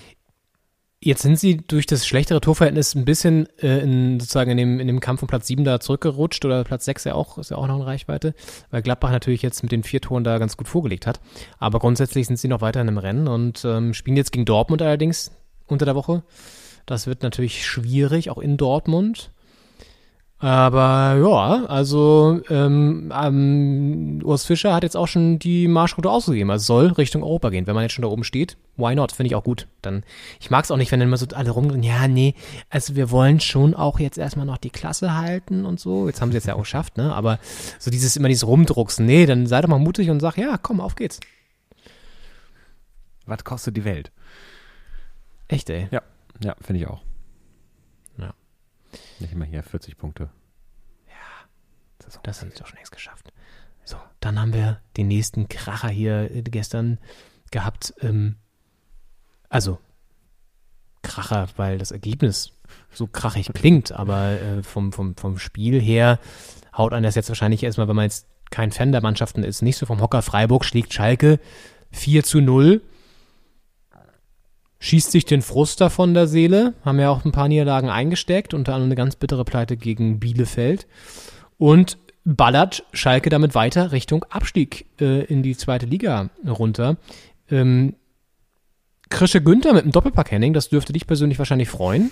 jetzt 1.04 1.22
sind 1.22 1.38
sie 1.38 1.56
durch 1.58 1.86
das 1.86 2.06
schlechtere 2.06 2.40
Torverhältnis 2.40 2.94
ein 2.94 3.04
bisschen 3.04 3.48
äh, 3.58 3.80
in, 3.80 4.20
sozusagen 4.20 4.52
in 4.52 4.56
dem, 4.56 4.80
in 4.80 4.86
dem 4.86 5.00
Kampf 5.00 5.20
um 5.22 5.28
Platz 5.28 5.48
7 5.48 5.64
da 5.64 5.80
zurückgerutscht 5.80 6.44
oder 6.44 6.62
Platz 6.64 6.84
6 6.84 7.04
ja 7.04 7.14
auch, 7.14 7.38
ist 7.38 7.50
ja 7.50 7.56
auch 7.56 7.66
noch 7.66 7.76
in 7.76 7.82
Reichweite, 7.82 8.34
weil 8.70 8.82
Gladbach 8.82 9.10
natürlich 9.10 9.42
jetzt 9.42 9.62
mit 9.62 9.72
den 9.72 9.82
vier 9.82 10.00
Toren 10.00 10.22
da 10.24 10.38
ganz 10.38 10.56
gut 10.56 10.68
vorgelegt 10.68 11.06
hat. 11.06 11.20
Aber 11.58 11.80
grundsätzlich 11.80 12.26
sind 12.28 12.38
sie 12.38 12.48
noch 12.48 12.60
weiterhin 12.60 12.88
im 12.88 12.98
Rennen 12.98 13.26
und 13.28 13.64
ähm, 13.64 13.94
spielen 13.94 14.16
jetzt 14.16 14.30
gegen 14.32 14.44
Dortmund 14.44 14.80
allerdings 14.80 15.32
unter 15.66 15.84
der 15.84 15.96
Woche. 15.96 16.22
Das 16.86 17.06
wird 17.06 17.22
natürlich 17.22 17.66
schwierig, 17.66 18.30
auch 18.30 18.38
in 18.38 18.56
Dortmund. 18.56 19.31
Aber 20.42 21.16
ja, 21.22 21.66
also 21.66 22.40
ähm, 22.50 23.12
ähm, 23.16 24.20
Urs 24.24 24.44
Fischer 24.44 24.74
hat 24.74 24.82
jetzt 24.82 24.96
auch 24.96 25.06
schon 25.06 25.38
die 25.38 25.68
Marschroute 25.68 26.10
ausgegeben. 26.10 26.50
Also 26.50 26.64
soll 26.64 26.86
Richtung 26.88 27.22
Europa 27.22 27.50
gehen. 27.50 27.68
Wenn 27.68 27.76
man 27.76 27.84
jetzt 27.84 27.92
schon 27.92 28.02
da 28.02 28.08
oben 28.08 28.24
steht, 28.24 28.56
why 28.76 28.92
not? 28.96 29.12
Finde 29.12 29.28
ich 29.28 29.36
auch 29.36 29.44
gut. 29.44 29.68
Dann, 29.82 30.02
ich 30.40 30.50
mag 30.50 30.64
es 30.64 30.72
auch 30.72 30.76
nicht, 30.76 30.90
wenn 30.90 30.98
dann 30.98 31.10
immer 31.10 31.16
so 31.16 31.26
alle 31.32 31.52
rumgehen, 31.52 31.84
ja, 31.84 32.08
nee, 32.08 32.34
also 32.70 32.96
wir 32.96 33.12
wollen 33.12 33.38
schon 33.38 33.74
auch 33.74 34.00
jetzt 34.00 34.18
erstmal 34.18 34.44
noch 34.44 34.58
die 34.58 34.70
Klasse 34.70 35.16
halten 35.16 35.64
und 35.64 35.78
so. 35.78 36.08
Jetzt 36.08 36.20
haben 36.20 36.32
sie 36.32 36.38
es 36.38 36.44
ja 36.44 36.54
auch 36.54 36.62
geschafft, 36.62 36.96
ne? 36.96 37.14
Aber 37.14 37.38
so 37.78 37.92
dieses 37.92 38.16
immer 38.16 38.26
dieses 38.26 38.44
Rumdrucksen, 38.44 39.06
nee, 39.06 39.26
dann 39.26 39.46
sei 39.46 39.60
doch 39.60 39.68
mal 39.68 39.78
mutig 39.78 40.10
und 40.10 40.18
sag, 40.18 40.38
ja, 40.38 40.58
komm, 40.58 40.80
auf 40.80 40.96
geht's. 40.96 41.20
was 43.26 43.44
kostet 43.44 43.76
die 43.76 43.84
Welt? 43.84 44.10
Echt, 45.46 45.70
ey. 45.70 45.86
Ja, 45.92 46.02
ja, 46.42 46.56
finde 46.60 46.80
ich 46.80 46.88
auch. 46.88 47.00
Ja. 49.22 49.26
Nicht 49.26 49.32
immer 49.34 49.44
hier 49.44 49.62
40 49.62 49.96
Punkte. 49.96 50.30
Das 52.22 52.40
haben 52.40 52.50
sie 52.50 52.58
doch 52.58 52.66
schon 52.66 52.76
längst 52.76 52.92
geschafft. 52.92 53.32
So, 53.84 53.96
dann 54.20 54.40
haben 54.40 54.52
wir 54.52 54.80
den 54.96 55.08
nächsten 55.08 55.48
Kracher 55.48 55.88
hier 55.88 56.30
äh, 56.30 56.42
gestern 56.42 56.98
gehabt. 57.50 57.94
Ähm, 58.00 58.36
also, 59.48 59.78
Kracher, 61.02 61.48
weil 61.56 61.78
das 61.78 61.90
Ergebnis 61.90 62.52
so 62.92 63.06
krachig 63.06 63.50
klingt, 63.52 63.92
aber 63.92 64.40
äh, 64.40 64.62
vom, 64.62 64.92
vom, 64.92 65.16
vom 65.16 65.38
Spiel 65.38 65.80
her 65.80 66.18
haut 66.76 66.92
einen 66.92 67.02
das 67.02 67.16
jetzt 67.16 67.28
wahrscheinlich 67.28 67.62
erstmal, 67.62 67.88
wenn 67.88 67.96
man 67.96 68.04
jetzt 68.04 68.28
kein 68.50 68.70
Fan 68.70 68.92
der 68.92 69.02
Mannschaften 69.02 69.42
ist, 69.42 69.62
nicht 69.62 69.76
so 69.76 69.86
vom 69.86 70.00
Hocker. 70.00 70.22
Freiburg 70.22 70.64
schlägt 70.64 70.94
Schalke 70.94 71.40
4 71.90 72.22
zu 72.22 72.40
0. 72.40 72.82
Schießt 74.84 75.12
sich 75.12 75.24
den 75.24 75.42
Frust 75.42 75.80
davon 75.80 76.12
der 76.12 76.26
Seele, 76.26 76.74
haben 76.84 76.98
ja 76.98 77.08
auch 77.10 77.24
ein 77.24 77.30
paar 77.30 77.46
Niederlagen 77.46 77.88
eingesteckt, 77.88 78.52
unter 78.52 78.74
anderem 78.74 78.88
eine 78.88 78.96
ganz 78.96 79.14
bittere 79.14 79.44
Pleite 79.44 79.76
gegen 79.76 80.18
Bielefeld 80.18 80.88
und 81.56 81.98
ballert 82.24 82.84
Schalke 82.92 83.30
damit 83.30 83.54
weiter 83.54 83.92
Richtung 83.92 84.24
Abstieg 84.28 84.86
äh, 85.00 85.22
in 85.26 85.44
die 85.44 85.56
zweite 85.56 85.86
Liga 85.86 86.30
runter. 86.44 86.96
Ähm, 87.48 87.94
Krische 89.08 89.40
Günther 89.40 89.72
mit 89.72 89.84
einem 89.84 89.92
Doppelpack 89.92 90.32
Henning, 90.32 90.52
das 90.52 90.68
dürfte 90.68 90.92
dich 90.92 91.06
persönlich 91.06 91.38
wahrscheinlich 91.38 91.68
freuen. 91.68 92.10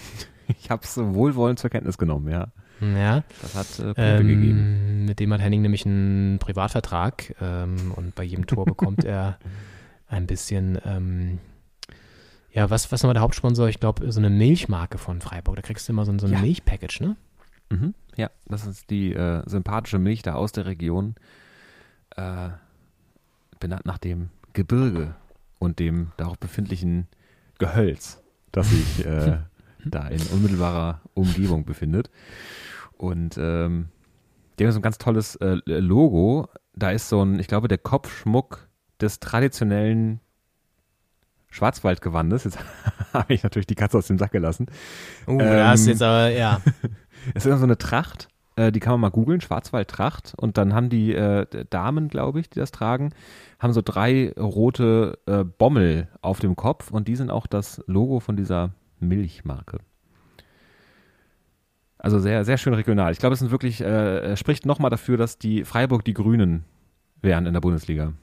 Ich 0.60 0.70
habe 0.70 0.82
es 0.84 0.96
wohlwollend 0.96 1.58
zur 1.58 1.70
Kenntnis 1.70 1.98
genommen, 1.98 2.28
ja. 2.30 2.48
Ja, 2.80 3.24
Das 3.42 3.54
hat 3.56 3.78
äh, 3.78 3.82
Punkte 3.94 4.24
gegeben. 4.24 4.58
ähm, 4.58 5.04
mit 5.06 5.18
dem 5.18 5.32
hat 5.32 5.40
Henning 5.40 5.62
nämlich 5.62 5.84
einen 5.86 6.38
Privatvertrag 6.38 7.34
ähm, 7.40 7.92
und 7.96 8.14
bei 8.14 8.22
jedem 8.22 8.46
Tor 8.46 8.64
bekommt 8.64 9.04
er 9.04 9.38
ein 10.08 10.26
bisschen, 10.26 10.78
ähm, 10.84 11.38
ja, 12.52 12.68
was, 12.70 12.90
was 12.90 13.02
nochmal 13.02 13.14
der 13.14 13.22
Hauptsponsor? 13.22 13.68
Ich 13.68 13.80
glaube, 13.80 14.10
so 14.10 14.18
eine 14.20 14.30
Milchmarke 14.30 14.98
von 14.98 15.20
Freiburg. 15.20 15.56
Da 15.56 15.62
kriegst 15.62 15.88
du 15.88 15.92
immer 15.92 16.04
so, 16.04 16.12
ein- 16.12 16.18
so 16.18 16.26
ein 16.26 16.32
Ja. 16.32 16.40
Milchpackage, 16.40 17.00
ne? 17.00 17.16
Mhm. 17.70 17.94
Ja, 18.16 18.30
das 18.46 18.66
ist 18.66 18.90
die 18.90 19.12
äh, 19.14 19.42
sympathische 19.48 19.98
Milch 19.98 20.22
da 20.22 20.34
aus 20.34 20.52
der 20.52 20.66
Region. 20.66 21.14
Äh, 22.16 22.50
benannt 23.60 23.86
nach 23.86 23.98
dem 23.98 24.30
Gebirge 24.52 25.14
und 25.58 25.78
dem 25.78 26.10
darauf 26.16 26.38
befindlichen 26.38 27.06
Gehölz, 27.58 28.20
das 28.52 28.70
sich 28.70 29.04
äh, 29.06 29.38
da 29.84 30.08
in 30.08 30.20
unmittelbarer 30.32 31.00
Umgebung 31.14 31.64
befindet. 31.64 32.10
Und 32.96 33.38
ähm, 33.38 33.88
die 34.58 34.64
haben 34.64 34.72
so 34.72 34.78
ein 34.80 34.82
ganz 34.82 34.98
tolles 34.98 35.36
äh, 35.36 35.58
Logo. 35.66 36.48
Da 36.74 36.90
ist 36.90 37.08
so 37.08 37.22
ein, 37.24 37.38
ich 37.38 37.46
glaube, 37.46 37.68
der 37.68 37.78
Kopfschmuck 37.78 38.68
des 39.00 39.20
traditionellen 39.20 40.20
Schwarzwaldgewandes. 41.50 42.44
Jetzt 42.44 42.58
habe 43.12 43.32
ich 43.34 43.42
natürlich 43.42 43.66
die 43.66 43.74
Katze 43.74 43.98
aus 43.98 44.06
dem 44.06 44.18
Sack 44.18 44.32
gelassen. 44.32 44.66
Oh, 45.26 45.38
da 45.38 45.68
hast 45.68 45.84
Ähm, 45.84 45.88
jetzt 45.90 46.02
aber, 46.02 46.30
ja. 46.30 46.60
Es 47.34 47.44
ist 47.44 47.46
immer 47.46 47.58
so 47.58 47.64
eine 47.64 47.76
Tracht, 47.76 48.28
äh, 48.56 48.72
die 48.72 48.80
kann 48.80 48.92
man 48.92 49.00
mal 49.00 49.10
googeln, 49.10 49.42
Schwarzwaldtracht. 49.42 50.32
Und 50.36 50.56
dann 50.56 50.72
haben 50.74 50.88
die 50.88 51.14
äh, 51.14 51.46
Damen, 51.68 52.08
glaube 52.08 52.40
ich, 52.40 52.48
die 52.48 52.58
das 52.58 52.70
tragen, 52.70 53.10
haben 53.58 53.72
so 53.74 53.82
drei 53.82 54.32
rote 54.38 55.18
äh, 55.26 55.44
Bommel 55.44 56.08
auf 56.22 56.40
dem 56.40 56.56
Kopf 56.56 56.90
und 56.90 57.08
die 57.08 57.16
sind 57.16 57.30
auch 57.30 57.46
das 57.46 57.82
Logo 57.86 58.20
von 58.20 58.36
dieser 58.36 58.70
Milchmarke. 59.00 59.78
Also 61.98 62.18
sehr, 62.18 62.46
sehr 62.46 62.56
schön 62.56 62.72
regional. 62.72 63.12
Ich 63.12 63.18
glaube, 63.18 63.34
es 63.34 63.40
sind 63.40 63.50
wirklich, 63.50 63.82
äh, 63.82 64.34
spricht 64.36 64.64
nochmal 64.64 64.90
dafür, 64.90 65.18
dass 65.18 65.38
die 65.38 65.64
Freiburg 65.64 66.04
die 66.04 66.14
Grünen 66.14 66.64
wären 67.20 67.44
in 67.44 67.52
der 67.52 67.60
Bundesliga. 67.60 68.14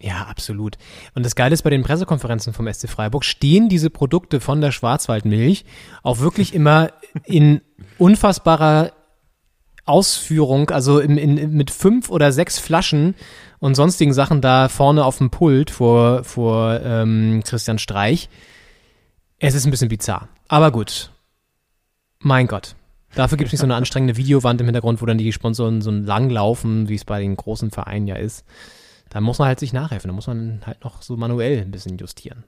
Ja, 0.00 0.24
absolut. 0.24 0.76
Und 1.14 1.24
das 1.24 1.34
Geile 1.34 1.54
ist, 1.54 1.62
bei 1.62 1.70
den 1.70 1.82
Pressekonferenzen 1.82 2.52
vom 2.52 2.70
SC 2.72 2.88
Freiburg 2.88 3.24
stehen 3.24 3.68
diese 3.68 3.90
Produkte 3.90 4.40
von 4.40 4.60
der 4.60 4.72
Schwarzwaldmilch 4.72 5.64
auch 6.02 6.18
wirklich 6.18 6.54
immer 6.54 6.92
in 7.24 7.60
unfassbarer 7.98 8.92
Ausführung, 9.86 10.70
also 10.70 10.98
in, 10.98 11.18
in, 11.18 11.52
mit 11.52 11.70
fünf 11.70 12.10
oder 12.10 12.32
sechs 12.32 12.58
Flaschen 12.58 13.14
und 13.60 13.74
sonstigen 13.74 14.14
Sachen 14.14 14.40
da 14.40 14.68
vorne 14.68 15.04
auf 15.04 15.18
dem 15.18 15.30
Pult 15.30 15.70
vor, 15.70 16.24
vor 16.24 16.80
ähm, 16.82 17.42
Christian 17.44 17.78
Streich. 17.78 18.28
Es 19.38 19.54
ist 19.54 19.66
ein 19.66 19.70
bisschen 19.70 19.88
bizarr. 19.88 20.28
Aber 20.48 20.70
gut. 20.70 21.10
Mein 22.18 22.46
Gott. 22.46 22.76
Dafür 23.14 23.36
gibt 23.36 23.48
es 23.48 23.52
nicht 23.52 23.60
so 23.60 23.66
eine 23.66 23.76
anstrengende 23.76 24.16
Videowand 24.16 24.60
im 24.60 24.66
Hintergrund, 24.66 25.00
wo 25.00 25.06
dann 25.06 25.18
die 25.18 25.32
Sponsoren 25.32 25.82
so 25.82 25.90
lang 25.90 26.30
laufen, 26.30 26.88
wie 26.88 26.94
es 26.94 27.04
bei 27.04 27.20
den 27.20 27.36
großen 27.36 27.70
Vereinen 27.70 28.06
ja 28.06 28.16
ist. 28.16 28.44
Da 29.14 29.20
muss 29.20 29.38
man 29.38 29.46
halt 29.46 29.60
sich 29.60 29.72
nachhelfen. 29.72 30.08
Da 30.08 30.12
muss 30.12 30.26
man 30.26 30.60
halt 30.66 30.82
noch 30.82 31.00
so 31.00 31.16
manuell 31.16 31.60
ein 31.60 31.70
bisschen 31.70 31.98
justieren. 31.98 32.42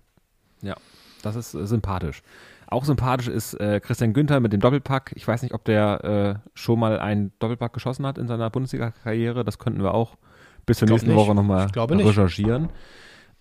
Ja, 0.63 0.75
das 1.23 1.37
ist 1.37 1.55
äh, 1.55 1.65
sympathisch. 1.65 2.25
Auch 2.67 2.85
sympathisch 2.85 3.29
ist 3.29 3.55
äh, 3.55 3.79
Christian 3.79 4.13
Günther 4.13 4.41
mit 4.41 4.53
dem 4.53 4.59
Doppelpack. 4.59 5.13
Ich 5.15 5.29
weiß 5.29 5.43
nicht, 5.43 5.55
ob 5.55 5.65
der 5.65 6.43
äh, 6.45 6.49
schon 6.55 6.81
mal 6.81 6.99
einen 6.99 7.31
Doppelpack 7.39 7.73
geschossen 7.73 8.05
hat 8.05 8.19
in 8.19 8.27
seiner 8.27 8.51
Bundesliga-Karriere. 8.51 9.45
Das 9.45 9.61
könnten 9.61 9.81
wir 9.81 9.95
auch 9.95 10.17
bis 10.67 10.79
zur 10.79 10.89
nächsten 10.89 11.07
nicht. 11.07 11.17
Woche 11.17 11.37
nochmal 11.37 11.67
nicht. 11.67 12.05
recherchieren. 12.05 12.71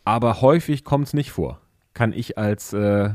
Aber 0.04 0.42
häufig 0.42 0.84
kommt 0.84 1.08
es 1.08 1.16
nicht 1.16 1.32
vor. 1.32 1.62
Kann 1.96 2.14
ich 2.14 2.38
als 2.38 2.74
äh, 2.74 3.10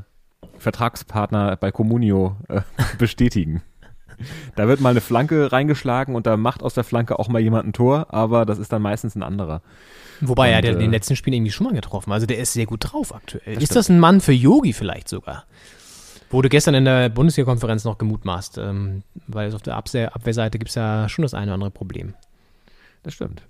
Vertragspartner 0.59 1.55
bei 1.55 1.71
Comunio 1.71 2.37
äh, 2.49 2.63
bestätigen. 2.99 3.63
Da 4.57 4.69
wird 4.69 4.81
mal 4.81 4.91
eine 4.91 5.01
Flanke 5.01 5.53
reingeschlagen 5.53 6.15
und 6.15 6.27
da 6.27 6.37
macht 6.37 6.63
aus 6.63 6.75
der 6.75 6.85
Flanke 6.85 7.19
auch 7.19 7.29
mal 7.29 7.41
jemand 7.41 7.67
ein 7.67 7.73
Tor, 7.73 8.09
aber 8.11 8.45
das 8.45 8.59
ist 8.59 8.73
dann 8.73 8.83
meistens 8.83 9.15
ein 9.15 9.23
anderer. 9.23 9.63
Wobei 10.21 10.51
er 10.51 10.53
Und, 10.53 10.59
hat 10.59 10.65
ja 10.65 10.73
in 10.73 10.79
den 10.79 10.91
äh, 10.91 10.97
letzten 10.97 11.17
Spielen 11.17 11.35
irgendwie 11.35 11.53
schon 11.53 11.67
mal 11.67 11.75
getroffen. 11.75 12.13
Also 12.13 12.27
der 12.27 12.39
ist 12.39 12.53
sehr 12.53 12.67
gut 12.67 12.93
drauf 12.93 13.15
aktuell. 13.15 13.55
Das 13.55 13.65
ist 13.65 13.77
das 13.77 13.89
ein 13.89 13.99
Mann 13.99 14.21
für 14.21 14.33
Yogi 14.33 14.73
vielleicht 14.73 15.09
sogar? 15.09 15.45
Wurde 16.31 16.49
gestern 16.49 16.75
in 16.75 16.85
der 16.85 17.09
Bundesliga-Konferenz 17.09 17.85
noch 17.85 17.99
gemutmaßt, 17.99 18.59
ähm, 18.59 19.03
weil 19.27 19.49
es 19.49 19.55
auf 19.55 19.63
der 19.63 19.77
Abwehr 19.77 20.15
Abwehrseite 20.15 20.59
gibt 20.59 20.69
es 20.69 20.75
ja 20.77 21.09
schon 21.09 21.23
das 21.23 21.35
eine 21.35 21.47
oder 21.47 21.55
andere 21.55 21.71
Problem. 21.71 22.15
Das 23.03 23.15
stimmt. 23.15 23.43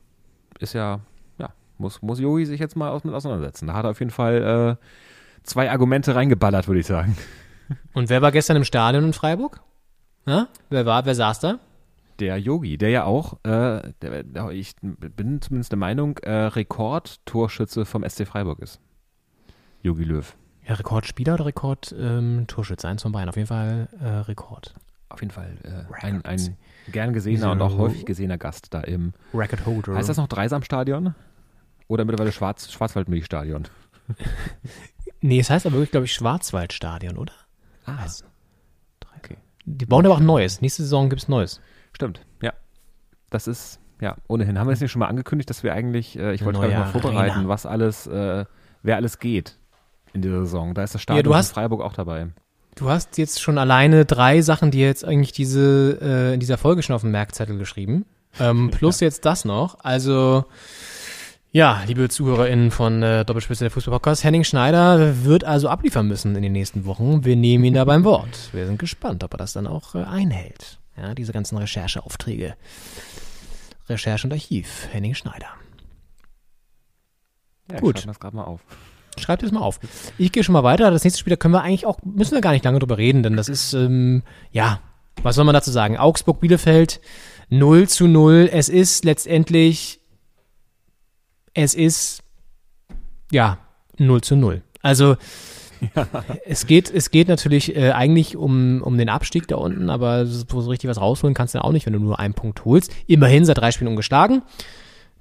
Ist 0.61 0.73
ja, 0.73 1.01
ja, 1.39 1.51
muss, 1.79 2.01
muss 2.03 2.21
Yogi 2.21 2.47
sich 2.47 2.61
jetzt 2.61 2.77
mal 2.77 2.91
aus, 2.91 3.05
mit 3.05 3.15
auseinandersetzen. 3.15 3.67
Da 3.67 3.75
hat 3.75 3.85
er 3.85 3.91
auf 3.91 3.99
jeden 3.99 4.13
Fall 4.13 4.79
äh, 4.81 4.87
zwei 5.43 5.71
Argumente 5.71 6.15
reingeballert, 6.15 6.69
würde 6.69 6.81
ich 6.81 6.87
sagen. 6.87 7.17
Und 7.93 8.09
wer 8.09 8.23
war 8.23 8.33
gestern 8.33 8.57
im 8.57 8.65
Stadion 8.65 9.05
in 9.05 9.13
Freiburg? 9.13 9.61
Ja? 10.27 10.49
Wer 10.69 10.87
war, 10.87 11.05
wer 11.05 11.15
saß 11.15 11.41
da? 11.41 11.59
Der 12.19 12.39
Yogi, 12.39 12.77
der 12.77 12.91
ja 12.91 13.05
auch, 13.05 13.35
äh, 13.45 13.93
der, 14.03 14.51
ich 14.51 14.75
bin 14.81 15.41
zumindest 15.41 15.73
der 15.73 15.79
Meinung, 15.79 16.19
äh, 16.19 16.31
Rekordtorschütze 16.31 17.87
vom 17.87 18.09
SC 18.09 18.27
Freiburg 18.27 18.59
ist. 18.61 18.81
Yogi 19.83 20.05
Löw. 20.05 20.37
Ja, 20.67 20.75
Rekordspieler 20.75 21.35
oder 21.35 21.47
Rekord-Torschütze? 21.47 22.87
Eins 22.87 23.03
von 23.03 23.13
beiden. 23.13 23.31
Auf 23.31 23.37
jeden 23.37 23.49
Fall 23.49 23.89
äh, 24.01 24.07
Rekord. 24.07 24.75
Auf 25.09 25.21
jeden 25.23 25.33
Fall 25.33 25.57
äh, 25.65 26.05
ein, 26.05 26.25
ein 26.25 26.57
gern 26.93 27.13
gesehener 27.13 27.51
und 27.53 27.63
auch 27.63 27.77
häufig 27.79 28.05
gesehener 28.05 28.39
Gast 28.39 28.73
da 28.73 28.83
im, 28.83 29.13
Record 29.35 29.67
Holder. 29.67 29.95
heißt 29.95 30.09
das 30.09 30.19
noch 30.19 30.29
Dreisamstadion? 30.29 31.15
Oder 31.89 32.05
mittlerweile 32.05 32.31
Schwarz, 32.33 32.71
Schwarzwaldmilchstadion? 32.71 33.65
Nee, 35.23 35.41
es 35.41 35.51
heißt 35.51 35.67
aber 35.67 35.75
wirklich, 35.75 35.91
glaube 35.91 36.07
ich, 36.07 36.15
Schwarzwaldstadion, 36.15 37.19
oder? 37.19 37.35
Ah, 37.85 37.99
okay. 38.07 38.25
Die 39.65 39.87
bauen 39.87 40.05
aber 40.07 40.15
auch 40.15 40.21
neues. 40.21 40.61
Nächste 40.61 40.83
Saison 40.83 41.09
gibt 41.11 41.23
es 41.23 41.29
neues. 41.29 41.61
Stimmt, 41.93 42.21
ja. 42.43 42.53
Das 43.31 43.47
ist, 43.47 43.79
ja, 44.01 44.17
ohnehin. 44.29 44.59
Haben 44.59 44.67
wir 44.69 44.73
es 44.73 44.81
nicht 44.81 44.91
schon 44.91 45.01
mal 45.01 45.07
angekündigt, 45.09 45.51
dass 45.51 45.63
wir 45.63 45.73
eigentlich, 45.75 46.19
äh, 46.19 46.33
ich 46.35 46.41
Eine 46.43 46.47
wollte 46.47 46.61
gerade 46.61 46.75
mal 46.85 46.87
vorbereiten, 46.91 47.33
Arena. 47.37 47.49
was 47.49 47.67
alles, 47.67 48.07
äh, 48.07 48.45
wer 48.83 48.97
alles 48.97 49.19
geht 49.19 49.57
in 50.13 50.23
dieser 50.23 50.41
Saison. 50.41 50.75
Da 50.75 50.83
ist 50.83 50.95
das 50.95 51.03
Stadion 51.03 51.25
du 51.25 51.35
hast- 51.35 51.51
in 51.51 51.55
Freiburg 51.55 51.83
auch 51.83 51.93
dabei. 51.93 52.29
Du 52.77 52.89
hast 52.89 53.19
jetzt 53.19 53.41
schon 53.43 53.59
alleine 53.59 54.05
drei 54.07 54.41
Sachen, 54.43 54.71
die 54.71 54.81
jetzt 54.81 55.05
eigentlich 55.05 55.33
diese 55.33 55.99
äh, 56.01 56.35
in 56.35 56.41
dieser 56.41 56.57
Folge 56.57 56.83
schon 56.83 56.95
auf 56.95 57.03
dem 57.03 57.11
Merkzettel 57.11 57.59
geschrieben. 57.59 58.07
Ähm, 58.39 58.71
plus 58.73 59.01
jetzt 59.01 59.25
das 59.27 59.45
noch. 59.45 59.79
Also 59.85 60.45
ja, 61.53 61.83
liebe 61.87 62.09
ZuhörerInnen 62.09 62.71
von 62.71 63.03
äh, 63.03 63.25
Doppelspitze 63.25 63.65
der 63.65 63.71
Fußball-Podcast, 63.71 64.23
Henning 64.23 64.45
Schneider 64.45 65.25
wird 65.25 65.45
also 65.45 65.69
abliefern 65.69 66.07
müssen 66.07 66.37
in 66.37 66.43
den 66.43 66.53
nächsten 66.53 66.85
Wochen. 66.85 67.25
Wir 67.25 67.37
nehmen 67.37 67.65
ihn 67.65 67.75
da 67.75 67.85
beim 67.85 68.05
Wort. 68.05 68.51
Wir 68.53 68.67
sind 68.67 68.79
gespannt, 68.79 69.25
ob 69.25 69.35
er 69.35 69.39
das 69.39 69.53
dann 69.53 69.67
auch 69.67 69.95
äh, 69.95 70.05
einhält. 70.05 70.79
Ja, 70.97 71.15
diese 71.15 71.33
ganzen 71.33 71.57
Rechercheaufträge. 71.59 72.55
Recherche 73.89 74.27
und 74.27 74.33
Archiv, 74.33 74.89
Henning 74.93 75.15
Schneider. 75.15 75.49
Ja, 77.71 77.81
Gut. 77.81 77.97
Ich 77.97 78.03
schreibe 78.03 78.13
das 78.13 78.21
gerade 78.21 78.37
mal 78.37 78.45
auf. 78.45 78.61
Schreibt 79.19 79.43
es 79.43 79.51
mal 79.51 79.61
auf. 79.61 79.81
Ich 80.19 80.31
gehe 80.31 80.45
schon 80.45 80.53
mal 80.53 80.63
weiter. 80.63 80.91
Das 80.91 81.03
nächste 81.03 81.19
Spiel, 81.19 81.33
da 81.33 81.37
können 81.37 81.55
wir 81.55 81.63
eigentlich 81.63 81.87
auch, 81.87 81.99
müssen 82.05 82.35
wir 82.35 82.41
gar 82.41 82.53
nicht 82.53 82.65
lange 82.65 82.79
drüber 82.79 82.97
reden, 82.97 83.23
denn 83.25 83.37
das 83.37 83.49
ist, 83.49 83.75
ähm, 83.75 84.23
ja, 84.53 84.81
was 85.23 85.35
soll 85.35 85.45
man 85.45 85.55
dazu 85.55 85.71
sagen? 85.73 85.99
Augsburg-Bielefeld 85.99 87.01
0 87.49 87.89
zu 87.89 88.07
0. 88.07 88.49
Es 88.53 88.69
ist 88.69 89.05
letztendlich, 89.05 90.00
es 91.55 91.75
ist, 91.75 92.23
ja, 93.31 93.59
0 93.99 94.21
zu 94.23 94.37
0. 94.37 94.63
Also, 94.83 95.17
es 96.47 96.67
geht, 96.67 96.91
es 96.91 97.11
geht 97.11 97.29
natürlich 97.29 97.75
äh, 97.77 97.93
eigentlich 97.93 98.37
um, 98.37 98.83
um 98.83 98.99
den 98.99 99.09
Abstieg 99.09 99.49
da 99.49 99.57
unten, 99.57 99.91
aber 99.91 100.27
so 100.27 100.61
so 100.61 100.71
richtig 100.71 100.91
was 100.91 101.01
rausholen 101.01 101.35
kannst 101.35 101.55
du 101.55 101.59
ja 101.59 101.65
auch 101.65 101.73
nicht, 101.73 101.87
wenn 101.87 101.93
du 101.93 101.99
nur 101.99 102.19
einen 102.19 102.35
Punkt 102.35 102.65
holst. 102.65 102.93
Immerhin 103.07 103.45
seit 103.45 103.59
drei 103.59 103.73
Spielen 103.73 103.89
ungeschlagen. 103.89 104.43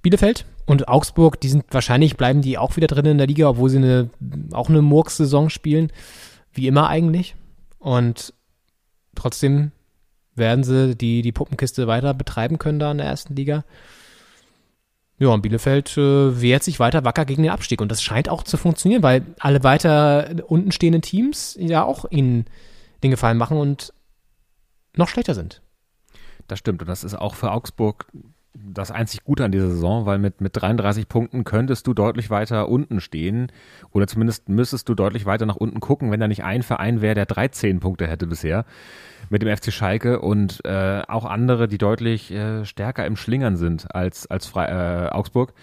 Bielefeld 0.02 0.46
und 0.66 0.88
Augsburg, 0.88 1.40
die 1.42 1.50
sind 1.50 1.66
wahrscheinlich, 1.72 2.16
bleiben 2.16 2.42
die 2.42 2.58
auch 2.58 2.78
wieder 2.78 2.88
drin 2.88 3.06
in 3.06 3.18
der 3.18 3.28
Liga, 3.28 3.50
obwohl 3.50 3.70
sie 3.70 3.78
eine, 3.78 4.10
auch 4.54 4.70
eine 4.70 4.82
Murks-Saison 4.82 5.50
spielen. 5.50 5.92
Wie 6.54 6.68
immer 6.68 6.88
eigentlich. 6.88 7.36
Und 7.80 8.34
trotzdem 9.16 9.72
werden 10.36 10.64
sie 10.64 10.96
die, 10.96 11.22
die 11.22 11.32
Puppenkiste 11.32 11.88
weiter 11.88 12.14
betreiben 12.14 12.60
können 12.60 12.80
da 12.80 12.92
in 12.92 12.98
der 12.98 13.08
ersten 13.08 13.36
Liga. 13.36 13.66
Ja, 15.20 15.28
und 15.30 15.41
Bielefeld 15.41 15.97
äh, 15.97 16.41
wehrt 16.41 16.63
sich 16.63 16.80
weiter 16.80 17.03
wacker 17.03 17.26
gegen 17.26 17.43
den 17.43 17.51
Abstieg. 17.51 17.82
Und 17.82 17.91
das 17.91 18.01
scheint 18.01 18.30
auch 18.30 18.43
zu 18.43 18.55
funktionieren, 18.55 19.03
weil 19.03 19.26
alle 19.39 19.63
weiter 19.63 20.34
unten 20.47 20.72
stehenden 20.72 21.01
Teams 21.01 21.57
ja 21.59 21.84
auch 21.84 22.05
ihnen 22.09 22.45
den 23.03 23.11
Gefallen 23.11 23.38
machen 23.38 23.57
und 23.57 23.93
noch 24.95 25.09
schlechter 25.09 25.36
sind. 25.36 25.61
Das 26.47 26.59
stimmt. 26.59 26.82
Und 26.82 26.88
das 26.88 27.03
ist 27.03 27.15
auch 27.15 27.36
für 27.36 27.51
Augsburg 27.51 28.07
das 28.74 28.91
einzig 28.91 29.24
Gute 29.24 29.45
an 29.45 29.51
dieser 29.51 29.70
Saison, 29.70 30.05
weil 30.05 30.20
mit, 30.20 30.41
mit 30.41 30.51
33 30.55 31.07
Punkten 31.07 31.43
könntest 31.43 31.88
du 31.88 31.93
deutlich 31.93 32.30
weiter 32.30 32.70
unten 32.70 33.01
stehen 33.01 33.51
oder 33.91 34.07
zumindest 34.07 34.49
müsstest 34.49 34.89
du 34.89 34.95
deutlich 34.95 35.26
weiter 35.26 35.45
nach 35.45 35.55
unten 35.55 35.80
gucken, 35.80 36.12
wenn 36.12 36.20
da 36.20 36.28
nicht 36.28 36.43
ein 36.43 36.64
Verein 36.64 37.01
wäre, 37.01 37.16
der 37.16 37.26
13 37.26 37.80
Punkte 37.80 38.07
hätte 38.07 38.28
bisher 38.28 38.66
mit 39.30 39.41
dem 39.41 39.55
FC 39.55 39.72
Schalke 39.72 40.20
und 40.20 40.64
äh, 40.66 41.01
auch 41.07 41.26
andere, 41.26 41.68
die 41.68 41.78
deutlich 41.78 42.32
äh, 42.32 42.66
stärker 42.66 43.05
im 43.05 43.16
Schlingern 43.16 43.57
sind 43.57 43.93
als, 43.93 44.28
als 44.28 44.47
Fre 44.47 44.68
äh, 44.68 45.16
Augsburg. 45.16 45.53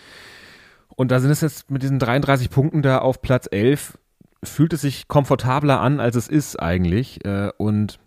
Und 0.94 1.10
da 1.10 1.20
sind 1.20 1.30
es 1.30 1.40
jetzt 1.40 1.70
mit 1.70 1.82
diesen 1.82 1.98
33 1.98 2.50
Punkten 2.50 2.82
da 2.82 2.98
auf 2.98 3.20
Platz 3.20 3.48
11, 3.50 3.98
fühlt 4.42 4.72
es 4.72 4.82
sich 4.82 5.08
komfortabler 5.08 5.80
an, 5.80 6.00
als 6.00 6.16
es 6.16 6.28
ist 6.28 6.56
eigentlich. 6.56 7.24
Äh, 7.24 7.50
und 7.58 7.98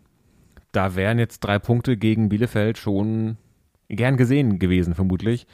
da 0.72 0.96
wären 0.96 1.20
jetzt 1.20 1.40
drei 1.40 1.60
Punkte 1.60 1.98
gegen 1.98 2.30
Bielefeld 2.30 2.78
schon 2.78 3.38
gern 3.90 4.18
gesehen 4.18 4.60
gewesen, 4.60 4.96
vermutlich. 4.96 5.48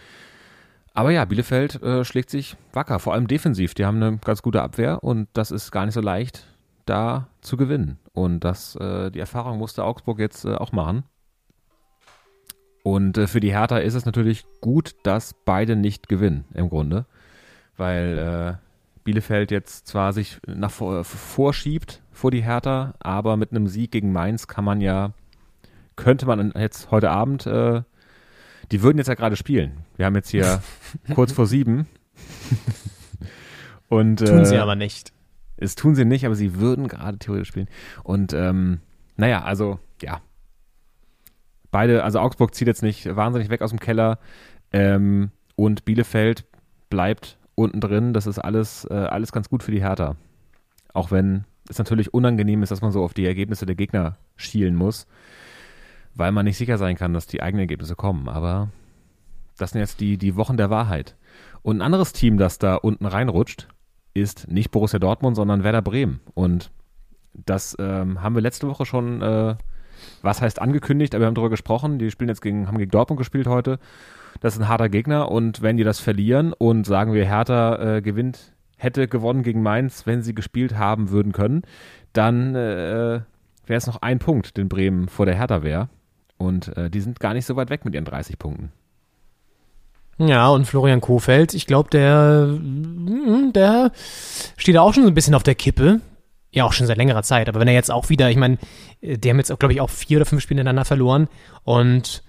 Aber 0.93 1.11
ja, 1.11 1.25
Bielefeld 1.25 1.81
äh, 1.83 2.05
schlägt 2.05 2.29
sich 2.29 2.55
wacker, 2.71 2.99
vor 2.99 3.13
allem 3.13 3.27
defensiv. 3.27 3.73
Die 3.73 3.85
haben 3.85 4.01
eine 4.01 4.17
ganz 4.17 4.41
gute 4.41 4.61
Abwehr 4.61 5.03
und 5.03 5.27
das 5.33 5.51
ist 5.51 5.71
gar 5.71 5.85
nicht 5.85 5.93
so 5.93 6.01
leicht, 6.01 6.47
da 6.85 7.27
zu 7.41 7.57
gewinnen. 7.57 7.99
Und 8.13 8.41
das, 8.41 8.75
äh, 8.77 9.11
die 9.11 9.19
Erfahrung 9.19 9.57
musste 9.57 9.83
Augsburg 9.83 10.19
jetzt 10.19 10.45
äh, 10.45 10.55
auch 10.55 10.71
machen. 10.71 11.03
Und 12.83 13.17
äh, 13.17 13.27
für 13.27 13.39
die 13.39 13.51
Hertha 13.51 13.79
ist 13.79 13.95
es 13.95 14.05
natürlich 14.05 14.45
gut, 14.61 14.95
dass 15.03 15.33
beide 15.33 15.75
nicht 15.75 16.07
gewinnen, 16.07 16.45
im 16.53 16.69
Grunde. 16.69 17.05
Weil 17.75 18.17
äh, 18.17 19.01
Bielefeld 19.03 19.51
jetzt 19.51 19.87
zwar 19.87 20.13
sich 20.13 20.39
nach 20.47 20.71
vor, 20.71 21.03
vorschiebt 21.03 22.01
vor 22.11 22.31
die 22.31 22.43
Hertha, 22.43 22.93
aber 22.99 23.35
mit 23.35 23.51
einem 23.51 23.67
Sieg 23.67 23.91
gegen 23.91 24.13
Mainz 24.13 24.47
kann 24.47 24.63
man 24.63 24.79
ja, 24.81 25.11
könnte 25.95 26.25
man 26.25 26.53
jetzt 26.55 26.89
heute 26.89 27.11
Abend, 27.11 27.45
äh, 27.45 27.81
die 28.71 28.81
würden 28.81 28.97
jetzt 28.97 29.07
ja 29.07 29.13
gerade 29.13 29.35
spielen. 29.35 29.85
Wir 29.97 30.05
haben 30.05 30.15
jetzt 30.15 30.29
hier 30.29 30.61
kurz 31.13 31.31
vor 31.31 31.45
sieben. 31.47 31.87
Und, 33.87 34.17
Tun 34.25 34.45
sie 34.45 34.55
äh, 34.55 34.59
aber 34.59 34.75
nicht. 34.75 35.13
es 35.57 35.75
tun 35.75 35.95
sie 35.95 36.05
nicht, 36.05 36.25
aber 36.25 36.35
sie 36.35 36.55
würden 36.55 36.87
gerade 36.87 37.17
theoretisch 37.17 37.49
spielen. 37.49 37.69
Und 38.03 38.33
ähm, 38.33 38.79
naja, 39.15 39.43
also 39.43 39.79
ja. 40.01 40.21
Beide, 41.71 42.03
also 42.03 42.19
Augsburg 42.19 42.55
zieht 42.55 42.67
jetzt 42.67 42.83
nicht 42.83 43.15
wahnsinnig 43.15 43.49
weg 43.49 43.61
aus 43.61 43.69
dem 43.69 43.79
Keller 43.79 44.19
ähm, 44.71 45.31
und 45.55 45.85
Bielefeld 45.85 46.45
bleibt 46.89 47.37
unten 47.55 47.81
drin. 47.81 48.13
Das 48.13 48.27
ist 48.27 48.39
alles, 48.39 48.85
äh, 48.89 48.93
alles 48.93 49.31
ganz 49.31 49.49
gut 49.49 49.61
für 49.61 49.71
die 49.71 49.81
Hertha. 49.81 50.15
Auch 50.93 51.11
wenn 51.11 51.43
es 51.69 51.77
natürlich 51.77 52.13
unangenehm 52.13 52.63
ist, 52.63 52.71
dass 52.71 52.81
man 52.81 52.91
so 52.91 53.03
auf 53.03 53.13
die 53.13 53.25
Ergebnisse 53.25 53.65
der 53.65 53.75
Gegner 53.75 54.17
schielen 54.35 54.75
muss, 54.75 55.07
weil 56.15 56.31
man 56.31 56.45
nicht 56.45 56.57
sicher 56.57 56.77
sein 56.77 56.95
kann, 56.95 57.13
dass 57.13 57.27
die 57.27 57.41
eigenen 57.41 57.61
Ergebnisse 57.61 57.95
kommen. 57.95 58.27
Aber 58.27 58.69
das 59.57 59.71
sind 59.71 59.81
jetzt 59.81 59.99
die, 59.99 60.17
die 60.17 60.35
Wochen 60.35 60.57
der 60.57 60.69
Wahrheit. 60.69 61.15
Und 61.61 61.77
ein 61.77 61.81
anderes 61.81 62.13
Team, 62.13 62.37
das 62.37 62.57
da 62.57 62.75
unten 62.75 63.05
reinrutscht, 63.05 63.67
ist 64.13 64.49
nicht 64.49 64.71
Borussia 64.71 64.97
Dortmund, 64.97 65.35
sondern 65.35 65.63
Werder 65.63 65.81
Bremen. 65.81 66.21
Und 66.33 66.71
das 67.33 67.75
ähm, 67.79 68.21
haben 68.21 68.35
wir 68.35 68.41
letzte 68.41 68.67
Woche 68.67 68.85
schon, 68.85 69.21
äh, 69.21 69.55
was 70.21 70.41
heißt 70.41 70.61
angekündigt, 70.61 71.13
aber 71.13 71.23
wir 71.23 71.27
haben 71.27 71.35
darüber 71.35 71.49
gesprochen. 71.49 71.99
Die 71.99 72.09
spielen 72.11 72.29
jetzt 72.29 72.41
gegen, 72.41 72.67
haben 72.67 72.77
gegen 72.77 72.91
Dortmund 72.91 73.17
gespielt 73.17 73.47
heute. 73.47 73.79
Das 74.39 74.55
ist 74.55 74.61
ein 74.61 74.67
harter 74.67 74.89
Gegner 74.89 75.31
und 75.31 75.61
wenn 75.61 75.77
die 75.77 75.83
das 75.83 75.99
verlieren 75.99 76.53
und 76.53 76.85
sagen 76.85 77.13
wir, 77.13 77.25
Hertha 77.25 77.97
äh, 77.97 78.01
gewinnt, 78.01 78.53
hätte 78.77 79.07
gewonnen 79.07 79.43
gegen 79.43 79.63
Mainz, 79.63 80.05
wenn 80.05 80.21
sie 80.21 80.35
gespielt 80.35 80.77
haben 80.77 81.09
würden 81.09 81.31
können, 81.31 81.63
dann 82.13 82.53
äh, 82.55 83.21
wäre 83.65 83.77
es 83.77 83.87
noch 83.87 84.01
ein 84.01 84.19
Punkt, 84.19 84.57
den 84.57 84.69
Bremen 84.69 85.07
vor 85.07 85.25
der 85.25 85.35
Hertha 85.35 85.63
wäre. 85.63 85.89
Und 86.37 86.75
äh, 86.77 86.89
die 86.89 87.01
sind 87.01 87.19
gar 87.19 87.33
nicht 87.33 87.45
so 87.45 87.55
weit 87.55 87.69
weg 87.69 87.85
mit 87.85 87.93
ihren 87.93 88.05
30 88.05 88.37
Punkten. 88.37 88.71
Ja, 90.17 90.47
und 90.49 90.65
Florian 90.65 91.01
Kofeld, 91.01 91.53
ich 91.53 91.67
glaube, 91.67 91.89
der, 91.89 92.47
mm, 92.47 93.51
der 93.53 93.91
steht 94.55 94.77
auch 94.77 94.93
schon 94.93 95.03
so 95.03 95.09
ein 95.09 95.15
bisschen 95.15 95.35
auf 95.35 95.43
der 95.43 95.55
Kippe. 95.55 95.99
Ja, 96.51 96.63
auch 96.63 96.71
schon 96.73 96.87
seit 96.87 96.97
längerer 96.97 97.23
Zeit. 97.23 97.49
Aber 97.49 97.59
wenn 97.59 97.67
er 97.67 97.73
jetzt 97.73 97.91
auch 97.91 98.09
wieder, 98.09 98.29
ich 98.29 98.37
meine, 98.37 98.57
äh, 99.01 99.17
die 99.17 99.29
haben 99.29 99.37
jetzt, 99.37 99.57
glaube 99.59 99.73
ich, 99.73 99.81
auch 99.81 99.89
vier 99.89 100.17
oder 100.17 100.25
fünf 100.25 100.41
Spiele 100.41 100.61
ineinander 100.61 100.85
verloren 100.85 101.27
und 101.63 102.23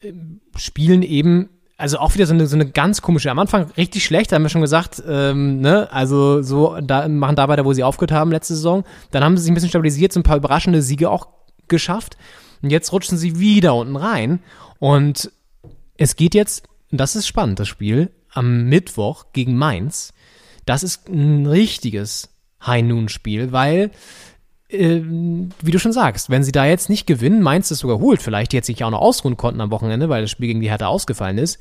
äh, 0.00 0.12
spielen 0.56 1.02
eben, 1.02 1.50
also 1.76 1.98
auch 1.98 2.14
wieder 2.14 2.24
so 2.24 2.32
eine, 2.32 2.46
so 2.46 2.56
eine 2.56 2.70
ganz 2.70 3.02
komische, 3.02 3.30
am 3.30 3.38
Anfang 3.38 3.70
richtig 3.76 4.06
schlecht, 4.06 4.32
haben 4.32 4.42
wir 4.42 4.48
schon 4.48 4.62
gesagt, 4.62 5.02
ähm, 5.06 5.60
ne, 5.60 5.92
also 5.92 6.40
so, 6.40 6.78
da, 6.80 7.06
machen 7.06 7.36
da 7.36 7.48
weiter, 7.48 7.66
wo 7.66 7.74
sie 7.74 7.84
aufgehört 7.84 8.12
haben 8.12 8.32
letzte 8.32 8.54
Saison. 8.54 8.84
Dann 9.10 9.22
haben 9.22 9.36
sie 9.36 9.42
sich 9.42 9.50
ein 9.50 9.54
bisschen 9.54 9.68
stabilisiert, 9.68 10.10
so 10.10 10.20
ein 10.20 10.22
paar 10.22 10.38
überraschende 10.38 10.80
Siege 10.80 11.10
auch 11.10 11.28
geschafft. 11.68 12.16
Und 12.62 12.70
jetzt 12.70 12.92
rutschen 12.92 13.18
sie 13.18 13.38
wieder 13.38 13.74
unten 13.74 13.96
rein. 13.96 14.40
Und 14.78 15.30
es 15.96 16.16
geht 16.16 16.34
jetzt, 16.34 16.64
das 16.90 17.16
ist 17.16 17.26
spannend, 17.26 17.58
das 17.58 17.68
Spiel, 17.68 18.10
am 18.30 18.64
Mittwoch 18.68 19.26
gegen 19.32 19.56
Mainz. 19.56 20.12
Das 20.64 20.82
ist 20.82 21.08
ein 21.08 21.46
richtiges 21.46 22.28
High-Noon-Spiel, 22.64 23.52
weil, 23.52 23.90
äh, 24.68 25.00
wie 25.00 25.70
du 25.70 25.78
schon 25.78 25.92
sagst, 25.92 26.30
wenn 26.30 26.44
sie 26.44 26.52
da 26.52 26.66
jetzt 26.66 26.90
nicht 26.90 27.06
gewinnen, 27.06 27.42
Mainz 27.42 27.70
es 27.70 27.78
sogar 27.78 27.98
holt, 27.98 28.20
vielleicht 28.20 28.52
die 28.52 28.56
jetzt 28.56 28.66
sich 28.66 28.82
auch 28.84 28.90
noch 28.90 29.00
ausruhen 29.00 29.36
konnten 29.36 29.60
am 29.60 29.70
Wochenende, 29.70 30.08
weil 30.08 30.22
das 30.22 30.30
Spiel 30.30 30.48
gegen 30.48 30.60
die 30.60 30.70
Hertha 30.70 30.86
ausgefallen 30.86 31.38
ist, 31.38 31.58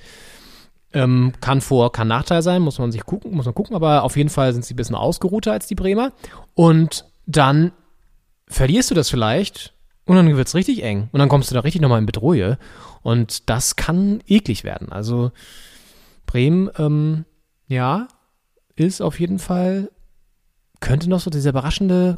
ähm, 0.93 1.33
kann 1.41 1.61
Vor-, 1.61 1.91
kann 1.91 2.07
Nachteil 2.07 2.41
sein, 2.41 2.61
muss 2.61 2.79
man 2.79 2.91
sich 2.91 3.05
gucken, 3.05 3.35
muss 3.35 3.45
man 3.45 3.53
gucken, 3.53 3.75
aber 3.75 4.03
auf 4.03 4.17
jeden 4.17 4.29
Fall 4.29 4.53
sind 4.53 4.65
sie 4.65 4.73
ein 4.73 4.77
bisschen 4.77 4.95
ausgeruhter 4.95 5.51
als 5.51 5.67
die 5.67 5.75
Bremer. 5.75 6.13
Und 6.55 7.05
dann 7.27 7.71
verlierst 8.47 8.91
du 8.91 8.95
das 8.95 9.09
vielleicht 9.09 9.74
und 10.05 10.15
dann 10.15 10.37
wird's 10.37 10.55
richtig 10.55 10.83
eng. 10.83 11.09
Und 11.11 11.19
dann 11.19 11.29
kommst 11.29 11.49
du 11.49 11.55
da 11.55 11.61
richtig 11.61 11.81
nochmal 11.81 11.99
in 11.99 12.05
Bedrohung. 12.05 12.57
Und 13.01 13.49
das 13.49 13.75
kann 13.75 14.21
eklig 14.27 14.63
werden. 14.63 14.91
Also 14.91 15.31
Bremen, 16.25 16.69
ähm, 16.77 17.25
ja, 17.67 18.07
ist 18.75 19.01
auf 19.01 19.19
jeden 19.19 19.39
Fall, 19.39 19.89
könnte 20.79 21.09
noch 21.09 21.19
so 21.19 21.29
dieser 21.29 21.49
überraschende, 21.51 22.17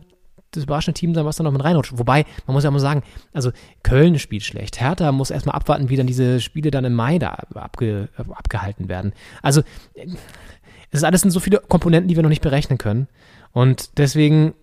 das 0.52 0.64
überraschende 0.64 1.00
Team 1.00 1.14
sein, 1.14 1.26
was 1.26 1.38
da 1.38 1.44
noch 1.44 1.52
mit 1.52 1.64
reinrutscht. 1.64 1.98
Wobei, 1.98 2.26
man 2.46 2.54
muss 2.54 2.64
ja 2.64 2.72
mal 2.72 2.80
sagen, 2.80 3.04
also 3.32 3.52
Köln 3.84 4.20
spielt 4.20 4.44
schlecht. 4.44 4.82
Hertha 4.82 5.12
muss 5.12 5.30
erstmal 5.30 5.56
abwarten, 5.56 5.90
wie 5.90 5.96
dann 5.96 6.08
diese 6.08 6.42
Spiele 6.42 6.72
dann 6.72 6.86
im 6.86 6.94
Mai 6.94 7.20
da 7.20 7.38
abge, 7.54 8.10
abgehalten 8.18 8.90
werden. 8.90 9.14
Also, 9.42 9.62
es 9.94 11.00
ist 11.00 11.04
alles 11.04 11.22
sind 11.22 11.32
so 11.32 11.40
viele 11.40 11.60
Komponenten, 11.60 12.08
die 12.08 12.16
wir 12.16 12.24
noch 12.24 12.30
nicht 12.30 12.42
berechnen 12.42 12.78
können. 12.78 13.08
Und 13.52 13.98
deswegen 13.98 14.54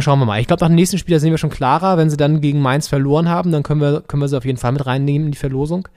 Schauen 0.00 0.18
wir 0.18 0.26
mal. 0.26 0.40
Ich 0.40 0.46
glaube, 0.46 0.60
nach 0.60 0.68
dem 0.68 0.74
nächsten 0.74 0.98
Spiel, 0.98 1.14
da 1.14 1.20
sehen 1.20 1.30
wir 1.30 1.38
schon 1.38 1.50
klarer. 1.50 1.96
Wenn 1.96 2.10
sie 2.10 2.18
dann 2.18 2.40
gegen 2.40 2.60
Mainz 2.60 2.88
verloren 2.88 3.28
haben, 3.28 3.52
dann 3.52 3.62
können 3.62 3.80
wir, 3.80 4.02
können 4.02 4.20
wir 4.20 4.28
sie 4.28 4.36
auf 4.36 4.44
jeden 4.44 4.58
Fall 4.58 4.72
mit 4.72 4.84
reinnehmen 4.84 5.26
in 5.26 5.32
die 5.32 5.38
Verlosung. 5.38 5.88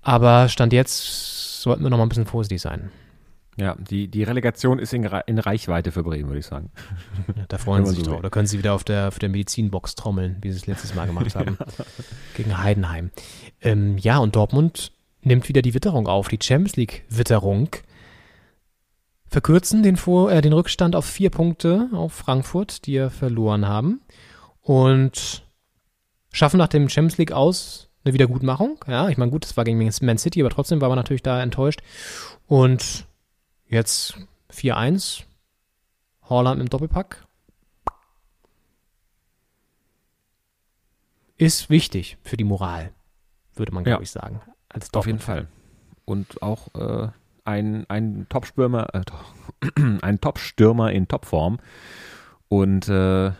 Aber 0.00 0.48
Stand 0.48 0.72
jetzt 0.72 1.60
sollten 1.60 1.82
wir 1.82 1.90
noch 1.90 1.98
mal 1.98 2.04
ein 2.04 2.08
bisschen 2.08 2.26
vorsichtig 2.26 2.62
sein. 2.62 2.90
Ja, 3.56 3.76
die, 3.78 4.08
die 4.08 4.22
Relegation 4.22 4.78
ist 4.78 4.94
in, 4.94 5.04
in 5.26 5.38
Reichweite 5.38 5.92
für 5.92 6.02
Bremen, 6.02 6.28
würde 6.28 6.38
ich 6.38 6.46
sagen. 6.46 6.70
Ja, 7.36 7.44
da 7.48 7.58
freuen 7.58 7.84
sie 7.84 7.96
sich 7.96 8.04
so 8.04 8.12
drauf. 8.12 8.22
Da 8.22 8.30
können 8.30 8.46
sie 8.46 8.58
wieder 8.58 8.72
auf 8.72 8.84
der, 8.84 9.08
auf 9.08 9.18
der 9.18 9.28
Medizinbox 9.28 9.96
trommeln, 9.96 10.38
wie 10.40 10.50
sie 10.50 10.56
es 10.56 10.66
letztes 10.66 10.94
Mal 10.94 11.06
gemacht 11.06 11.34
haben. 11.34 11.58
Gegen 12.36 12.56
Heidenheim. 12.56 13.10
Ähm, 13.60 13.98
ja, 13.98 14.18
und 14.18 14.34
Dortmund 14.34 14.92
nimmt 15.22 15.48
wieder 15.48 15.60
die 15.60 15.74
Witterung 15.74 16.06
auf, 16.06 16.28
die 16.28 16.38
Champions 16.40 16.76
League-Witterung. 16.76 17.68
Verkürzen 19.30 19.84
den, 19.84 19.96
Vor 19.96 20.32
äh, 20.32 20.42
den 20.42 20.52
Rückstand 20.52 20.96
auf 20.96 21.04
vier 21.04 21.30
Punkte 21.30 21.88
auf 21.92 22.12
Frankfurt, 22.12 22.86
die 22.86 22.94
ja 22.94 23.10
verloren 23.10 23.68
haben. 23.68 24.00
Und 24.60 25.44
schaffen 26.32 26.58
nach 26.58 26.68
dem 26.68 26.88
Champions 26.88 27.16
League 27.16 27.32
aus 27.32 27.88
eine 28.04 28.12
Wiedergutmachung. 28.12 28.84
Ja, 28.88 29.08
ich 29.08 29.18
meine, 29.18 29.30
gut, 29.30 29.44
das 29.44 29.56
war 29.56 29.64
gegen 29.64 29.78
Man 29.78 30.18
City, 30.18 30.40
aber 30.40 30.50
trotzdem 30.50 30.80
war 30.80 30.88
man 30.88 30.96
natürlich 30.96 31.22
da 31.22 31.40
enttäuscht. 31.40 31.80
Und 32.46 33.06
jetzt 33.68 34.16
4-1. 34.52 35.22
Holland 36.22 36.60
im 36.60 36.68
Doppelpack. 36.68 37.24
Ist 41.36 41.70
wichtig 41.70 42.18
für 42.22 42.36
die 42.36 42.44
Moral, 42.44 42.92
würde 43.54 43.72
man, 43.72 43.84
glaube 43.84 44.00
ja. 44.00 44.02
ich, 44.02 44.10
sagen. 44.10 44.40
Als 44.68 44.92
Auf 44.92 45.06
jeden 45.06 45.18
Fall. 45.20 45.48
Und 46.04 46.42
auch 46.42 46.68
äh, 46.74 47.08
ein, 47.50 47.84
ein 47.88 48.26
Top-Stürmer, 48.28 48.88
äh, 48.94 50.16
Top-Stürmer 50.20 50.92
in 50.92 51.08
Topform. 51.08 51.58
Und 52.48 52.88
äh, 52.88 53.32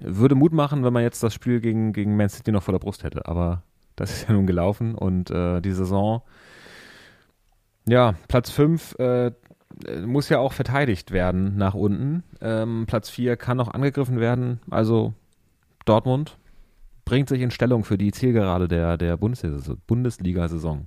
würde 0.00 0.34
Mut 0.34 0.52
machen, 0.52 0.84
wenn 0.84 0.92
man 0.92 1.02
jetzt 1.02 1.22
das 1.22 1.34
Spiel 1.34 1.60
gegen, 1.60 1.92
gegen 1.92 2.16
Man 2.16 2.28
City 2.28 2.52
noch 2.52 2.62
vor 2.62 2.72
der 2.72 2.78
Brust 2.78 3.04
hätte. 3.04 3.26
Aber 3.26 3.62
das 3.96 4.10
ist 4.12 4.28
ja 4.28 4.34
nun 4.34 4.46
gelaufen 4.46 4.94
und 4.94 5.30
äh, 5.30 5.60
die 5.60 5.72
Saison, 5.72 6.22
ja, 7.86 8.14
Platz 8.28 8.50
5 8.50 8.98
äh, 8.98 9.32
muss 10.06 10.28
ja 10.28 10.38
auch 10.38 10.52
verteidigt 10.52 11.10
werden 11.10 11.56
nach 11.56 11.74
unten. 11.74 12.24
Ähm, 12.40 12.84
Platz 12.86 13.10
4 13.10 13.36
kann 13.36 13.56
noch 13.56 13.68
angegriffen 13.68 14.18
werden. 14.18 14.60
Also 14.70 15.14
Dortmund 15.84 16.38
bringt 17.04 17.28
sich 17.28 17.40
in 17.40 17.50
Stellung 17.50 17.84
für 17.84 17.98
die 17.98 18.12
Zielgerade 18.12 18.68
der, 18.68 18.96
der 18.96 19.16
Bundesliga-Saison. 19.16 20.86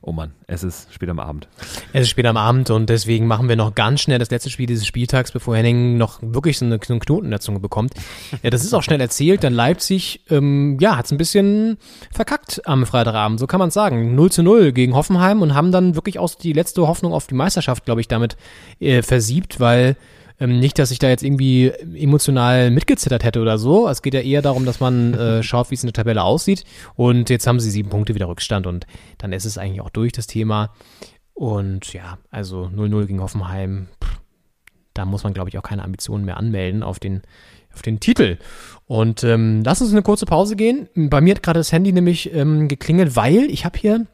Oh 0.00 0.12
Mann, 0.12 0.32
es 0.46 0.62
ist 0.62 0.94
spät 0.94 1.08
am 1.08 1.18
Abend. 1.18 1.48
Es 1.92 2.02
ist 2.02 2.10
spät 2.10 2.26
am 2.26 2.36
Abend 2.36 2.70
und 2.70 2.88
deswegen 2.88 3.26
machen 3.26 3.48
wir 3.48 3.56
noch 3.56 3.74
ganz 3.74 4.00
schnell 4.00 4.20
das 4.20 4.30
letzte 4.30 4.48
Spiel 4.48 4.66
dieses 4.66 4.86
Spieltags, 4.86 5.32
bevor 5.32 5.56
Henning 5.56 5.96
noch 5.96 6.20
wirklich 6.22 6.56
so, 6.56 6.64
eine, 6.64 6.78
so 6.86 6.92
einen 6.92 7.00
Knoten 7.00 7.26
in 7.26 7.30
der 7.32 7.40
Zunge 7.40 7.60
bekommt. 7.60 7.94
Ja, 8.42 8.50
das 8.50 8.62
ist 8.62 8.72
auch 8.72 8.82
schnell 8.82 9.00
erzählt, 9.00 9.42
denn 9.42 9.52
Leipzig, 9.52 10.20
ähm, 10.30 10.76
ja, 10.80 10.96
hat 10.96 11.06
es 11.06 11.12
ein 11.12 11.18
bisschen 11.18 11.78
verkackt 12.12 12.62
am 12.66 12.86
Freitagabend, 12.86 13.40
so 13.40 13.46
kann 13.46 13.58
man 13.58 13.70
sagen. 13.70 14.14
0 14.14 14.30
zu 14.30 14.42
0 14.42 14.72
gegen 14.72 14.94
Hoffenheim 14.94 15.42
und 15.42 15.54
haben 15.54 15.72
dann 15.72 15.96
wirklich 15.96 16.18
auch 16.18 16.32
die 16.34 16.52
letzte 16.52 16.86
Hoffnung 16.86 17.12
auf 17.12 17.26
die 17.26 17.34
Meisterschaft, 17.34 17.84
glaube 17.84 18.00
ich, 18.00 18.06
damit 18.06 18.36
äh, 18.78 19.02
versiebt, 19.02 19.58
weil 19.58 19.96
ähm, 20.40 20.60
nicht, 20.60 20.78
dass 20.78 20.90
ich 20.90 20.98
da 20.98 21.08
jetzt 21.08 21.22
irgendwie 21.22 21.68
emotional 21.68 22.70
mitgezittert 22.70 23.24
hätte 23.24 23.40
oder 23.40 23.58
so. 23.58 23.88
Es 23.88 24.02
geht 24.02 24.14
ja 24.14 24.20
eher 24.20 24.42
darum, 24.42 24.64
dass 24.64 24.80
man 24.80 25.14
äh, 25.14 25.42
schaut, 25.42 25.70
wie 25.70 25.74
es 25.74 25.82
in 25.82 25.88
der 25.88 25.94
Tabelle 25.94 26.22
aussieht. 26.22 26.64
Und 26.94 27.30
jetzt 27.30 27.46
haben 27.46 27.60
sie 27.60 27.70
sieben 27.70 27.90
Punkte 27.90 28.14
wieder 28.14 28.28
Rückstand 28.28 28.66
und 28.66 28.86
dann 29.18 29.32
ist 29.32 29.44
es 29.44 29.58
eigentlich 29.58 29.80
auch 29.80 29.90
durch, 29.90 30.12
das 30.12 30.26
Thema. 30.26 30.72
Und 31.34 31.92
ja, 31.92 32.18
also 32.30 32.70
0-0 32.74 33.06
gegen 33.06 33.20
Hoffenheim, 33.20 33.88
pff, 34.02 34.18
da 34.94 35.04
muss 35.04 35.22
man, 35.22 35.32
glaube 35.32 35.48
ich, 35.48 35.58
auch 35.58 35.62
keine 35.62 35.84
Ambitionen 35.84 36.24
mehr 36.24 36.36
anmelden 36.36 36.82
auf 36.82 36.98
den, 36.98 37.22
auf 37.72 37.82
den 37.82 38.00
Titel. 38.00 38.38
Und 38.86 39.22
ähm, 39.22 39.62
lass 39.64 39.80
uns 39.80 39.92
eine 39.92 40.02
kurze 40.02 40.26
Pause 40.26 40.56
gehen. 40.56 40.88
Bei 40.96 41.20
mir 41.20 41.34
hat 41.36 41.42
gerade 41.42 41.60
das 41.60 41.70
Handy 41.70 41.92
nämlich 41.92 42.34
ähm, 42.34 42.66
geklingelt, 42.66 43.14
weil 43.14 43.44
ich 43.50 43.64
habe 43.64 43.78
hier 43.78 44.06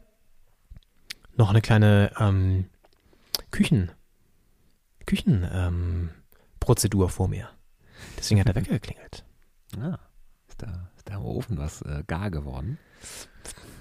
noch 1.35 1.49
eine 1.49 1.61
kleine 1.61 2.11
ähm, 2.19 2.65
Küchen, 3.51 3.91
Küchenprozedur 5.05 7.05
ähm, 7.05 7.09
vor 7.09 7.27
mir. 7.27 7.49
Deswegen 8.17 8.39
hat 8.39 8.47
der 8.47 8.55
Wecker 8.55 8.73
geklingelt. 8.73 9.23
Ah, 9.79 9.99
ist 10.47 10.61
da, 10.61 10.89
ist 10.97 11.09
da 11.09 11.15
im 11.15 11.25
Ofen 11.25 11.57
was 11.57 11.81
äh, 11.81 12.03
gar 12.07 12.31
geworden? 12.31 12.77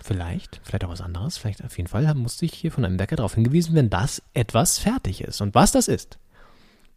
Vielleicht, 0.02 0.60
vielleicht 0.62 0.84
auch 0.84 0.90
was 0.90 1.00
anderes. 1.00 1.38
Vielleicht 1.38 1.64
auf 1.64 1.76
jeden 1.76 1.88
Fall 1.88 2.12
musste 2.14 2.44
ich 2.44 2.52
hier 2.52 2.70
von 2.70 2.84
einem 2.84 2.98
Wecker 2.98 3.16
darauf 3.16 3.34
hingewiesen 3.34 3.74
werden, 3.74 3.90
dass 3.90 4.22
etwas 4.34 4.78
fertig 4.78 5.22
ist. 5.22 5.40
Und 5.40 5.54
was 5.54 5.72
das 5.72 5.88
ist, 5.88 6.18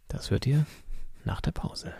das 0.08 0.30
hört 0.30 0.46
ihr 0.46 0.66
nach 1.24 1.40
der 1.40 1.52
Pause. 1.52 1.92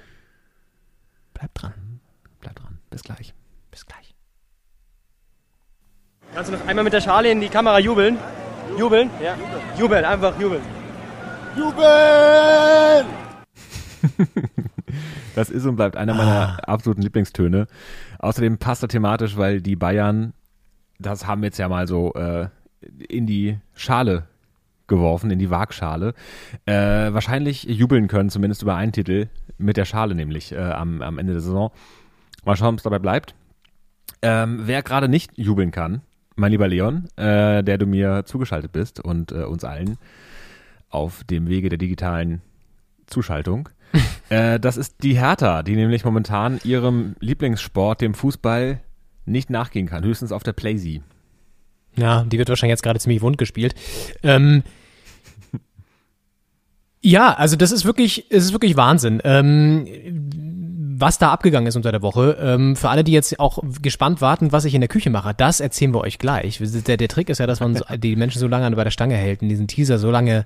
Bleibt 1.33 1.62
dran. 1.62 2.01
Bleibt 2.41 2.59
dran. 2.59 2.79
Bis 2.91 3.03
gleich. 3.03 3.33
Bis 3.70 3.87
gleich. 3.87 4.14
Kannst 6.35 6.51
du 6.51 6.57
noch 6.57 6.66
einmal 6.66 6.85
mit 6.85 6.93
der 6.93 7.01
Schale 7.01 7.31
in 7.31 7.41
die 7.41 7.49
Kamera 7.49 7.79
jubeln? 7.79 8.18
Jubeln? 8.79 9.11
Ja. 9.22 9.37
Jubeln, 9.79 10.05
einfach 10.05 10.39
jubeln. 10.39 10.78
Jubeln! 11.59 13.06
das 15.34 15.50
ist 15.50 15.66
und 15.66 15.74
bleibt 15.74 15.96
einer 15.96 16.14
meiner 16.14 16.56
ah. 16.61 16.72
absoluten 16.72 17.02
Lieblingstöne. 17.02 17.66
Außerdem 18.20 18.59
passt 18.59 18.84
er 18.84 18.88
thematisch, 18.88 19.36
weil 19.36 19.61
die 19.61 19.74
Bayern, 19.74 20.34
das 21.00 21.26
haben 21.26 21.42
jetzt 21.42 21.59
ja 21.59 21.68
mal 21.68 21.88
so 21.88 22.14
äh, 22.14 22.46
in 23.09 23.26
die 23.26 23.59
Schale 23.74 24.28
geworfen, 24.86 25.32
in 25.32 25.40
die 25.40 25.50
Waagschale, 25.50 26.14
äh, 26.64 26.72
wahrscheinlich 26.72 27.64
jubeln 27.64 28.06
können, 28.06 28.30
zumindest 28.30 28.62
über 28.62 28.76
einen 28.76 28.92
Titel, 28.92 29.28
mit 29.59 29.76
der 29.76 29.84
Schale 29.84 30.14
nämlich 30.14 30.52
äh, 30.52 30.59
am, 30.59 31.02
am 31.02 31.18
Ende 31.18 31.32
der 31.32 31.42
Saison. 31.42 31.72
Mal 32.44 32.56
schauen, 32.56 32.74
ob 32.74 32.78
es 32.78 32.84
dabei 32.84 33.00
bleibt. 33.00 33.34
Ähm, 34.22 34.61
wer 34.62 34.82
gerade 34.82 35.09
nicht 35.09 35.36
jubeln 35.36 35.72
kann, 35.72 36.02
mein 36.36 36.52
lieber 36.52 36.68
Leon, 36.68 37.09
äh, 37.16 37.64
der 37.64 37.78
du 37.78 37.86
mir 37.86 38.24
zugeschaltet 38.26 38.70
bist 38.70 39.00
und 39.00 39.32
äh, 39.32 39.42
uns 39.42 39.64
allen, 39.64 39.98
auf 40.91 41.24
dem 41.24 41.49
Wege 41.49 41.68
der 41.68 41.78
digitalen 41.78 42.43
Zuschaltung. 43.07 43.68
äh, 44.28 44.61
das 44.61 44.76
ist 44.76 45.03
die 45.03 45.18
Hertha, 45.18 45.62
die 45.62 45.76
nämlich 45.76 46.05
momentan 46.05 46.61
ihrem 46.64 47.16
Lieblingssport, 47.20 48.01
dem 48.01 48.14
Fußball, 48.14 48.80
nicht 49.24 49.51
nachgehen 49.51 49.86
kann, 49.86 50.05
höchstens 50.05 50.32
auf 50.32 50.43
der 50.43 50.53
Playsee. 50.53 51.03
Ja, 51.97 52.24
die 52.24 52.39
wird 52.39 52.49
wahrscheinlich 52.49 52.72
jetzt 52.72 52.82
gerade 52.82 53.01
ziemlich 53.01 53.22
wund 53.22 53.39
gespielt. 53.39 53.74
Ähm, 54.22 54.62
ja, 57.03 57.34
also 57.34 57.57
das 57.57 57.72
ist 57.72 57.84
wirklich, 57.84 58.26
es 58.30 58.45
ist 58.45 58.53
wirklich 58.53 58.76
Wahnsinn. 58.76 59.20
Ähm, 59.24 59.86
was 61.01 61.18
da 61.18 61.30
abgegangen 61.30 61.66
ist 61.66 61.76
unter 61.76 61.92
der 61.92 62.03
Woche. 62.03 62.36
Ähm, 62.40 62.76
für 62.76 62.88
alle, 62.88 63.05
die 63.05 63.12
jetzt 63.12 63.38
auch 63.38 63.59
gespannt 63.82 64.20
warten, 64.20 64.53
was 64.53 64.64
ich 64.64 64.74
in 64.74 64.80
der 64.80 64.88
Küche 64.88 65.11
mache, 65.11 65.34
das 65.36 65.61
erzählen 65.61 65.94
wir 65.94 66.01
euch 66.01 66.18
gleich. 66.18 66.59
Der, 66.61 66.96
der 66.96 67.09
Trick 67.09 67.28
ist 67.28 67.38
ja, 67.38 67.46
dass 67.46 67.61
man 67.61 67.76
so, 67.76 67.84
die 67.96 68.16
Menschen 68.16 68.40
so 68.40 68.49
lange 68.49 68.74
bei 68.74 68.84
der 68.84 68.90
Stange 68.90 69.16
hält 69.16 69.42
und 69.42 69.49
diesen 69.49 69.68
Teaser 69.68 69.99
so 69.99 70.11
lange 70.11 70.44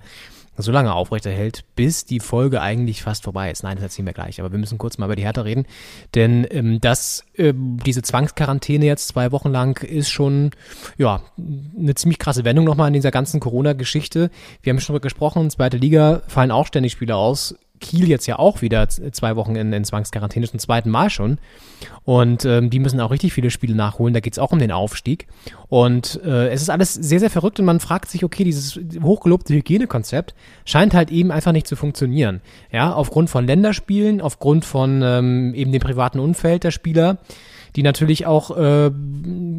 so 0.59 0.71
lange 0.71 0.93
aufrechterhält, 0.93 1.65
bis 1.77 2.05
die 2.05 2.21
Folge 2.21 2.61
eigentlich 2.61 3.03
fast 3.03 3.25
vorbei 3.25 3.51
ist. 3.51 3.63
Nein, 3.63 3.77
das 3.77 3.85
erzählen 3.85 4.07
wir 4.07 4.13
gleich, 4.13 4.39
aber 4.39 4.53
wir 4.53 4.59
müssen 4.59 4.77
kurz 4.77 4.99
mal 4.99 5.07
über 5.07 5.17
die 5.17 5.23
Hertha 5.23 5.41
reden, 5.41 5.67
denn 6.15 6.47
ähm, 6.51 6.79
das, 6.81 7.25
ähm, 7.37 7.79
diese 7.85 8.03
Zwangsquarantäne 8.03 8.85
jetzt 8.85 9.09
zwei 9.09 9.33
Wochen 9.33 9.51
lang 9.51 9.83
ist 9.83 10.11
schon, 10.11 10.51
ja, 10.99 11.23
eine 11.39 11.95
ziemlich 11.95 12.19
krasse 12.19 12.45
Wendung 12.45 12.67
nochmal 12.67 12.89
in 12.89 12.95
dieser 12.95 13.11
ganzen 13.11 13.41
Corona-Geschichte. 13.41 14.31
Wir 14.63 14.73
haben 14.73 14.81
schon 14.81 14.93
darüber 14.93 15.05
gesprochen, 15.05 15.49
zweite 15.49 15.79
Liga 15.79 16.21
fallen 16.29 16.51
auch 16.51 16.67
ständig 16.67 16.93
Spieler 16.93 17.17
aus, 17.17 17.55
Kiel 17.83 18.09
jetzt 18.09 18.27
ja 18.27 18.39
auch 18.39 18.63
wieder 18.63 18.89
zwei 18.89 19.37
Wochen 19.37 19.57
in, 19.57 19.73
in 19.73 19.85
Zwangsquarantäne, 19.85 20.49
zum 20.49 20.59
zweiten 20.59 20.89
Mal 20.89 21.11
schon. 21.11 21.39
Und 22.05 22.45
ähm, 22.45 22.71
die 22.71 22.79
müssen 22.79 23.01
auch 23.01 23.11
richtig 23.11 23.33
viele 23.35 23.51
Spiele 23.51 23.75
nachholen. 23.75 24.15
Da 24.15 24.21
geht 24.21 24.33
es 24.33 24.39
auch 24.39 24.53
um 24.53 24.59
den 24.59 24.73
Aufstieg. 24.73 25.27
Und 25.69 26.21
äh, 26.25 26.49
es 26.49 26.63
ist 26.63 26.71
alles 26.71 26.95
sehr, 26.95 27.21
sehr 27.21 27.31
verrückt 27.31 27.61
und 27.61 27.67
man 27.67 27.81
fragt 27.81 28.11
sich, 28.11 28.25
okay, 28.25 28.45
dieses 28.45 28.81
hochgelobte 29.03 29.53
Hygienekonzept 29.55 30.35
scheint 30.65 30.95
halt 30.95 31.11
eben 31.11 31.31
einfach 31.31 31.53
nicht 31.53 31.67
zu 31.67 31.77
funktionieren. 31.77 32.41
Ja, 32.71 32.93
aufgrund 32.93 33.29
von 33.29 33.47
Länderspielen, 33.47 34.21
aufgrund 34.21 34.65
von 34.65 35.03
ähm, 35.03 35.55
eben 35.55 35.73
dem 35.73 35.83
privaten 35.83 36.19
Umfeld 36.19 36.65
der 36.65 36.71
Spieler 36.71 37.19
die 37.77 37.83
natürlich 37.83 38.27
auch 38.27 38.57
äh, 38.57 38.91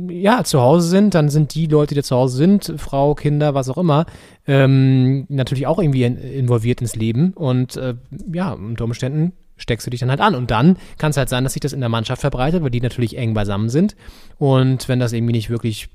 ja 0.09 0.43
zu 0.43 0.61
Hause 0.61 0.87
sind, 0.87 1.15
dann 1.15 1.29
sind 1.29 1.55
die 1.55 1.67
Leute, 1.67 1.95
die 1.95 2.03
zu 2.03 2.15
Hause 2.15 2.37
sind, 2.37 2.73
Frau, 2.77 3.15
Kinder, 3.15 3.53
was 3.53 3.69
auch 3.69 3.77
immer, 3.77 4.05
ähm, 4.47 5.25
natürlich 5.29 5.67
auch 5.67 5.79
irgendwie 5.79 6.03
in, 6.03 6.17
involviert 6.17 6.81
ins 6.81 6.95
Leben 6.95 7.33
und 7.33 7.77
äh, 7.77 7.95
ja, 8.31 8.53
unter 8.53 8.83
Umständen 8.83 9.33
steckst 9.57 9.87
du 9.87 9.91
dich 9.91 9.99
dann 9.99 10.09
halt 10.09 10.21
an. 10.21 10.35
Und 10.35 10.51
dann 10.51 10.77
kann 10.97 11.11
es 11.11 11.17
halt 11.17 11.29
sein, 11.29 11.43
dass 11.43 11.53
sich 11.53 11.61
das 11.61 11.73
in 11.73 11.79
der 11.79 11.89
Mannschaft 11.89 12.21
verbreitet, 12.21 12.63
weil 12.63 12.71
die 12.71 12.81
natürlich 12.81 13.17
eng 13.17 13.33
beisammen 13.33 13.69
sind. 13.69 13.95
Und 14.37 14.87
wenn 14.87 14.99
das 14.99 15.13
irgendwie 15.13 15.33
nicht 15.33 15.49
wirklich. 15.49 15.89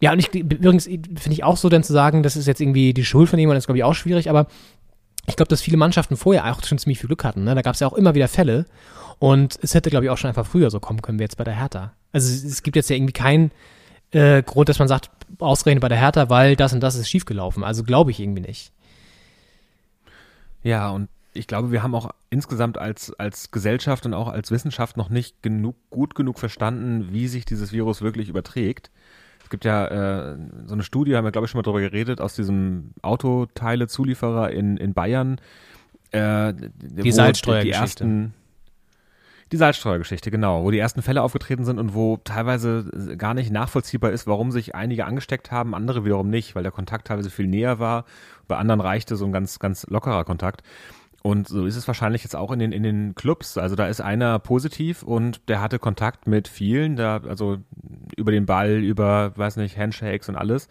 Ja, 0.00 0.12
und 0.12 0.18
ich 0.18 0.34
übrigens 0.34 0.84
finde 0.84 1.32
ich 1.32 1.44
auch 1.44 1.56
so, 1.56 1.68
dann 1.68 1.82
zu 1.82 1.92
sagen, 1.92 2.22
das 2.22 2.36
ist 2.36 2.46
jetzt 2.46 2.60
irgendwie 2.60 2.92
die 2.92 3.04
Schuld 3.04 3.28
von 3.28 3.38
jemandem, 3.38 3.58
ist 3.58 3.66
glaube 3.66 3.78
ich 3.78 3.84
auch 3.84 3.94
schwierig, 3.94 4.28
aber 4.28 4.48
ich 5.26 5.36
glaube, 5.36 5.48
dass 5.48 5.62
viele 5.62 5.78
Mannschaften 5.78 6.16
vorher 6.16 6.52
auch 6.52 6.62
schon 6.62 6.78
ziemlich 6.78 6.98
viel 6.98 7.06
Glück 7.06 7.24
hatten. 7.24 7.44
Ne? 7.44 7.54
Da 7.54 7.62
gab 7.62 7.74
es 7.74 7.80
ja 7.80 7.86
auch 7.86 7.94
immer 7.94 8.14
wieder 8.14 8.28
Fälle. 8.28 8.66
Und 9.18 9.58
es 9.62 9.74
hätte, 9.74 9.90
glaube 9.90 10.06
ich, 10.06 10.10
auch 10.10 10.18
schon 10.18 10.28
einfach 10.28 10.46
früher 10.46 10.70
so 10.70 10.80
kommen 10.80 11.02
können 11.02 11.18
wie 11.18 11.22
jetzt 11.22 11.36
bei 11.36 11.44
der 11.44 11.58
Hertha. 11.58 11.92
Also 12.12 12.30
es 12.32 12.62
gibt 12.62 12.76
jetzt 12.76 12.90
ja 12.90 12.96
irgendwie 12.96 13.12
keinen 13.12 13.50
äh, 14.12 14.42
Grund, 14.42 14.68
dass 14.68 14.78
man 14.78 14.88
sagt, 14.88 15.10
ausgerechnet 15.38 15.82
bei 15.82 15.88
der 15.88 15.98
Hertha, 15.98 16.28
weil 16.28 16.56
das 16.56 16.72
und 16.72 16.80
das 16.80 16.94
ist 16.94 17.08
schiefgelaufen. 17.08 17.64
Also 17.64 17.84
glaube 17.84 18.10
ich 18.10 18.20
irgendwie 18.20 18.42
nicht. 18.42 18.72
Ja, 20.62 20.90
und 20.90 21.08
ich 21.34 21.46
glaube, 21.46 21.72
wir 21.72 21.82
haben 21.82 21.94
auch 21.94 22.10
insgesamt 22.30 22.78
als, 22.78 23.12
als 23.18 23.50
Gesellschaft 23.50 24.06
und 24.06 24.14
auch 24.14 24.28
als 24.28 24.50
Wissenschaft 24.50 24.96
noch 24.96 25.10
nicht 25.10 25.42
genug, 25.42 25.76
gut 25.90 26.14
genug 26.14 26.38
verstanden, 26.38 27.08
wie 27.12 27.26
sich 27.28 27.44
dieses 27.44 27.72
Virus 27.72 28.02
wirklich 28.02 28.28
überträgt. 28.28 28.90
Es 29.42 29.50
gibt 29.50 29.64
ja 29.64 30.32
äh, 30.32 30.38
so 30.66 30.74
eine 30.74 30.84
Studie, 30.84 31.16
haben 31.16 31.24
wir 31.24 31.32
glaube 31.32 31.46
ich 31.46 31.50
schon 31.50 31.58
mal 31.58 31.62
drüber 31.62 31.80
geredet, 31.80 32.20
aus 32.20 32.34
diesem 32.34 32.92
Autoteile-Zulieferer 33.02 34.50
in, 34.50 34.76
in 34.76 34.94
Bayern. 34.94 35.40
Äh, 36.12 36.54
die 36.54 37.12
Salzsteuergeschichte. 37.12 38.04
Die 38.04 38.10
ersten, 38.10 38.34
die 39.52 39.56
Salzsteuergeschichte, 39.56 40.30
genau, 40.30 40.64
wo 40.64 40.70
die 40.70 40.78
ersten 40.78 41.02
Fälle 41.02 41.22
aufgetreten 41.22 41.64
sind 41.64 41.78
und 41.78 41.94
wo 41.94 42.16
teilweise 42.18 43.16
gar 43.16 43.34
nicht 43.34 43.50
nachvollziehbar 43.50 44.10
ist, 44.10 44.26
warum 44.26 44.50
sich 44.50 44.74
einige 44.74 45.04
angesteckt 45.04 45.50
haben, 45.50 45.74
andere 45.74 46.04
wiederum 46.04 46.30
nicht, 46.30 46.54
weil 46.54 46.62
der 46.62 46.72
Kontakt 46.72 47.08
teilweise 47.08 47.30
viel 47.30 47.46
näher 47.46 47.78
war. 47.78 48.04
Bei 48.48 48.56
anderen 48.56 48.80
reichte 48.80 49.16
so 49.16 49.24
ein 49.24 49.32
ganz, 49.32 49.58
ganz 49.58 49.86
lockerer 49.88 50.24
Kontakt. 50.24 50.62
Und 51.22 51.48
so 51.48 51.64
ist 51.64 51.76
es 51.76 51.86
wahrscheinlich 51.86 52.22
jetzt 52.22 52.36
auch 52.36 52.52
in 52.52 52.58
den, 52.58 52.72
in 52.72 52.82
den 52.82 53.14
Clubs. 53.14 53.56
Also 53.56 53.76
da 53.76 53.86
ist 53.86 54.02
einer 54.02 54.38
positiv 54.38 55.02
und 55.02 55.48
der 55.48 55.62
hatte 55.62 55.78
Kontakt 55.78 56.26
mit 56.26 56.48
vielen, 56.48 56.96
da, 56.96 57.16
also 57.26 57.58
über 58.16 58.30
den 58.30 58.44
Ball, 58.44 58.82
über, 58.82 59.32
weiß 59.34 59.56
nicht, 59.56 59.78
Handshakes 59.78 60.28
und 60.28 60.36
alles. 60.36 60.68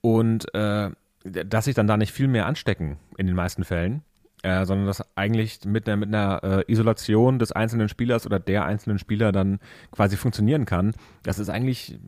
Und 0.00 0.52
äh, 0.54 0.90
dass 1.24 1.66
sich 1.66 1.74
dann 1.74 1.86
da 1.86 1.96
nicht 1.96 2.12
viel 2.12 2.26
mehr 2.26 2.46
anstecken 2.46 2.96
in 3.16 3.28
den 3.28 3.36
meisten 3.36 3.62
Fällen, 3.62 4.02
äh, 4.42 4.64
sondern 4.64 4.86
dass 4.86 5.04
eigentlich 5.16 5.60
mit 5.64 5.88
einer, 5.88 5.96
mit 5.96 6.08
einer 6.08 6.42
äh, 6.42 6.72
Isolation 6.72 7.38
des 7.38 7.52
einzelnen 7.52 7.88
Spielers 7.88 8.26
oder 8.26 8.40
der 8.40 8.64
einzelnen 8.64 8.98
Spieler 8.98 9.32
dann 9.32 9.60
quasi 9.92 10.16
funktionieren 10.16 10.64
kann. 10.64 10.94
Das 11.22 11.38
ist 11.38 11.50
eigentlich 11.50 11.98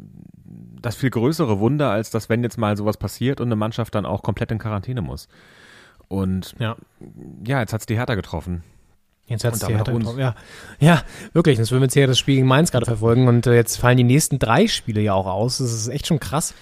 das 0.81 0.97
viel 0.97 1.11
größere 1.11 1.61
Wunder, 1.61 1.91
als 1.91 2.11
dass 2.11 2.29
wenn 2.29 2.43
jetzt 2.43 2.59
mal 2.59 2.77
sowas 2.77 2.97
passiert 2.97 3.41
und 3.41 3.49
eine 3.49 3.57
Mannschaft 3.57 3.95
dann 3.95 4.07
auch 4.07 4.23
komplett 4.23 4.51
in 4.51 4.59
Quarantäne 4.59 5.03
muss. 5.03 5.29
Und 6.09 6.55
ja, 6.59 6.77
ja 7.47 7.61
jetzt 7.61 7.73
hat's 7.73 7.87
die 7.87 7.97
Hertha 7.97 8.15
getroffen. 8.15 8.63
Jetzt 9.27 9.45
hat's 9.45 9.61
die 9.61 9.75
Hertha 9.75 9.93
getroffen, 9.93 10.19
ja. 10.19 10.35
Ja, 10.81 11.03
wirklich. 11.33 11.59
Jetzt 11.59 11.71
würden 11.71 11.83
wir 11.83 11.87
jetzt 11.87 11.95
hier 11.95 12.07
das 12.07 12.19
Spiel 12.19 12.37
gegen 12.37 12.47
Mainz 12.47 12.73
gerade 12.73 12.87
verfolgen 12.87 13.29
und 13.29 13.47
äh, 13.47 13.55
jetzt 13.55 13.77
fallen 13.77 13.97
die 13.97 14.05
nächsten 14.05 14.39
drei 14.39 14.67
Spiele 14.67 15.01
ja 15.01 15.15
auch 15.15 15.27
aus. 15.27 15.59
Das 15.59 15.73
ist 15.73 15.89
echt 15.89 16.07
schon 16.07 16.21
krass. 16.21 16.55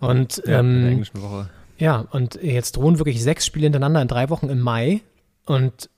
Und 0.00 0.42
ja, 0.46 0.60
ähm, 0.60 0.76
in 0.76 0.82
der 0.82 0.90
englischen 0.92 1.22
Woche. 1.22 1.50
Ja, 1.78 2.06
und 2.10 2.38
jetzt 2.42 2.76
drohen 2.76 2.98
wirklich 2.98 3.22
sechs 3.22 3.46
Spiele 3.46 3.64
hintereinander 3.64 4.02
in 4.02 4.08
drei 4.08 4.28
Wochen 4.28 4.50
im 4.50 4.60
Mai. 4.60 5.00
Und 5.50 5.90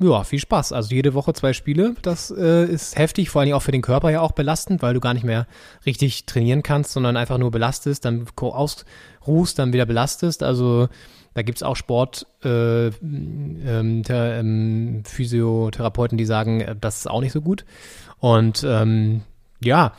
ja, 0.00 0.24
viel 0.24 0.40
Spaß. 0.40 0.72
Also 0.72 0.94
jede 0.94 1.14
Woche 1.14 1.32
zwei 1.32 1.52
Spiele, 1.52 1.94
das 2.02 2.30
äh, 2.30 2.64
ist 2.64 2.98
heftig, 2.98 3.30
vor 3.30 3.42
allem 3.42 3.52
auch 3.52 3.62
für 3.62 3.70
den 3.70 3.82
Körper 3.82 4.10
ja 4.10 4.20
auch 4.20 4.32
belastend, 4.32 4.82
weil 4.82 4.94
du 4.94 5.00
gar 5.00 5.14
nicht 5.14 5.24
mehr 5.24 5.46
richtig 5.86 6.26
trainieren 6.26 6.62
kannst, 6.62 6.92
sondern 6.92 7.16
einfach 7.16 7.38
nur 7.38 7.50
belastest, 7.50 8.04
dann 8.04 8.26
ausruhst, 8.36 9.58
dann 9.58 9.72
wieder 9.72 9.86
belastest. 9.86 10.42
Also 10.42 10.88
da 11.34 11.42
gibt 11.42 11.58
es 11.58 11.62
auch 11.62 11.76
Sport, 11.76 12.26
äh, 12.42 12.86
ähm, 12.88 14.02
ähm, 14.08 15.02
Physiotherapeuten, 15.04 16.18
die 16.18 16.24
sagen, 16.24 16.62
äh, 16.62 16.74
das 16.80 16.98
ist 16.98 17.10
auch 17.10 17.20
nicht 17.20 17.32
so 17.32 17.42
gut. 17.42 17.64
Und 18.18 18.64
ähm, 18.66 19.22
ja, 19.62 19.92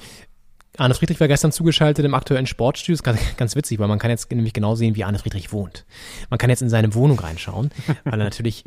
Arne 0.77 0.93
Friedrich 0.93 1.19
war 1.19 1.27
gestern 1.27 1.51
zugeschaltet 1.51 2.05
im 2.05 2.13
aktuellen 2.13 2.47
Sportstudio. 2.47 2.93
Das 2.93 2.99
ist 2.99 3.03
ganz, 3.03 3.37
ganz 3.37 3.55
witzig, 3.55 3.79
weil 3.79 3.87
man 3.87 3.99
kann 3.99 4.09
jetzt 4.09 4.31
nämlich 4.31 4.53
genau 4.53 4.75
sehen, 4.75 4.95
wie 4.95 5.03
Arne 5.03 5.19
Friedrich 5.19 5.51
wohnt. 5.51 5.85
Man 6.29 6.37
kann 6.37 6.49
jetzt 6.49 6.61
in 6.61 6.69
seine 6.69 6.93
Wohnung 6.93 7.19
reinschauen, 7.19 7.71
weil 8.05 8.19
er 8.19 8.25
natürlich 8.25 8.63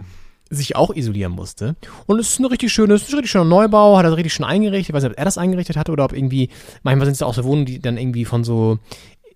sich 0.51 0.77
auch 0.77 0.95
isolieren 0.95 1.33
musste. 1.33 1.75
Und 2.07 2.19
es 2.19 2.31
ist 2.31 2.39
ein 2.39 2.45
richtig 2.45 2.73
schönes, 2.73 3.09
ein 3.09 3.15
richtig 3.15 3.31
schöner 3.31 3.45
Neubau, 3.45 3.97
hat 3.97 4.05
er 4.05 4.17
richtig 4.17 4.35
schön 4.35 4.45
eingerichtet. 4.45 4.91
Ich 4.91 4.95
weiß 4.95 5.03
nicht, 5.03 5.13
ob 5.13 5.19
er 5.19 5.25
das 5.25 5.39
eingerichtet 5.39 5.77
hatte 5.77 5.91
oder 5.91 6.05
ob 6.05 6.13
irgendwie, 6.13 6.51
manchmal 6.83 7.07
sind 7.07 7.15
es 7.15 7.23
auch 7.23 7.35
so 7.35 7.45
Wohnungen, 7.45 7.67
die 7.67 7.81
dann 7.81 7.97
irgendwie 7.97 8.27
von 8.27 8.45
so 8.45 8.79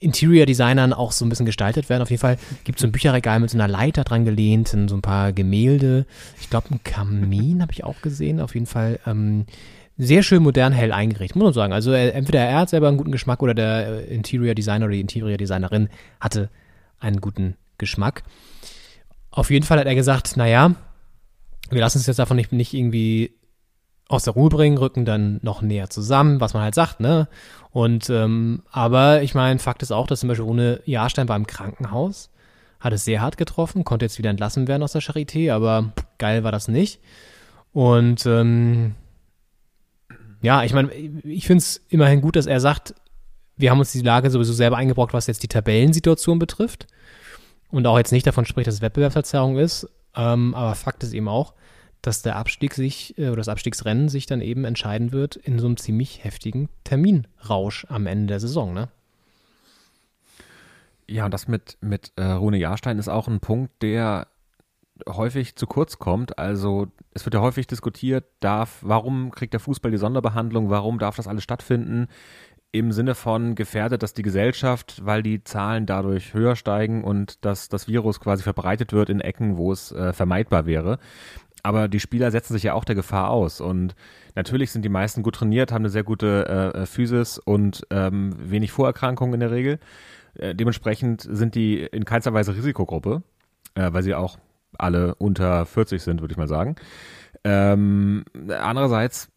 Interior-Designern 0.01 0.93
auch 0.93 1.13
so 1.13 1.25
ein 1.25 1.29
bisschen 1.29 1.47
gestaltet 1.47 1.89
werden. 1.89 2.03
Auf 2.03 2.11
jeden 2.11 2.21
Fall 2.21 2.39
gibt 2.65 2.79
es 2.79 2.83
so 2.83 2.87
ein 2.87 2.93
Bücherregal 2.93 3.41
mit 3.41 3.51
so 3.51 3.57
einer 3.57 3.67
Leiter 3.67 4.05
dran 4.05 4.25
gelehnt, 4.25 4.69
so 4.69 4.77
ein 4.77 5.03
paar 5.03 5.33
Gemälde. 5.33 6.07
Ich 6.41 6.51
glaube, 6.51 6.69
ein 6.71 6.85
Kamin 6.85 7.63
habe 7.63 7.73
ich 7.73 7.85
auch 7.85 8.01
gesehen. 8.03 8.41
Auf 8.41 8.55
jeden 8.55 8.67
Fall 8.67 9.01
ähm, 9.07 9.47
sehr 9.99 10.23
schön 10.23 10.43
modern 10.43 10.73
hell 10.73 10.93
eingerichtet, 10.93 11.37
muss 11.37 11.45
man 11.45 11.53
sagen. 11.53 11.73
Also 11.73 11.93
äh, 11.93 12.11
entweder 12.11 12.41
er 12.41 12.61
hat 12.61 12.71
selber 12.71 12.89
einen 12.89 12.97
guten 12.97 13.13
Geschmack 13.13 13.43
oder 13.43 13.53
der 13.53 14.09
äh, 14.09 14.15
Interior-Designer 14.15 14.87
oder 14.87 14.95
die 14.95 15.01
Interior-Designerin 15.01 15.89
hatte 16.21 16.51
einen 17.01 17.21
guten 17.21 17.57
Geschmack. 17.79 18.23
Auf 19.31 19.51
jeden 19.51 19.67
Fall 19.67 19.79
hat 19.79 19.87
er 19.87 19.95
gesagt, 19.97 20.37
naja, 20.37 20.75
wir 21.71 21.81
lassen 21.81 21.99
uns 21.99 22.07
jetzt 22.07 22.19
davon 22.19 22.37
nicht, 22.37 22.53
nicht 22.53 22.75
irgendwie 22.75 23.35
aus 24.09 24.25
der 24.25 24.35
Ruhe 24.35 24.49
bringen, 24.49 24.79
rücken 24.79 25.05
dann 25.05 25.39
noch 25.43 25.61
näher 25.61 25.91
zusammen, 25.91 26.41
was 26.41 26.55
man 26.55 26.63
halt 26.63 26.75
sagt, 26.75 27.01
ne? 27.01 27.29
Und 27.71 28.09
ähm, 28.09 28.63
aber 28.71 29.23
ich 29.23 29.35
meine, 29.35 29.59
Fakt 29.59 29.83
ist 29.83 29.93
auch, 29.93 30.07
dass 30.07 30.21
zum 30.21 30.31
Beispiel 30.31 30.47
ohne 30.47 30.81
Jahrstein 30.87 31.29
war 31.29 31.37
im 31.37 31.47
Krankenhaus, 31.47 32.31
hat 32.81 32.95
es 32.95 33.05
sehr 33.05 33.21
hart 33.21 33.37
getroffen, 33.37 33.85
konnte 33.85 34.07
jetzt 34.07 34.17
wieder 34.17 34.31
entlassen 34.31 34.67
werden 34.67 34.83
aus 34.83 34.93
der 34.93 35.03
Charité, 35.03 35.53
aber 35.53 35.93
geil 36.17 36.43
war 36.43 36.53
das 36.53 36.69
nicht. 36.69 37.01
Und 37.73 38.25
ähm, 38.25 38.95
ja, 40.41 40.63
ich 40.65 40.73
meine, 40.73 40.93
ich 40.93 41.47
finde 41.47 41.59
es 41.59 41.85
immerhin 41.89 42.21
gut, 42.21 42.37
dass 42.37 42.47
er 42.47 42.61
sagt, 42.61 42.95
wir 43.57 43.71
haben 43.71 43.81
uns 43.81 43.93
die 43.93 44.03
Lage 44.03 44.31
sowieso 44.31 44.53
selber 44.53 44.77
eingebrockt, 44.77 45.13
was 45.13 45.27
jetzt 45.27 45.43
die 45.43 45.49
Tabellensituation 45.49 46.39
betrifft. 46.39 46.87
Und 47.71 47.87
auch 47.87 47.99
jetzt 47.99 48.13
nicht 48.13 48.27
davon 48.27 48.45
spricht, 48.45 48.67
dass 48.67 48.77
es 48.77 48.83
Wettbewerbsverzerrung 48.83 49.59
ist. 49.59 49.89
Ähm, 50.15 50.55
aber 50.55 50.75
Fakt 50.75 51.03
ist 51.03 51.13
eben 51.13 51.29
auch, 51.29 51.55
dass 52.01 52.23
der 52.23 52.37
Abstieg 52.37 52.75
sich 52.75 53.19
äh, 53.19 53.29
oder 53.29 53.37
das 53.37 53.49
Abstiegsrennen 53.49 54.09
sich 54.09 54.27
dann 54.27 54.41
eben 54.41 54.65
entscheiden 54.65 55.13
wird 55.13 55.37
in 55.37 55.59
so 55.59 55.67
einem 55.67 55.77
ziemlich 55.77 56.25
heftigen 56.25 56.69
Terminrausch 56.85 57.87
am 57.89 58.07
Ende 58.07 58.29
der 58.29 58.41
Saison, 58.41 58.73
ne? 58.73 58.89
Ja, 61.11 61.25
und 61.25 61.33
das 61.33 61.49
mit, 61.49 61.79
mit 61.81 62.13
äh, 62.17 62.25
Rune 62.25 62.59
Jahrstein 62.59 62.99
ist 62.99 63.09
auch 63.09 63.29
ein 63.29 63.41
Punkt, 63.41 63.83
der 63.83 64.29
häufig 65.09 65.57
zu 65.57 65.67
kurz 65.67 65.99
kommt. 65.99 66.39
Also 66.39 66.89
es 67.15 67.25
wird 67.25 67.35
ja 67.35 67.41
häufig 67.41 67.67
diskutiert, 67.67 68.25
darf, 68.41 68.79
warum 68.83 69.31
kriegt 69.31 69.53
der 69.53 69.61
Fußball 69.61 69.91
die 69.91 69.99
Sonderbehandlung, 69.99 70.71
warum 70.71 70.99
darf 70.99 71.17
das 71.17 71.29
alles 71.29 71.45
stattfinden? 71.45 72.09
Im 72.71 72.93
Sinne 72.93 73.15
von 73.15 73.55
gefährdet 73.55 74.03
dass 74.03 74.13
die 74.13 74.23
Gesellschaft, 74.23 75.01
weil 75.03 75.23
die 75.23 75.43
Zahlen 75.43 75.87
dadurch 75.87 76.35
höher 76.35 76.55
steigen 76.55 77.03
und 77.03 77.45
dass 77.45 77.71
das 77.71 77.89
Virus 77.89 78.21
quasi 78.21 78.43
verbreitet 78.43 78.93
wird 78.93 79.09
in 79.09 79.21
Ecken, 79.21 79.57
wo 79.57 79.73
es 79.73 79.91
äh, 79.93 80.13
vermeidbar 80.13 80.67
wäre 80.67 80.99
aber 81.63 81.89
die 81.89 82.01
Spieler 82.01 82.31
setzen 82.31 82.55
sich 82.55 82.65
ja 82.65 82.75
auch 82.75 82.85
der 82.85 82.95
Gefahr 82.95 83.31
aus. 83.31 83.61
Und 83.61 83.95
natürlich 84.35 84.71
sind 84.71 84.85
die 84.85 84.89
meisten 84.89 85.23
gut 85.23 85.37
trainiert, 85.37 85.73
haben 85.73 85.83
eine 85.83 85.91
sehr 85.91 86.05
gute 86.05 86.47
äh, 86.75 86.87
Physis 86.87 87.39
und 87.39 87.87
ähm, 87.91 88.35
wenig 88.39 88.73
Vorerkrankungen 88.73 89.35
in 89.35 89.41
der 89.41 89.51
Regel. 89.51 89.79
Äh, 90.35 90.55
dementsprechend 90.55 91.23
sind 91.23 91.55
die 91.55 91.83
in 91.83 92.05
keinster 92.05 92.33
Weise 92.33 92.55
Risikogruppe, 92.55 93.23
äh, 93.75 93.93
weil 93.93 94.03
sie 94.03 94.15
auch 94.15 94.39
alle 94.77 95.15
unter 95.15 95.67
40 95.67 96.03
sind, 96.03 96.21
würde 96.21 96.33
ich 96.33 96.39
mal 96.39 96.49
sagen. 96.49 96.77
Ähm, 97.45 98.25
andererseits 98.49 99.31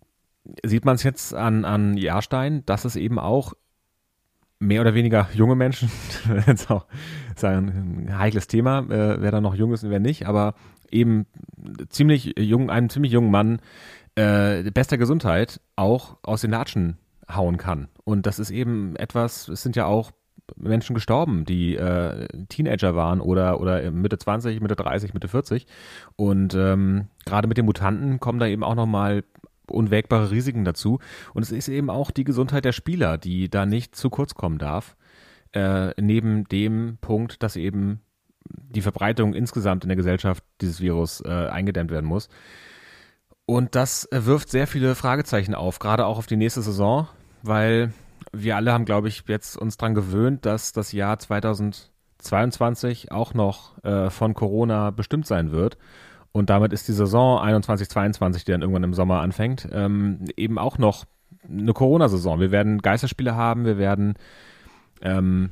sieht 0.63 0.85
man 0.85 0.95
es 0.95 1.03
jetzt 1.03 1.33
an, 1.33 1.65
an 1.65 1.97
Jahrstein, 1.97 2.65
dass 2.65 2.85
es 2.85 2.95
eben 2.95 3.19
auch 3.19 3.53
mehr 4.59 4.81
oder 4.81 4.93
weniger 4.93 5.27
junge 5.33 5.55
Menschen, 5.55 5.89
jetzt 6.47 6.69
auch 6.69 6.85
ein 7.41 8.15
heikles 8.17 8.47
Thema, 8.47 8.79
äh, 8.89 9.21
wer 9.21 9.31
da 9.31 9.41
noch 9.41 9.55
jung 9.55 9.73
ist 9.73 9.83
und 9.83 9.89
wer 9.89 9.99
nicht, 9.99 10.27
aber 10.27 10.53
eben 10.91 11.25
ziemlich 11.89 12.35
jung, 12.37 12.69
einem 12.69 12.89
ziemlich 12.89 13.11
jungen 13.11 13.31
Mann 13.31 13.59
äh, 14.15 14.63
bester 14.71 14.97
Gesundheit 14.97 15.61
auch 15.75 16.17
aus 16.21 16.41
den 16.41 16.51
Latschen 16.51 16.97
hauen 17.29 17.57
kann. 17.57 17.87
Und 18.03 18.25
das 18.25 18.39
ist 18.39 18.51
eben 18.51 18.95
etwas, 18.97 19.47
es 19.47 19.63
sind 19.63 19.75
ja 19.75 19.85
auch 19.85 20.11
Menschen 20.55 20.93
gestorben, 20.93 21.45
die 21.45 21.75
äh, 21.75 22.27
Teenager 22.49 22.95
waren 22.95 23.21
oder, 23.21 23.59
oder 23.59 23.91
Mitte 23.91 24.17
20, 24.17 24.61
Mitte 24.61 24.75
30, 24.75 25.13
Mitte 25.13 25.27
40. 25.27 25.65
Und 26.15 26.53
ähm, 26.55 27.07
gerade 27.25 27.47
mit 27.47 27.57
den 27.57 27.65
Mutanten 27.65 28.19
kommen 28.19 28.39
da 28.39 28.47
eben 28.47 28.63
auch 28.63 28.75
nochmal 28.75 29.23
unwägbare 29.67 30.31
Risiken 30.31 30.65
dazu. 30.65 30.99
Und 31.33 31.43
es 31.43 31.51
ist 31.51 31.69
eben 31.69 31.89
auch 31.89 32.11
die 32.11 32.23
Gesundheit 32.23 32.65
der 32.65 32.71
Spieler, 32.71 33.17
die 33.17 33.49
da 33.49 33.65
nicht 33.65 33.95
zu 33.95 34.09
kurz 34.09 34.35
kommen 34.35 34.57
darf. 34.57 34.95
Äh, 35.53 35.91
neben 36.01 36.45
dem 36.45 36.97
Punkt, 37.01 37.43
dass 37.43 37.55
eben 37.55 38.01
die 38.45 38.81
Verbreitung 38.81 39.33
insgesamt 39.33 39.83
in 39.83 39.89
der 39.89 39.97
Gesellschaft 39.97 40.43
dieses 40.61 40.81
Virus 40.81 41.21
äh, 41.21 41.29
eingedämmt 41.29 41.91
werden 41.91 42.05
muss. 42.05 42.29
Und 43.45 43.75
das 43.75 44.07
wirft 44.11 44.49
sehr 44.49 44.67
viele 44.67 44.95
Fragezeichen 44.95 45.55
auf, 45.55 45.79
gerade 45.79 46.05
auch 46.05 46.17
auf 46.17 46.27
die 46.27 46.37
nächste 46.37 46.61
Saison, 46.61 47.07
weil 47.43 47.91
wir 48.33 48.55
alle 48.55 48.71
haben, 48.71 48.85
glaube 48.85 49.07
ich, 49.07 49.23
jetzt 49.27 49.57
uns 49.57 49.77
daran 49.77 49.95
gewöhnt, 49.95 50.45
dass 50.45 50.71
das 50.71 50.91
Jahr 50.91 51.19
2022 51.19 53.11
auch 53.11 53.33
noch 53.33 53.83
äh, 53.83 54.09
von 54.09 54.33
Corona 54.33 54.91
bestimmt 54.91 55.27
sein 55.27 55.51
wird. 55.51 55.77
Und 56.31 56.49
damit 56.49 56.71
ist 56.71 56.87
die 56.87 56.93
Saison 56.93 57.39
21, 57.39 57.89
22, 57.89 58.45
die 58.45 58.51
dann 58.51 58.61
irgendwann 58.61 58.83
im 58.83 58.93
Sommer 58.93 59.19
anfängt, 59.21 59.67
ähm, 59.71 60.25
eben 60.37 60.57
auch 60.57 60.77
noch 60.77 61.05
eine 61.47 61.73
Corona-Saison. 61.73 62.39
Wir 62.39 62.51
werden 62.51 62.81
Geisterspiele 62.81 63.35
haben, 63.35 63.65
wir 63.65 63.77
werden 63.77 64.13
ähm, 65.01 65.51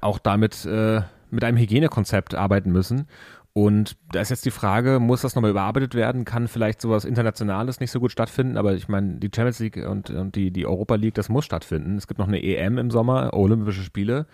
auch 0.00 0.18
damit 0.18 0.64
äh, 0.64 1.02
mit 1.30 1.44
einem 1.44 1.58
Hygienekonzept 1.58 2.34
arbeiten 2.34 2.72
müssen. 2.72 3.08
Und 3.56 3.96
da 4.12 4.20
ist 4.20 4.28
jetzt 4.28 4.44
die 4.44 4.50
Frage, 4.50 5.00
muss 5.00 5.22
das 5.22 5.34
nochmal 5.34 5.50
überarbeitet 5.50 5.94
werden? 5.94 6.26
Kann 6.26 6.46
vielleicht 6.46 6.82
sowas 6.82 7.06
Internationales 7.06 7.80
nicht 7.80 7.90
so 7.90 8.00
gut 8.00 8.12
stattfinden? 8.12 8.58
Aber 8.58 8.74
ich 8.74 8.86
meine, 8.86 9.14
die 9.14 9.30
Champions 9.34 9.60
League 9.60 9.78
und, 9.78 10.10
und 10.10 10.34
die, 10.36 10.50
die 10.50 10.66
Europa 10.66 10.96
League, 10.96 11.14
das 11.14 11.30
muss 11.30 11.46
stattfinden. 11.46 11.96
Es 11.96 12.06
gibt 12.06 12.18
noch 12.18 12.28
eine 12.28 12.42
EM 12.42 12.76
im 12.76 12.90
Sommer, 12.90 13.32
Olympische 13.32 13.82
Spiele. 13.82 14.26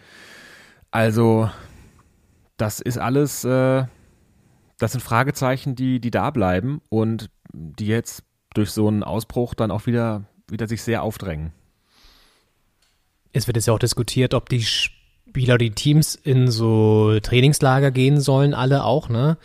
Also, 0.91 1.49
das 2.57 2.81
ist 2.81 2.99
alles, 2.99 3.45
äh, 3.45 3.85
das 4.81 4.91
sind 4.91 5.03
Fragezeichen, 5.03 5.77
die, 5.77 6.01
die 6.01 6.11
da 6.11 6.31
bleiben 6.31 6.81
und 6.89 7.31
die 7.53 7.87
jetzt 7.87 8.25
durch 8.55 8.73
so 8.73 8.89
einen 8.89 9.05
Ausbruch 9.05 9.55
dann 9.55 9.71
auch 9.71 9.87
wieder, 9.87 10.25
wieder 10.51 10.67
sich 10.67 10.83
sehr 10.83 11.05
aufdrängen. 11.05 11.53
es 13.33 13.47
wird 13.47 13.57
jetzt 13.57 13.67
ja 13.67 13.73
auch 13.73 13.79
diskutiert, 13.79 14.35
ob 14.35 14.49
die 14.49 14.65
Spieler, 15.33 15.57
die 15.57 15.71
Teams 15.71 16.15
in 16.15 16.51
so 16.51 17.19
Trainingslager 17.21 17.91
gehen 17.91 18.21
sollen, 18.21 18.53
alle 18.53 18.85
auch, 18.85 19.09
ne? 19.09 19.39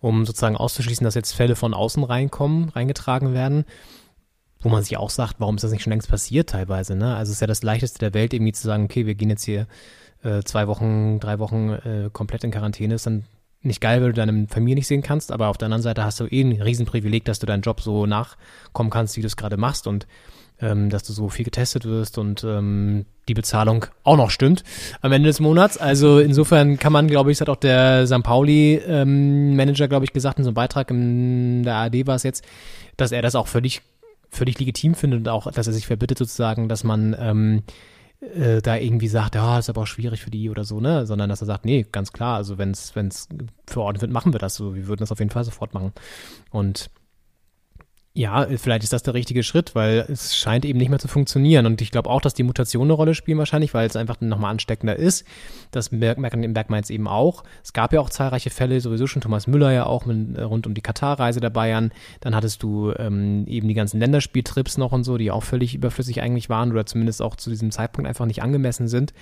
Um 0.00 0.26
sozusagen 0.26 0.56
auszuschließen, 0.56 1.04
dass 1.04 1.14
jetzt 1.14 1.32
Fälle 1.32 1.54
von 1.54 1.74
außen 1.74 2.02
reinkommen, 2.02 2.70
reingetragen 2.70 3.34
werden. 3.34 3.64
Wo 4.58 4.68
man 4.68 4.82
sich 4.82 4.96
auch 4.96 5.10
sagt, 5.10 5.36
warum 5.38 5.54
ist 5.54 5.62
das 5.62 5.70
nicht 5.70 5.84
schon 5.84 5.92
längst 5.92 6.08
passiert 6.08 6.50
teilweise, 6.50 6.96
ne? 6.96 7.14
Also 7.14 7.30
es 7.30 7.36
ist 7.36 7.40
ja 7.40 7.46
das 7.46 7.62
leichteste 7.62 8.00
der 8.00 8.14
Welt, 8.14 8.34
irgendwie 8.34 8.50
zu 8.50 8.66
sagen, 8.66 8.86
okay, 8.86 9.06
wir 9.06 9.14
gehen 9.14 9.30
jetzt 9.30 9.44
hier 9.44 9.68
äh, 10.24 10.42
zwei 10.42 10.66
Wochen, 10.66 11.20
drei 11.20 11.38
Wochen 11.38 11.70
äh, 11.70 12.10
komplett 12.12 12.42
in 12.42 12.50
Quarantäne, 12.50 12.94
ist 12.94 13.06
dann 13.06 13.24
nicht 13.62 13.80
geil, 13.80 14.00
weil 14.00 14.08
du 14.08 14.14
deine 14.14 14.48
Familie 14.48 14.74
nicht 14.74 14.88
sehen 14.88 15.02
kannst, 15.02 15.30
aber 15.30 15.46
auf 15.46 15.58
der 15.58 15.66
anderen 15.66 15.82
Seite 15.82 16.02
hast 16.02 16.18
du 16.18 16.26
eh 16.26 16.42
ein 16.42 16.60
Riesenprivileg, 16.60 17.24
dass 17.24 17.38
du 17.38 17.46
deinen 17.46 17.62
Job 17.62 17.80
so 17.80 18.06
nachkommen 18.06 18.90
kannst, 18.90 19.16
wie 19.16 19.20
du 19.20 19.28
es 19.28 19.36
gerade 19.36 19.56
machst 19.56 19.86
und 19.86 20.08
ähm, 20.60 20.90
dass 20.90 21.04
du 21.04 21.12
so 21.12 21.28
viel 21.28 21.44
getestet 21.44 21.84
wirst 21.84 22.18
und 22.18 22.44
ähm, 22.44 23.06
die 23.28 23.34
Bezahlung 23.34 23.86
auch 24.04 24.16
noch 24.16 24.30
stimmt 24.30 24.64
am 25.00 25.12
Ende 25.12 25.28
des 25.28 25.40
Monats. 25.40 25.78
Also 25.78 26.18
insofern 26.18 26.78
kann 26.78 26.92
man, 26.92 27.08
glaube 27.08 27.30
ich, 27.30 27.38
das 27.38 27.42
hat 27.42 27.50
auch 27.50 27.60
der 27.60 28.06
St. 28.06 28.22
Pauli-Manager, 28.22 29.84
ähm, 29.84 29.88
glaube 29.88 30.04
ich, 30.04 30.12
gesagt 30.12 30.38
in 30.38 30.44
so 30.44 30.50
einem 30.50 30.54
Beitrag 30.54 30.90
in 30.90 31.62
der 31.62 31.74
ARD 31.76 32.06
war 32.06 32.16
es 32.16 32.22
jetzt, 32.22 32.44
dass 32.96 33.12
er 33.12 33.22
das 33.22 33.34
auch 33.34 33.46
völlig, 33.46 33.82
völlig 34.30 34.58
legitim 34.58 34.94
findet 34.94 35.20
und 35.20 35.28
auch, 35.28 35.50
dass 35.50 35.66
er 35.66 35.72
sich 35.72 35.86
verbittet 35.86 36.18
sozusagen, 36.18 36.68
dass 36.68 36.84
man 36.84 37.14
ähm, 37.18 37.62
äh, 38.20 38.60
da 38.60 38.76
irgendwie 38.76 39.08
sagt, 39.08 39.36
ja, 39.36 39.58
ist 39.58 39.68
aber 39.68 39.82
auch 39.82 39.86
schwierig 39.86 40.22
für 40.22 40.30
die 40.30 40.50
oder 40.50 40.64
so, 40.64 40.80
ne? 40.80 41.06
Sondern 41.06 41.28
dass 41.28 41.40
er 41.40 41.46
sagt, 41.46 41.64
nee, 41.64 41.86
ganz 41.90 42.12
klar, 42.12 42.36
also 42.36 42.58
wenn 42.58 42.72
es 42.72 42.92
verordnet 43.66 44.02
wird, 44.02 44.12
machen 44.12 44.32
wir 44.32 44.40
das 44.40 44.56
so. 44.56 44.74
Wir 44.74 44.88
würden 44.88 45.00
das 45.00 45.12
auf 45.12 45.20
jeden 45.20 45.30
Fall 45.30 45.44
sofort 45.44 45.72
machen. 45.72 45.92
Und 46.50 46.90
ja, 48.18 48.48
vielleicht 48.56 48.82
ist 48.82 48.92
das 48.92 49.04
der 49.04 49.14
richtige 49.14 49.44
Schritt, 49.44 49.76
weil 49.76 50.04
es 50.08 50.36
scheint 50.36 50.64
eben 50.64 50.76
nicht 50.76 50.88
mehr 50.88 50.98
zu 50.98 51.06
funktionieren. 51.06 51.66
Und 51.66 51.80
ich 51.80 51.92
glaube 51.92 52.10
auch, 52.10 52.20
dass 52.20 52.34
die 52.34 52.42
Mutationen 52.42 52.88
eine 52.88 52.94
Rolle 52.94 53.14
spielen 53.14 53.38
wahrscheinlich, 53.38 53.74
weil 53.74 53.86
es 53.86 53.94
einfach 53.94 54.20
nochmal 54.20 54.50
ansteckender 54.50 54.96
ist. 54.96 55.24
Das 55.70 55.92
merkt 55.92 56.18
man, 56.18 56.52
man 56.68 56.78
jetzt 56.78 56.90
eben 56.90 57.06
auch. 57.06 57.44
Es 57.62 57.72
gab 57.72 57.92
ja 57.92 58.00
auch 58.00 58.10
zahlreiche 58.10 58.50
Fälle, 58.50 58.80
sowieso 58.80 59.06
schon 59.06 59.22
Thomas 59.22 59.46
Müller 59.46 59.70
ja 59.70 59.86
auch 59.86 60.04
mit, 60.04 60.36
äh, 60.36 60.42
rund 60.42 60.66
um 60.66 60.74
die 60.74 60.80
Katar-Reise 60.80 61.38
der 61.38 61.50
Bayern. 61.50 61.92
Dann 62.18 62.34
hattest 62.34 62.64
du 62.64 62.92
ähm, 62.98 63.46
eben 63.46 63.68
die 63.68 63.74
ganzen 63.74 64.00
Länderspieltrips 64.00 64.78
noch 64.78 64.90
und 64.90 65.04
so, 65.04 65.16
die 65.16 65.30
auch 65.30 65.44
völlig 65.44 65.76
überflüssig 65.76 66.20
eigentlich 66.20 66.48
waren 66.48 66.72
oder 66.72 66.86
zumindest 66.86 67.22
auch 67.22 67.36
zu 67.36 67.50
diesem 67.50 67.70
Zeitpunkt 67.70 68.08
einfach 68.08 68.26
nicht 68.26 68.42
angemessen 68.42 68.88
sind. 68.88 69.12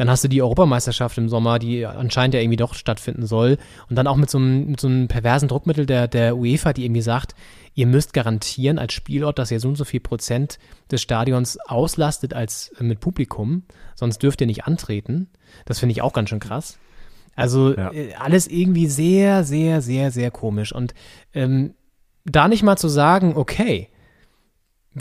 Dann 0.00 0.08
hast 0.08 0.24
du 0.24 0.28
die 0.28 0.40
Europameisterschaft 0.40 1.18
im 1.18 1.28
Sommer, 1.28 1.58
die 1.58 1.84
anscheinend 1.84 2.32
ja 2.32 2.40
irgendwie 2.40 2.56
doch 2.56 2.72
stattfinden 2.72 3.26
soll. 3.26 3.58
Und 3.90 3.96
dann 3.96 4.06
auch 4.06 4.16
mit 4.16 4.30
so 4.30 4.38
einem, 4.38 4.68
mit 4.70 4.80
so 4.80 4.88
einem 4.88 5.08
perversen 5.08 5.46
Druckmittel 5.46 5.84
der, 5.84 6.08
der 6.08 6.38
UEFA, 6.38 6.72
die 6.72 6.86
irgendwie 6.86 7.02
sagt, 7.02 7.34
ihr 7.74 7.86
müsst 7.86 8.14
garantieren 8.14 8.78
als 8.78 8.94
Spielort, 8.94 9.38
dass 9.38 9.50
ihr 9.50 9.60
so 9.60 9.68
und 9.68 9.76
so 9.76 9.84
viel 9.84 10.00
Prozent 10.00 10.58
des 10.90 11.02
Stadions 11.02 11.58
auslastet 11.66 12.32
als 12.32 12.70
äh, 12.78 12.82
mit 12.82 13.00
Publikum, 13.00 13.64
sonst 13.94 14.22
dürft 14.22 14.40
ihr 14.40 14.46
nicht 14.46 14.64
antreten. 14.64 15.28
Das 15.66 15.80
finde 15.80 15.92
ich 15.92 16.00
auch 16.00 16.14
ganz 16.14 16.30
schön 16.30 16.40
krass. 16.40 16.78
Also 17.36 17.76
ja. 17.76 17.92
äh, 17.92 18.14
alles 18.14 18.48
irgendwie 18.48 18.86
sehr, 18.86 19.44
sehr, 19.44 19.82
sehr, 19.82 20.10
sehr 20.12 20.30
komisch. 20.30 20.74
Und 20.74 20.94
ähm, 21.34 21.74
da 22.24 22.48
nicht 22.48 22.62
mal 22.62 22.78
zu 22.78 22.88
sagen, 22.88 23.36
okay, 23.36 23.90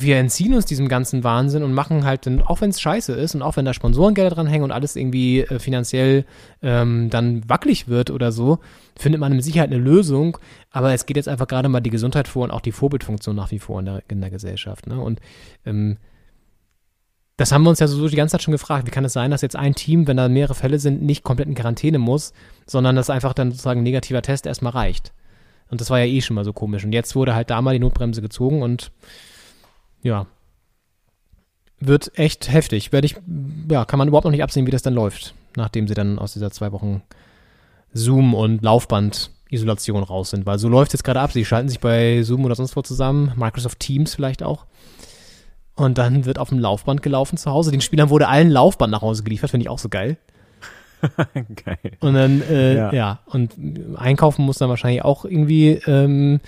wir 0.02 0.18
entziehen 0.18 0.54
uns 0.54 0.66
diesem 0.66 0.88
ganzen 0.88 1.24
Wahnsinn 1.24 1.64
und 1.64 1.74
machen 1.74 2.06
halt, 2.06 2.28
auch 2.46 2.62
wenn 2.62 2.70
es 2.70 2.82
scheiße 2.82 3.14
ist 3.14 3.36
und 3.36 3.42
auch 3.42 3.58
wenn 3.58 3.66
da 3.66 3.74
Sponsorengelder 3.74 4.36
dran 4.36 4.48
hängen 4.48 4.64
und 4.64 4.72
alles 4.72 4.96
irgendwie 4.96 5.42
äh, 5.42 5.60
finanziell 5.60 6.26
ähm, 6.62 7.10
dann 7.10 7.48
wackelig 7.50 7.88
wird 7.88 8.12
oder 8.12 8.32
so, 8.32 8.60
findet 8.98 9.22
man 9.22 9.34
mit 9.34 9.44
Sicherheit 9.44 9.72
eine 9.72 9.82
Lösung. 9.82 10.38
Aber 10.72 10.94
es 10.94 11.06
geht 11.06 11.18
jetzt 11.18 11.28
einfach 11.28 11.48
gerade 11.48 11.70
mal 11.70 11.82
die 11.82 11.90
Gesundheit 11.90 12.28
vor 12.28 12.44
und 12.44 12.52
auch 12.52 12.62
die 12.62 12.72
Vorbildfunktion 12.72 13.36
nach 13.36 13.52
wie 13.52 13.60
vor 13.60 13.80
in 13.80 13.86
der, 13.86 14.04
in 14.08 14.22
der 14.22 14.30
Gesellschaft. 14.30 14.88
Ne? 14.88 15.00
Und 15.00 15.20
ähm, 15.66 15.98
das 17.38 17.54
haben 17.54 17.64
wir 17.64 17.70
uns 17.70 17.80
ja 17.80 17.88
so 17.88 18.08
die 18.08 18.18
ganze 18.18 18.34
Zeit 18.34 18.44
schon 18.44 18.52
gefragt. 18.52 18.86
Wie 18.86 18.92
kann 18.92 19.06
es 19.06 19.14
sein, 19.14 19.32
dass 19.32 19.42
jetzt 19.42 19.56
ein 19.56 19.74
Team, 19.74 20.08
wenn 20.08 20.18
da 20.18 20.28
mehrere 20.28 20.56
Fälle 20.56 20.78
sind, 20.78 21.02
nicht 21.02 21.24
komplett 21.24 21.48
in 21.48 21.56
Quarantäne 21.56 21.98
muss, 21.98 22.34
sondern 22.66 22.98
dass 22.98 23.10
einfach 23.10 23.34
dann 23.34 23.52
sozusagen 23.52 23.80
ein 23.80 23.84
negativer 23.84 24.22
Test 24.22 24.46
erstmal 24.46 24.74
reicht? 24.74 25.14
Und 25.70 25.80
das 25.80 25.90
war 25.90 26.00
ja 26.00 26.06
eh 26.06 26.22
schon 26.22 26.36
mal 26.36 26.44
so 26.44 26.52
komisch. 26.52 26.84
Und 26.84 26.92
jetzt 26.92 27.16
wurde 27.16 27.36
halt 27.36 27.50
da 27.50 27.62
mal 27.62 27.74
die 27.74 27.80
Notbremse 27.80 28.22
gezogen 28.22 28.62
und 28.62 28.92
ja, 30.02 30.28
wird 31.80 32.18
echt 32.18 32.52
heftig. 32.52 32.92
Werde 32.92 33.06
ich, 33.06 33.16
ja, 33.70 33.86
kann 33.86 33.98
man 33.98 34.08
überhaupt 34.08 34.26
noch 34.26 34.32
nicht 34.32 34.44
absehen, 34.44 34.68
wie 34.68 34.72
das 34.72 34.82
dann 34.82 34.94
läuft, 34.94 35.34
nachdem 35.56 35.88
sie 35.88 35.94
dann 35.94 36.20
aus 36.20 36.34
dieser 36.34 36.52
zwei 36.52 36.72
Wochen 36.72 37.02
Zoom 37.94 38.34
und 38.34 38.62
Laufband-Isolation 38.62 40.04
raus 40.04 40.32
sind. 40.32 40.46
Weil 40.46 40.60
so 40.60 40.68
läuft 40.68 40.90
es 40.90 40.94
jetzt 40.94 41.04
gerade 41.04 41.22
ab. 41.22 41.32
Sie 41.32 41.46
schalten 41.46 41.70
sich 41.70 41.80
bei 41.80 42.22
Zoom 42.24 42.46
oder 42.46 42.56
sonst 42.56 42.76
wo 42.76 42.82
zusammen, 42.82 43.34
Microsoft 43.36 43.80
Teams 43.80 44.14
vielleicht 44.14 44.44
auch. 44.44 44.66
Und 45.76 45.98
dann 45.98 46.26
wird 46.26 46.40
auf 46.40 46.50
dem 46.50 46.60
Laufband 46.60 47.02
gelaufen 47.02 47.38
zu 47.38 47.50
Hause. 47.50 47.72
Den 47.72 47.82
Spielern 47.82 48.10
wurde 48.10 48.28
allen 48.28 48.50
Laufband 48.50 48.92
nach 48.92 49.02
Hause 49.02 49.24
geliefert, 49.24 49.52
finde 49.52 49.64
ich 49.64 49.70
auch 49.70 49.80
so 49.80 49.88
geil. 49.88 50.18
geil. 51.66 51.94
Und 52.02 52.16
dann, 52.16 52.42
äh, 52.42 52.76
ja. 52.76 52.94
ja. 52.94 53.20
und 53.28 53.54
einkaufen 53.96 54.44
muss 54.44 54.58
dann 54.58 54.68
wahrscheinlich 54.68 55.06
auch 55.06 55.24
irgendwie 55.24 55.80
ähm, 55.88 56.42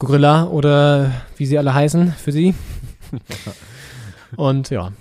Gorilla 0.00 0.46
oder 0.48 1.12
wie 1.36 1.46
sie 1.46 1.56
alle 1.56 1.72
heißen 1.72 2.10
für 2.12 2.32
sie. 2.32 2.56
Und 4.36 4.70
ja, 4.70 4.92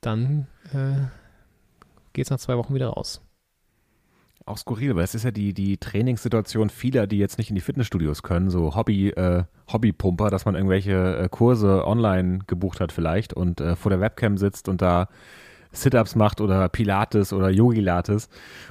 dann 0.00 0.46
äh, 0.72 1.06
geht 2.12 2.26
es 2.26 2.30
nach 2.30 2.38
zwei 2.38 2.56
Wochen 2.56 2.74
wieder 2.74 2.88
raus. 2.88 3.20
Auch 4.46 4.58
skurril, 4.58 4.96
weil 4.96 5.04
es 5.04 5.14
ist 5.14 5.24
ja 5.24 5.30
die, 5.30 5.54
die 5.54 5.76
Trainingssituation 5.76 6.70
vieler, 6.70 7.06
die 7.06 7.18
jetzt 7.18 7.38
nicht 7.38 7.50
in 7.50 7.54
die 7.54 7.60
Fitnessstudios 7.60 8.22
können, 8.22 8.50
so 8.50 8.74
Hobby, 8.74 9.10
äh, 9.10 9.44
Hobbypumper, 9.72 10.30
dass 10.30 10.44
man 10.44 10.54
irgendwelche 10.54 11.18
äh, 11.18 11.28
Kurse 11.28 11.86
online 11.86 12.40
gebucht 12.46 12.80
hat 12.80 12.90
vielleicht 12.90 13.32
und 13.32 13.60
äh, 13.60 13.76
vor 13.76 13.90
der 13.90 14.00
Webcam 14.00 14.38
sitzt 14.38 14.68
und 14.68 14.82
da 14.82 15.08
Sit-Ups 15.72 16.16
macht 16.16 16.40
oder 16.40 16.68
Pilates 16.68 17.32
oder 17.32 17.50
Yogilates 17.50 18.28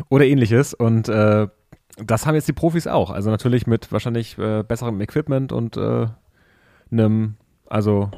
oder 0.10 0.26
ähnliches 0.26 0.74
und 0.74 1.08
äh, 1.08 1.48
das 2.04 2.26
haben 2.26 2.36
jetzt 2.36 2.48
die 2.48 2.54
Profis 2.54 2.88
auch. 2.88 3.10
Also 3.10 3.30
natürlich 3.30 3.68
mit 3.68 3.92
wahrscheinlich 3.92 4.38
äh, 4.38 4.64
besserem 4.64 5.00
Equipment 5.02 5.52
und 5.52 5.78
äh, 5.78 6.08
einem, 6.92 7.36
also 7.68 8.10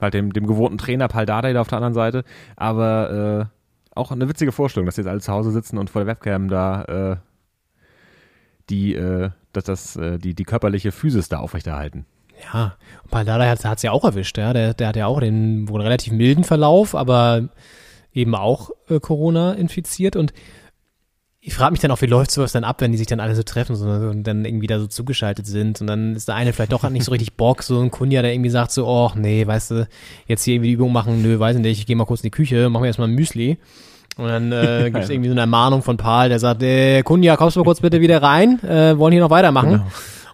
halt 0.00 0.14
dem, 0.14 0.32
dem 0.32 0.46
gewohnten 0.46 0.78
Trainer 0.78 1.08
Paul 1.08 1.26
Dardai 1.26 1.58
auf 1.58 1.68
der 1.68 1.78
anderen 1.78 1.94
Seite. 1.94 2.24
Aber 2.56 3.48
äh, 3.50 3.96
auch 3.96 4.10
eine 4.10 4.28
witzige 4.28 4.52
Vorstellung, 4.52 4.86
dass 4.86 4.96
jetzt 4.96 5.06
alle 5.06 5.20
zu 5.20 5.32
Hause 5.32 5.50
sitzen 5.50 5.78
und 5.78 5.90
vor 5.90 6.00
der 6.02 6.06
Webcam 6.06 6.48
da 6.48 6.84
äh, 6.84 7.16
die, 8.70 8.94
äh, 8.94 9.30
dass 9.52 9.64
das, 9.64 9.96
äh, 9.96 10.18
die, 10.18 10.34
die 10.34 10.44
körperliche 10.44 10.92
Physis 10.92 11.28
da 11.28 11.38
aufrechterhalten. 11.38 12.06
Ja, 12.52 12.76
Paul 13.10 13.24
Dardai 13.24 13.48
hat 13.48 13.76
es 13.76 13.82
ja 13.82 13.90
auch 13.90 14.04
erwischt, 14.04 14.38
ja. 14.38 14.52
Der, 14.52 14.74
der 14.74 14.88
hat 14.88 14.96
ja 14.96 15.06
auch 15.06 15.20
den 15.20 15.68
wohl 15.68 15.80
relativ 15.80 16.12
milden 16.12 16.44
Verlauf, 16.44 16.94
aber 16.94 17.48
eben 18.12 18.34
auch 18.34 18.70
äh, 18.88 19.00
Corona 19.00 19.54
infiziert 19.54 20.16
und 20.16 20.32
ich 21.48 21.54
frage 21.54 21.70
mich 21.70 21.80
dann 21.80 21.90
auch, 21.90 22.02
wie 22.02 22.06
läuft 22.06 22.30
sowas 22.30 22.52
dann 22.52 22.62
ab, 22.62 22.82
wenn 22.82 22.92
die 22.92 22.98
sich 22.98 23.06
dann 23.06 23.20
alle 23.20 23.34
so 23.34 23.42
treffen 23.42 23.74
so, 23.74 23.86
und 23.86 24.22
dann 24.24 24.44
irgendwie 24.44 24.66
da 24.66 24.78
so 24.78 24.86
zugeschaltet 24.86 25.46
sind 25.46 25.80
und 25.80 25.86
dann 25.86 26.14
ist 26.14 26.28
der 26.28 26.34
eine 26.34 26.52
vielleicht 26.52 26.72
doch 26.72 26.86
nicht 26.90 27.04
so 27.04 27.10
richtig 27.10 27.38
Bock, 27.38 27.62
so 27.62 27.80
ein 27.80 27.90
Kunja, 27.90 28.20
der 28.20 28.34
irgendwie 28.34 28.50
sagt 28.50 28.70
so, 28.70 28.86
oh 28.86 29.12
nee, 29.16 29.46
weißt 29.46 29.70
du, 29.70 29.88
jetzt 30.26 30.44
hier 30.44 30.56
irgendwie 30.56 30.68
die 30.68 30.74
Übung 30.74 30.92
machen, 30.92 31.22
nö, 31.22 31.38
weiß 31.38 31.56
ich 31.56 31.62
nicht, 31.62 31.78
ich 31.78 31.86
gehe 31.86 31.96
mal 31.96 32.04
kurz 32.04 32.20
in 32.20 32.26
die 32.26 32.32
Küche, 32.32 32.68
machen 32.68 32.82
wir 32.82 32.88
erstmal 32.88 33.08
ein 33.08 33.14
Müsli. 33.14 33.56
Und 34.18 34.26
dann 34.26 34.52
äh, 34.52 34.90
gibt 34.92 35.04
es 35.04 35.08
irgendwie 35.08 35.30
so 35.30 35.32
eine 35.32 35.40
Ermahnung 35.40 35.80
von 35.82 35.96
Paul, 35.96 36.28
der 36.28 36.38
sagt, 36.38 36.62
äh, 36.62 37.02
Kunja, 37.02 37.38
kommst 37.38 37.56
du 37.56 37.60
mal 37.60 37.64
kurz 37.64 37.80
bitte 37.80 38.02
wieder 38.02 38.22
rein, 38.22 38.62
äh, 38.62 38.98
wollen 38.98 39.12
hier 39.12 39.22
noch 39.22 39.30
weitermachen. 39.30 39.70
Genau. 39.70 39.86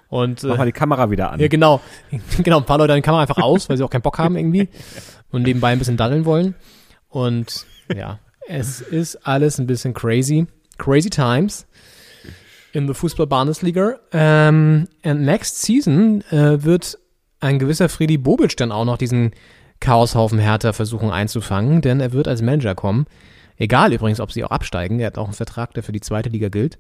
Und, 0.09 0.43
äh, 0.43 0.49
Mach 0.49 0.59
mal 0.59 0.67
die 0.67 0.73
Kamera 0.73 1.12
wieder 1.12 1.31
an. 1.31 1.39
Ja, 1.39 1.47
genau. 1.47 1.81
genau, 2.43 2.59
ein 2.59 2.65
paar 2.65 2.79
Leute 2.79 2.89
dann 2.89 2.97
die 2.97 3.03
Kamera 3.03 3.23
einfach 3.23 3.39
aus, 3.39 3.69
weil 3.69 3.77
sie 3.77 3.85
auch 3.85 3.91
keinen 3.91 4.03
Bock 4.03 4.19
haben 4.19 4.37
irgendwie 4.37 4.69
und 5.31 5.43
nebenbei 5.43 5.71
ein 5.71 5.79
bisschen 5.79 5.97
daddeln 5.97 6.25
wollen. 6.25 6.57
Und 7.09 7.67
ja, 7.95 8.19
es 8.49 8.81
ist 8.81 9.25
alles 9.25 9.59
ein 9.61 9.69
bisschen 9.69 9.95
crazy. 9.95 10.49
Crazy 10.85 11.09
Times 11.09 11.66
in 12.74 12.87
the 12.87 12.93
Fußball-Bundesliga. 12.93 13.99
Ähm, 14.12 14.87
and 15.03 15.22
next 15.22 15.62
season 15.62 16.22
äh, 16.30 16.62
wird 16.62 16.99
ein 17.41 17.59
gewisser 17.59 17.89
Friedi 17.89 18.18
Bobic 18.18 18.55
dann 18.59 18.70
auch 18.70 18.85
noch 18.85 18.99
diesen 18.99 19.32
Chaoshaufen 19.80 20.39
Hertha 20.39 20.74
versuchen 20.74 21.11
einzufangen, 21.11 21.80
denn 21.80 22.01
er 22.01 22.12
wird 22.12 22.28
als 22.28 22.43
Manager 22.43 22.74
kommen. 22.74 23.07
Egal 23.57 23.95
übrigens, 23.95 24.20
ob 24.20 24.30
sie 24.30 24.45
auch 24.45 24.51
absteigen. 24.51 25.01
Er 25.01 25.07
hat 25.07 25.16
auch 25.16 25.24
einen 25.24 25.32
Vertrag, 25.32 25.72
der 25.72 25.82
für 25.82 25.93
die 25.93 26.03
zweite 26.03 26.28
Liga 26.28 26.51
gilt. 26.51 26.78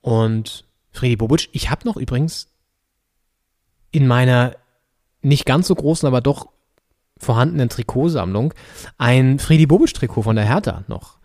Und 0.00 0.64
Friedi 0.90 1.14
Bobic, 1.14 1.50
ich 1.52 1.70
habe 1.70 1.86
noch 1.86 1.96
übrigens 1.96 2.48
in 3.92 4.08
meiner 4.08 4.56
nicht 5.22 5.46
ganz 5.46 5.68
so 5.68 5.74
großen, 5.76 6.06
aber 6.06 6.20
doch 6.20 6.48
vorhandenen 7.18 7.68
Trikotsammlung 7.68 8.54
ein 8.98 9.38
Friedi 9.38 9.66
Bobic 9.66 9.94
Trikot 9.94 10.22
von 10.22 10.34
der 10.34 10.46
Hertha 10.46 10.82
noch. 10.88 11.19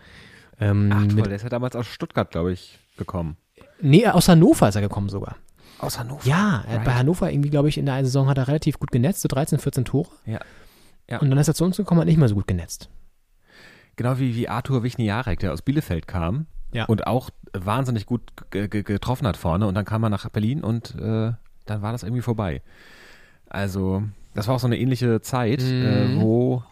Ähm, 0.60 0.92
Ach 0.94 1.08
toll, 1.08 1.24
der 1.24 1.36
ist 1.36 1.44
ja 1.44 1.50
damals 1.50 1.76
aus 1.76 1.88
Stuttgart, 1.88 2.32
glaube 2.32 2.54
ich, 2.54 2.80
gekommen. 2.98 3.38
Nee, 3.82 4.08
aus 4.08 4.30
Hannover 4.30 4.70
ist 4.70 4.76
er 4.76 4.82
gekommen 4.82 5.10
sogar. 5.10 5.36
Aus 5.80 6.00
Hannover? 6.00 6.28
Ja, 6.28 6.64
right. 6.68 6.84
bei 6.86 6.94
Hannover 6.94 7.32
irgendwie, 7.32 7.50
glaube 7.50 7.70
ich, 7.70 7.78
in 7.78 7.86
der 7.86 8.04
Saison 8.06 8.28
hat 8.28 8.38
er 8.38 8.48
relativ 8.48 8.80
gut 8.80 8.92
genetzt, 8.92 9.22
so 9.22 9.28
13, 9.28 9.60
14 9.60 9.86
Tore. 9.86 10.10
Ja. 10.26 10.40
ja. 11.10 11.20
Und 11.20 11.30
dann 11.30 11.38
ist 11.38 11.48
er 11.48 11.54
zu 11.54 11.66
uns 11.66 11.78
gekommen, 11.78 12.00
hat 12.00 12.08
nicht 12.08 12.18
mehr 12.18 12.30
so 12.30 12.36
gut 12.36 12.48
genetzt. 12.48 12.90
Genau 13.98 14.20
wie, 14.20 14.36
wie 14.36 14.50
Arthur 14.50 14.84
Wichniarek, 14.84 15.40
der 15.40 15.54
aus 15.54 15.62
Bielefeld 15.62 16.08
kam 16.08 16.48
ja. 16.74 16.86
und 16.86 17.08
auch 17.08 17.30
wahnsinnig 17.54 18.06
gut 18.06 18.22
getroffen 18.52 19.28
hat 19.28 19.38
vorne. 19.38 19.68
Und 19.68 19.76
dann 19.76 19.86
kam 19.86 20.04
er 20.04 20.10
nach 20.10 20.28
Berlin 20.30 20.64
und 20.64 20.96
äh, 20.96 21.32
dann 21.66 21.82
war 21.82 21.92
das 21.92 22.04
irgendwie 22.04 22.22
vorbei. 22.22 22.62
Also, 23.48 24.04
das 24.34 24.48
war 24.48 24.56
auch 24.56 24.60
so 24.60 24.68
eine 24.68 24.78
ähnliche 24.78 25.22
Zeit, 25.22 25.62
äh, 25.62 26.08
mhm. 26.08 26.20
äh, 26.20 26.22
wo 26.22 26.64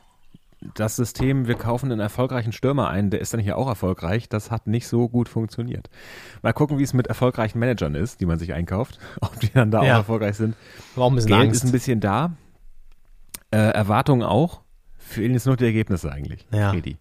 das 0.76 0.96
System, 0.96 1.48
wir 1.48 1.56
kaufen 1.56 1.92
einen 1.92 2.00
erfolgreichen 2.02 2.52
Stürmer 2.52 2.90
ein, 2.90 3.10
der 3.10 3.22
ist 3.22 3.34
dann 3.34 3.40
hier 3.40 3.58
auch 3.58 3.68
erfolgreich, 3.68 4.30
das 4.30 4.52
hat 4.52 4.68
nicht 4.68 4.88
so 4.88 5.10
gut 5.10 5.30
funktioniert. 5.30 5.90
Mal 6.42 6.54
gucken, 6.54 6.78
wie 6.80 6.84
es 6.84 6.94
mit 6.94 7.08
erfolgreichen 7.08 7.60
Managern 7.60 7.96
ist, 7.96 8.22
die 8.22 8.26
man 8.26 8.40
sich 8.40 8.54
einkauft, 8.54 9.00
ob 9.22 9.40
die 9.40 9.52
dann 9.52 9.72
da 9.72 9.84
Ja. 9.84 9.94
auch 9.94 9.98
erfolgreich 10.00 10.36
sind. 10.38 10.56
Warum 10.96 11.18
ist 11.18 11.28
Geld 11.28 11.40
Angst? 11.40 11.56
ist 11.56 11.64
ein 11.66 11.72
bisschen 11.72 12.00
da, 12.00 12.34
äh, 13.52 13.58
Erwartungen 13.58 14.24
auch, 14.24 14.62
fehlen 14.98 15.34
jetzt 15.34 15.46
nur 15.46 15.58
die 15.58 15.66
Ergebnisse 15.66 16.12
eigentlich, 16.12 16.46
Ja. 16.52 16.72
Fredi. 16.72 16.98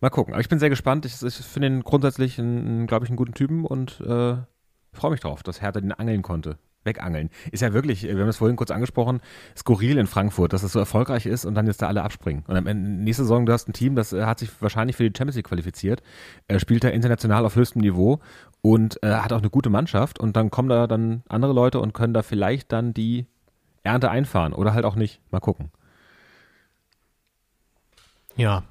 Mal 0.00 0.10
gucken, 0.10 0.34
aber 0.34 0.40
ich 0.40 0.48
bin 0.48 0.58
sehr 0.58 0.68
gespannt, 0.70 1.06
ich, 1.06 1.22
ich 1.22 1.34
finde 1.36 1.68
ihn 1.68 1.82
grundsätzlich, 1.82 2.36
glaube 2.36 3.04
ich, 3.04 3.10
einen 3.10 3.16
guten 3.16 3.32
Typen 3.34 3.64
und 3.64 4.00
äh, 4.02 4.36
freue 4.92 5.10
mich 5.10 5.20
drauf, 5.20 5.42
dass 5.42 5.62
Hertha 5.62 5.80
den 5.80 5.92
angeln 5.92 6.22
konnte. 6.22 6.58
Wegangeln. 6.86 7.30
Ist 7.52 7.60
ja 7.60 7.72
wirklich, 7.72 8.04
wir 8.04 8.18
haben 8.18 8.28
es 8.28 8.38
vorhin 8.38 8.56
kurz 8.56 8.70
angesprochen, 8.70 9.20
skurril 9.56 9.98
in 9.98 10.06
Frankfurt, 10.06 10.52
dass 10.52 10.62
es 10.62 10.72
so 10.72 10.78
erfolgreich 10.78 11.26
ist 11.26 11.44
und 11.44 11.54
dann 11.54 11.66
jetzt 11.66 11.82
da 11.82 11.88
alle 11.88 12.02
abspringen. 12.02 12.44
Und 12.46 12.56
am 12.56 12.66
Ende, 12.66 12.88
nächste 12.88 13.24
Saison, 13.24 13.44
du 13.46 13.52
hast 13.52 13.68
ein 13.68 13.72
Team, 13.72 13.96
das 13.96 14.12
äh, 14.12 14.24
hat 14.24 14.38
sich 14.38 14.50
wahrscheinlich 14.60 14.96
für 14.96 15.08
die 15.08 15.16
Champions 15.16 15.36
League 15.36 15.48
qualifiziert, 15.48 16.02
äh, 16.48 16.58
spielt 16.58 16.84
da 16.84 16.88
international 16.88 17.44
auf 17.44 17.56
höchstem 17.56 17.82
Niveau 17.82 18.20
und 18.62 19.02
äh, 19.02 19.14
hat 19.16 19.32
auch 19.32 19.38
eine 19.38 19.50
gute 19.50 19.70
Mannschaft 19.70 20.18
und 20.18 20.36
dann 20.36 20.50
kommen 20.50 20.68
da 20.68 20.86
dann 20.86 21.22
andere 21.28 21.52
Leute 21.52 21.80
und 21.80 21.92
können 21.92 22.14
da 22.14 22.22
vielleicht 22.22 22.72
dann 22.72 22.94
die 22.94 23.26
Ernte 23.82 24.10
einfahren 24.10 24.52
oder 24.52 24.74
halt 24.74 24.84
auch 24.84 24.96
nicht. 24.96 25.20
Mal 25.30 25.40
gucken. 25.40 25.70
Ja. 28.36 28.64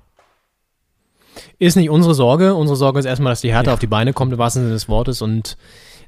Ist 1.59 1.76
nicht 1.76 1.89
unsere 1.89 2.13
Sorge. 2.13 2.53
Unsere 2.53 2.78
Sorge 2.78 2.99
ist 2.99 3.05
erstmal, 3.05 3.32
dass 3.32 3.41
die 3.41 3.51
Hertha 3.51 3.74
auf 3.74 3.80
die 3.80 3.88
Beine 3.88 4.13
kommt, 4.13 4.32
im 4.32 4.39
wahrsten 4.39 4.63
Sinne 4.63 4.74
des 4.74 4.88
Wortes, 4.88 5.22
und 5.22 5.57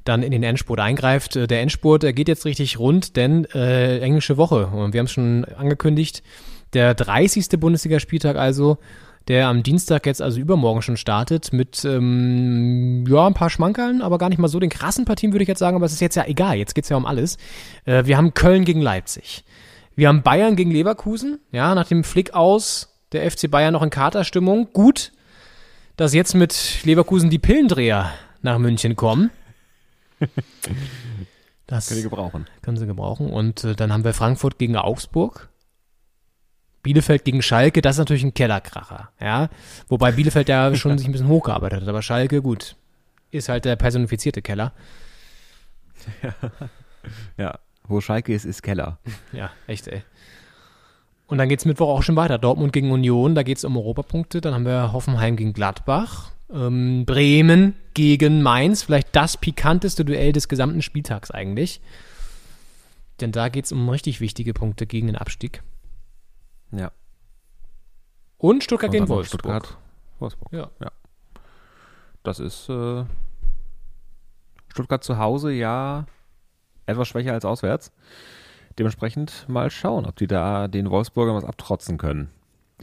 dann 0.07 0.23
in 0.23 0.31
den 0.31 0.43
Endspurt 0.43 0.79
eingreift. 0.79 1.35
Äh, 1.35 1.47
Der 1.47 1.61
Endspurt 1.61 2.03
der 2.03 2.13
geht 2.13 2.27
jetzt 2.27 2.45
richtig 2.45 2.79
rund, 2.79 3.15
denn 3.15 3.45
äh, 3.53 3.99
englische 3.99 4.37
Woche. 4.37 4.67
Und 4.67 4.93
wir 4.93 4.99
haben 4.99 5.05
es 5.05 5.11
schon 5.11 5.45
angekündigt. 5.45 6.23
Der 6.73 6.93
30. 6.93 7.49
Bundesligaspieltag 7.59 8.35
also, 8.35 8.77
der 9.27 9.47
am 9.47 9.63
Dienstag 9.63 10.05
jetzt 10.05 10.21
also 10.21 10.39
übermorgen 10.39 10.81
schon 10.81 10.97
startet, 10.97 11.51
mit 11.51 11.83
ähm, 11.83 13.05
ja, 13.07 13.27
ein 13.27 13.33
paar 13.33 13.49
Schmankerln, 13.49 14.01
aber 14.01 14.17
gar 14.17 14.29
nicht 14.29 14.37
mal 14.37 14.47
so 14.47 14.59
den 14.59 14.69
krassen 14.69 15.05
Partien, 15.05 15.33
würde 15.33 15.43
ich 15.43 15.49
jetzt 15.49 15.59
sagen, 15.59 15.75
aber 15.75 15.85
es 15.85 15.93
ist 15.93 16.01
jetzt 16.01 16.15
ja 16.15 16.25
egal, 16.25 16.57
jetzt 16.57 16.75
geht's 16.75 16.89
ja 16.89 16.97
um 16.97 17.05
alles. 17.05 17.37
Äh, 17.85 18.05
wir 18.05 18.17
haben 18.17 18.33
Köln 18.33 18.63
gegen 18.63 18.81
Leipzig. 18.81 19.43
Wir 19.95 20.07
haben 20.09 20.21
Bayern 20.21 20.55
gegen 20.55 20.71
Leverkusen, 20.71 21.39
ja, 21.51 21.73
nach 21.75 21.87
dem 21.87 22.03
Flick 22.03 22.33
aus 22.33 22.93
der 23.11 23.29
FC 23.29 23.49
Bayern 23.49 23.73
noch 23.73 23.83
in 23.83 23.89
Katerstimmung. 23.89 24.69
Gut, 24.71 25.11
dass 25.95 26.13
jetzt 26.13 26.35
mit 26.35 26.79
Leverkusen 26.83 27.29
die 27.29 27.39
Pillendreher 27.39 28.11
nach 28.41 28.59
München 28.59 28.95
kommen. 28.95 29.31
Das 31.69 31.89
Können 31.89 31.97
die 31.97 32.03
gebrauchen. 32.03 32.45
können 32.61 32.77
sie 32.77 32.87
gebrauchen. 32.87 33.29
Und 33.29 33.65
äh, 33.65 33.75
dann 33.75 33.91
haben 33.91 34.05
wir 34.05 34.13
Frankfurt 34.13 34.57
gegen 34.57 34.77
Augsburg. 34.77 35.49
Bielefeld 36.81 37.25
gegen 37.25 37.41
Schalke, 37.41 37.81
das 37.81 37.95
ist 37.95 37.99
natürlich 37.99 38.23
ein 38.23 38.33
Kellerkracher, 38.33 39.09
ja. 39.19 39.49
Wobei 39.89 40.13
Bielefeld 40.13 40.47
ja 40.47 40.73
schon 40.75 40.97
sich 40.97 41.07
ein 41.07 41.11
bisschen 41.11 41.27
hochgearbeitet 41.27 41.81
hat, 41.81 41.89
aber 41.89 42.01
Schalke, 42.01 42.41
gut, 42.41 42.77
ist 43.31 43.49
halt 43.49 43.65
der 43.65 43.75
personifizierte 43.75 44.41
Keller. 44.41 44.71
Ja. 47.37 47.59
Wo 47.87 48.01
Schalke 48.01 48.33
ist, 48.33 48.43
ist 48.45 48.63
Keller. 48.63 48.99
Ja, 49.31 49.49
echt, 49.65 49.87
ey. 49.87 50.03
Und 51.27 51.37
dann 51.37 51.47
geht's 51.47 51.63
Mittwoch 51.65 51.87
auch 51.87 52.03
schon 52.03 52.15
weiter. 52.17 52.37
Dortmund 52.37 52.73
gegen 52.73 52.91
Union, 52.91 53.33
da 53.35 53.43
geht's 53.43 53.63
um 53.63 53.77
Europapunkte. 53.77 54.41
Dann 54.41 54.53
haben 54.53 54.65
wir 54.65 54.91
Hoffenheim 54.91 55.35
gegen 55.37 55.53
Gladbach. 55.53 56.31
Ähm, 56.49 57.05
Bremen 57.05 57.75
gegen 57.93 58.41
Mainz, 58.41 58.83
vielleicht 58.83 59.15
das 59.15 59.37
pikanteste 59.37 60.05
Duell 60.05 60.31
des 60.31 60.47
gesamten 60.47 60.81
Spieltags 60.81 61.31
eigentlich. 61.31 61.81
Denn 63.19 63.31
da 63.31 63.49
geht's 63.49 63.71
um 63.71 63.89
richtig 63.89 64.21
wichtige 64.21 64.53
Punkte 64.53 64.85
gegen 64.85 65.07
den 65.07 65.15
Abstieg. 65.15 65.63
Ja. 66.71 66.91
Und 68.37 68.63
Stuttgart 68.63 68.91
gegen 68.91 69.09
Wolfsburg. 69.09 69.41
Stuttgart. 69.41 69.77
Wolfsburg. 70.19 70.53
Ja. 70.53 70.69
Das 72.23 72.39
ist 72.39 72.69
äh, 72.69 73.05
Stuttgart 74.67 75.03
zu 75.03 75.17
Hause 75.17 75.51
ja 75.51 76.05
etwas 76.85 77.07
schwächer 77.07 77.33
als 77.33 77.45
auswärts. 77.45 77.91
Dementsprechend 78.77 79.45
mal 79.49 79.71
schauen, 79.71 80.05
ob 80.05 80.15
die 80.17 80.27
da 80.27 80.67
den 80.67 80.91
Wolfsburgern 80.91 81.35
was 81.35 81.45
abtrotzen 81.45 81.97
können. 81.97 82.29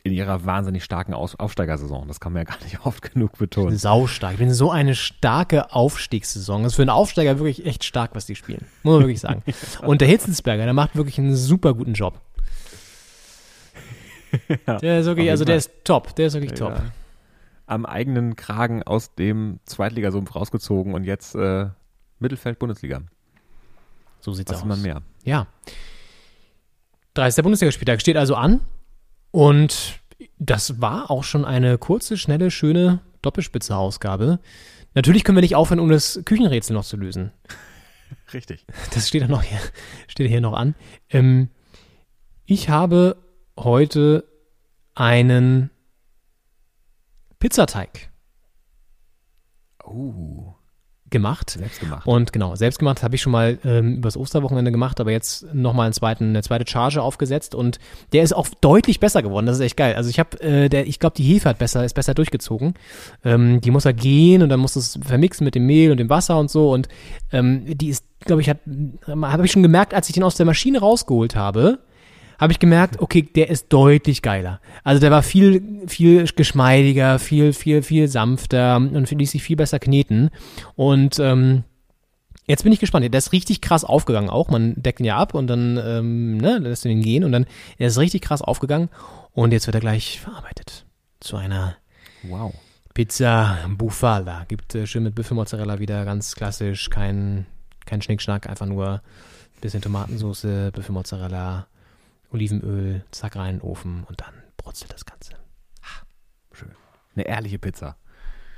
In 0.02 0.12
ihrer 0.12 0.44
wahnsinnig 0.44 0.84
starken 0.84 1.14
Aus 1.14 1.36
Aufsteigersaison. 1.36 2.08
Das 2.08 2.20
kann 2.20 2.32
man 2.32 2.44
ja 2.44 2.52
gar 2.52 2.62
nicht 2.64 2.80
oft 2.84 3.12
genug 3.12 3.38
betonen. 3.38 3.76
Saustark. 3.76 4.32
Ich 4.34 4.38
bin 4.38 4.52
so 4.52 4.70
eine 4.70 4.94
starke 4.94 5.72
Aufstiegssaison. 5.72 6.62
Das 6.62 6.72
ist 6.72 6.76
für 6.76 6.82
einen 6.82 6.90
Aufsteiger 6.90 7.38
wirklich 7.38 7.64
echt 7.64 7.84
stark, 7.84 8.14
was 8.14 8.26
die 8.26 8.34
spielen. 8.34 8.66
Muss 8.82 8.94
man 8.94 9.02
wirklich 9.02 9.20
sagen. 9.20 9.42
Und 9.82 10.00
der 10.00 10.08
Hitzensberger, 10.08 10.64
der 10.64 10.74
macht 10.74 10.96
wirklich 10.96 11.18
einen 11.18 11.36
super 11.36 11.74
guten 11.74 11.94
Job. 11.94 12.20
der 14.66 15.00
ist 15.00 15.06
wirklich, 15.06 15.30
also 15.30 15.44
der 15.44 15.56
ist 15.56 15.70
top. 15.84 16.14
Der 16.16 16.26
ist 16.26 16.34
wirklich 16.34 16.54
top. 16.54 16.72
Ja. 16.72 16.84
Am 17.66 17.86
eigenen 17.86 18.36
Kragen 18.36 18.82
aus 18.82 19.14
dem 19.14 19.60
Zweitligasumpf 19.64 20.34
rausgezogen 20.34 20.92
und 20.94 21.04
jetzt 21.04 21.34
äh, 21.34 21.68
Mittelfeld 22.18 22.58
Bundesliga. 22.58 23.02
So 24.20 24.32
sieht's 24.32 24.50
Was 24.50 24.58
aus. 24.58 24.64
will 24.64 24.70
man 24.70 24.82
mehr? 24.82 25.02
Ja. 25.24 25.46
30. 27.14 27.42
Bundesligaspieltag 27.42 28.00
steht 28.00 28.16
also 28.16 28.34
an. 28.34 28.60
Und 29.34 29.98
das 30.38 30.80
war 30.80 31.10
auch 31.10 31.24
schon 31.24 31.44
eine 31.44 31.76
kurze, 31.76 32.16
schnelle, 32.16 32.52
schöne 32.52 33.00
Doppelspitze-Ausgabe. 33.20 34.38
Natürlich 34.94 35.24
können 35.24 35.36
wir 35.36 35.42
nicht 35.42 35.56
aufhören, 35.56 35.80
um 35.80 35.88
das 35.88 36.20
Küchenrätsel 36.24 36.72
noch 36.72 36.84
zu 36.84 36.96
lösen. 36.96 37.32
Richtig. 38.32 38.64
Das 38.94 39.08
steht 39.08 39.22
ja 39.22 39.26
noch 39.26 39.42
hier, 39.42 39.58
steht 40.06 40.30
hier 40.30 40.40
noch 40.40 40.52
an. 40.52 40.76
Ähm, 41.10 41.48
ich 42.44 42.68
habe 42.68 43.16
heute 43.58 44.22
einen 44.94 45.70
Pizzateig 47.40 48.10
Oh, 49.82 50.43
gemacht. 51.14 51.50
selbst 51.50 51.80
gemacht. 51.80 52.06
Und 52.06 52.32
genau, 52.32 52.54
selbst 52.56 52.78
gemacht 52.78 53.02
habe 53.02 53.14
ich 53.14 53.22
schon 53.22 53.32
mal 53.32 53.58
ähm, 53.64 53.96
übers 53.96 54.18
Osterwochenende 54.18 54.70
gemacht, 54.70 55.00
aber 55.00 55.12
jetzt 55.12 55.46
nochmal 55.54 55.86
einen 55.86 55.94
zweiten, 55.94 56.30
eine 56.30 56.42
zweite 56.42 56.70
Charge 56.70 57.00
aufgesetzt 57.00 57.54
und 57.54 57.78
der 58.12 58.22
ist 58.22 58.34
auch 58.34 58.48
deutlich 58.60 59.00
besser 59.00 59.22
geworden. 59.22 59.46
Das 59.46 59.56
ist 59.56 59.62
echt 59.62 59.76
geil. 59.76 59.94
Also 59.94 60.10
ich 60.10 60.18
habe, 60.18 60.38
äh, 60.42 60.68
der, 60.68 60.86
ich 60.86 60.98
glaube, 60.98 61.16
die 61.16 61.22
Hefe 61.22 61.48
hat 61.48 61.58
besser, 61.58 61.84
ist 61.84 61.94
besser 61.94 62.12
durchgezogen. 62.12 62.74
Ähm, 63.24 63.62
die 63.62 63.70
muss 63.70 63.86
er 63.86 63.94
gehen 63.94 64.42
und 64.42 64.50
dann 64.50 64.60
muss 64.60 64.76
es 64.76 64.98
vermixen 65.02 65.44
mit 65.44 65.54
dem 65.54 65.64
Mehl 65.64 65.90
und 65.90 65.96
dem 65.98 66.10
Wasser 66.10 66.38
und 66.38 66.50
so 66.50 66.72
und 66.72 66.88
ähm, 67.32 67.64
die 67.66 67.88
ist, 67.88 68.04
glaube 68.20 68.42
ich, 68.42 68.50
hat, 68.50 68.58
habe 69.06 69.46
ich 69.46 69.52
schon 69.52 69.62
gemerkt, 69.62 69.94
als 69.94 70.08
ich 70.08 70.14
den 70.14 70.24
aus 70.24 70.34
der 70.34 70.46
Maschine 70.46 70.80
rausgeholt 70.80 71.36
habe, 71.36 71.78
habe 72.38 72.52
ich 72.52 72.58
gemerkt, 72.58 73.00
okay, 73.00 73.22
der 73.22 73.50
ist 73.50 73.72
deutlich 73.72 74.22
geiler. 74.22 74.60
Also 74.82 75.00
der 75.00 75.10
war 75.10 75.22
viel, 75.22 75.86
viel 75.86 76.24
geschmeidiger, 76.26 77.18
viel, 77.18 77.52
viel, 77.52 77.82
viel 77.82 78.08
sanfter 78.08 78.76
und 78.76 79.10
ließ 79.10 79.30
sich 79.30 79.42
viel 79.42 79.56
besser 79.56 79.78
kneten. 79.78 80.30
Und 80.74 81.18
ähm, 81.18 81.64
jetzt 82.46 82.64
bin 82.64 82.72
ich 82.72 82.80
gespannt. 82.80 83.04
Der 83.04 83.18
ist 83.18 83.32
richtig 83.32 83.60
krass 83.60 83.84
aufgegangen 83.84 84.30
auch. 84.30 84.48
Man 84.48 84.74
deckt 84.82 85.00
ihn 85.00 85.06
ja 85.06 85.16
ab 85.16 85.34
und 85.34 85.46
dann 85.46 85.80
ähm, 85.84 86.36
ne, 86.38 86.58
lässt 86.58 86.84
du 86.84 86.88
ihn 86.88 87.02
gehen 87.02 87.24
und 87.24 87.32
dann 87.32 87.46
er 87.78 87.88
ist 87.88 87.98
richtig 87.98 88.22
krass 88.22 88.42
aufgegangen. 88.42 88.88
Und 89.32 89.52
jetzt 89.52 89.66
wird 89.66 89.74
er 89.74 89.80
gleich 89.80 90.20
verarbeitet 90.20 90.86
zu 91.20 91.36
einer 91.36 91.76
Wow. 92.28 92.54
Pizza 92.94 93.58
Bufala. 93.68 94.44
Gibt 94.48 94.74
äh, 94.74 94.86
schön 94.86 95.02
mit 95.02 95.14
Büffelmozzarella 95.14 95.78
wieder, 95.78 96.04
ganz 96.04 96.36
klassisch, 96.36 96.90
kein, 96.90 97.44
kein 97.86 98.00
Schnickschnack, 98.00 98.48
einfach 98.48 98.66
nur 98.66 99.02
bisschen 99.60 99.82
Tomatensauce, 99.82 100.70
Büffelmozzarella, 100.72 101.66
Olivenöl, 102.34 103.04
zack 103.12 103.36
rein 103.36 103.54
in 103.54 103.60
den 103.60 103.62
Ofen 103.68 104.04
und 104.04 104.20
dann 104.20 104.34
brutzelt 104.56 104.92
das 104.92 105.04
Ganze. 105.04 105.34
Schön. 106.52 106.70
Eine 107.14 107.26
ehrliche 107.26 107.58
Pizza. 107.58 107.96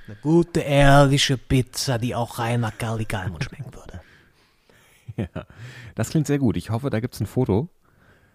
Eine 0.07 0.17
gute, 0.17 0.61
ehrliche 0.61 1.37
Pizza, 1.37 1.99
die 1.99 2.15
auch 2.15 2.39
rein 2.39 2.61
nach 2.61 2.77
Galli 2.79 3.05
Galmund 3.05 3.45
schmecken 3.45 3.73
würde. 3.75 4.01
Ja. 5.17 5.47
Das 5.95 6.11
klingt 6.11 6.27
sehr 6.27 6.39
gut. 6.39 6.59
Ich 6.59 6.69
hoffe, 6.69 6.91
da 6.91 7.01
gibt 7.01 7.15
es 7.15 7.21
ein 7.21 7.27
Foto 7.27 7.71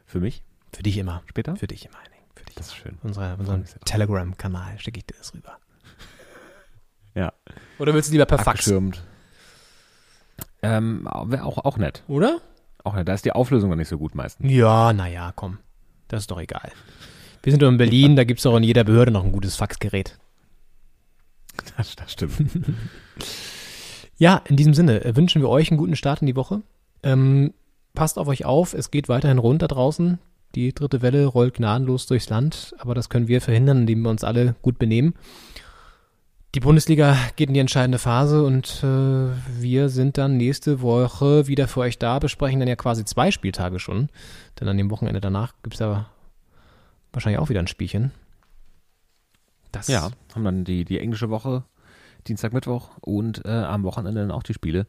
für 0.08 0.20
mich 0.20 0.44
Für 0.74 0.82
dich 0.82 0.98
immer. 0.98 1.22
später. 1.30 1.56
Für 1.56 1.68
dich 1.68 1.86
immer, 1.86 2.00
Henning. 2.02 2.22
Für 2.34 2.44
dich. 2.44 2.56
Das 2.56 2.68
ist 2.70 2.76
schön. 2.76 2.98
Unser, 3.04 3.38
unseren 3.38 3.66
Telegram-Kanal 3.86 4.80
schicke 4.80 4.98
ich 4.98 5.06
dir 5.06 5.16
das 5.18 5.34
rüber. 5.36 5.58
Ja. 7.14 7.34
Oder 7.78 7.94
willst 7.94 8.10
du 8.10 8.14
lieber 8.14 8.26
per 8.26 8.40
Fax? 8.40 8.68
Ähm, 10.64 11.08
wäre 11.26 11.44
auch, 11.44 11.58
auch 11.60 11.78
nett. 11.78 12.04
Oder? 12.08 12.40
Auch. 12.84 13.02
Da 13.04 13.14
ist 13.14 13.26
die 13.26 13.32
Auflösung 13.32 13.70
noch 13.70 13.78
nicht 13.78 13.90
so 13.90 13.98
gut 13.98 14.16
meistens. 14.16 14.52
Ja, 14.52 14.94
naja, 14.94 15.34
komm. 15.36 15.60
Das 16.08 16.22
ist 16.22 16.32
doch 16.32 16.40
egal. 16.40 16.72
Wir 17.44 17.52
sind 17.52 17.62
doch 17.62 17.70
in 17.70 17.78
Berlin, 17.78 18.16
da 18.16 18.24
gibt 18.24 18.40
es 18.40 18.44
doch 18.44 18.56
in 18.58 18.64
jeder 18.64 18.84
Behörde 18.84 19.12
noch 19.12 19.24
ein 19.24 19.32
gutes 19.32 19.56
Faxgerät. 19.56 20.18
Das, 21.78 21.96
das 21.96 22.14
stimmt. 22.14 22.34
Ja, 24.22 24.44
in 24.46 24.56
diesem 24.56 24.76
Sinne 24.76 25.04
äh, 25.04 25.16
wünschen 25.16 25.42
wir 25.42 25.50
euch 25.50 25.72
einen 25.72 25.80
guten 25.80 25.96
Start 25.96 26.22
in 26.22 26.28
die 26.28 26.36
Woche. 26.36 26.62
Ähm, 27.02 27.56
passt 27.96 28.20
auf 28.20 28.28
euch 28.28 28.46
auf, 28.46 28.76
es 28.76 28.92
geht 28.92 29.10
weiterhin 29.10 29.40
rund 29.40 29.64
da 29.64 29.68
draußen. 29.68 30.20
Die 30.54 30.76
dritte 30.76 31.02
Welle 31.02 31.26
rollt 31.26 31.56
gnadenlos 31.56 32.06
durchs 32.06 32.30
Land, 32.30 32.76
aber 32.78 32.94
das 32.94 33.10
können 33.10 33.28
wir 33.28 33.42
verhindern, 33.42 33.80
indem 33.80 34.04
wir 34.04 34.12
uns 34.12 34.24
alle 34.24 34.54
gut 34.62 34.78
benehmen. 34.78 35.16
Die 36.54 36.60
Bundesliga 36.60 37.18
geht 37.38 37.48
in 37.48 37.54
die 37.54 37.62
entscheidende 37.62 37.98
Phase 37.98 38.44
und 38.44 38.84
äh, 38.84 39.30
wir 39.62 39.88
sind 39.88 40.18
dann 40.18 40.36
nächste 40.36 40.82
Woche 40.82 41.48
wieder 41.48 41.70
für 41.70 41.80
euch 41.80 41.98
da, 41.98 42.20
besprechen 42.20 42.60
dann 42.60 42.68
ja 42.68 42.76
quasi 42.76 43.06
zwei 43.06 43.32
Spieltage 43.32 43.80
schon. 43.80 44.10
Denn 44.60 44.68
an 44.68 44.76
dem 44.76 44.92
Wochenende 44.92 45.22
danach 45.22 45.54
gibt's 45.64 45.80
ja 45.80 46.10
wahrscheinlich 47.14 47.40
auch 47.40 47.48
wieder 47.48 47.62
ein 47.62 47.68
Spielchen. 47.68 48.12
Das 49.72 49.88
Ja, 49.88 50.12
haben 50.36 50.44
dann 50.44 50.66
die, 50.66 50.84
die 50.84 51.00
englische 51.00 51.30
Woche, 51.30 51.64
Dienstag, 52.28 52.52
Mittwoch 52.52 52.90
und 53.00 53.46
äh, 53.46 53.50
am 53.50 53.84
Wochenende 53.84 54.20
dann 54.20 54.32
auch 54.32 54.44
die 54.44 54.54
Spiele. 54.54 54.88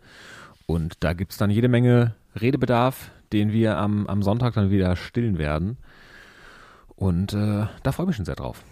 Und 0.66 0.96
da 0.98 1.12
gibt 1.12 1.30
es 1.30 1.38
dann 1.38 1.50
jede 1.50 1.68
Menge 1.68 2.16
Redebedarf, 2.34 3.12
den 3.32 3.52
wir 3.52 3.78
am, 3.78 4.08
am 4.08 4.24
Sonntag 4.24 4.54
dann 4.54 4.70
wieder 4.70 4.96
stillen 4.96 5.38
werden. 5.38 5.76
Und 6.96 7.34
äh, 7.34 7.66
da 7.84 7.92
freue 7.92 8.06
ich 8.06 8.08
mich 8.08 8.16
schon 8.16 8.24
sehr 8.24 8.34
drauf. 8.34 8.64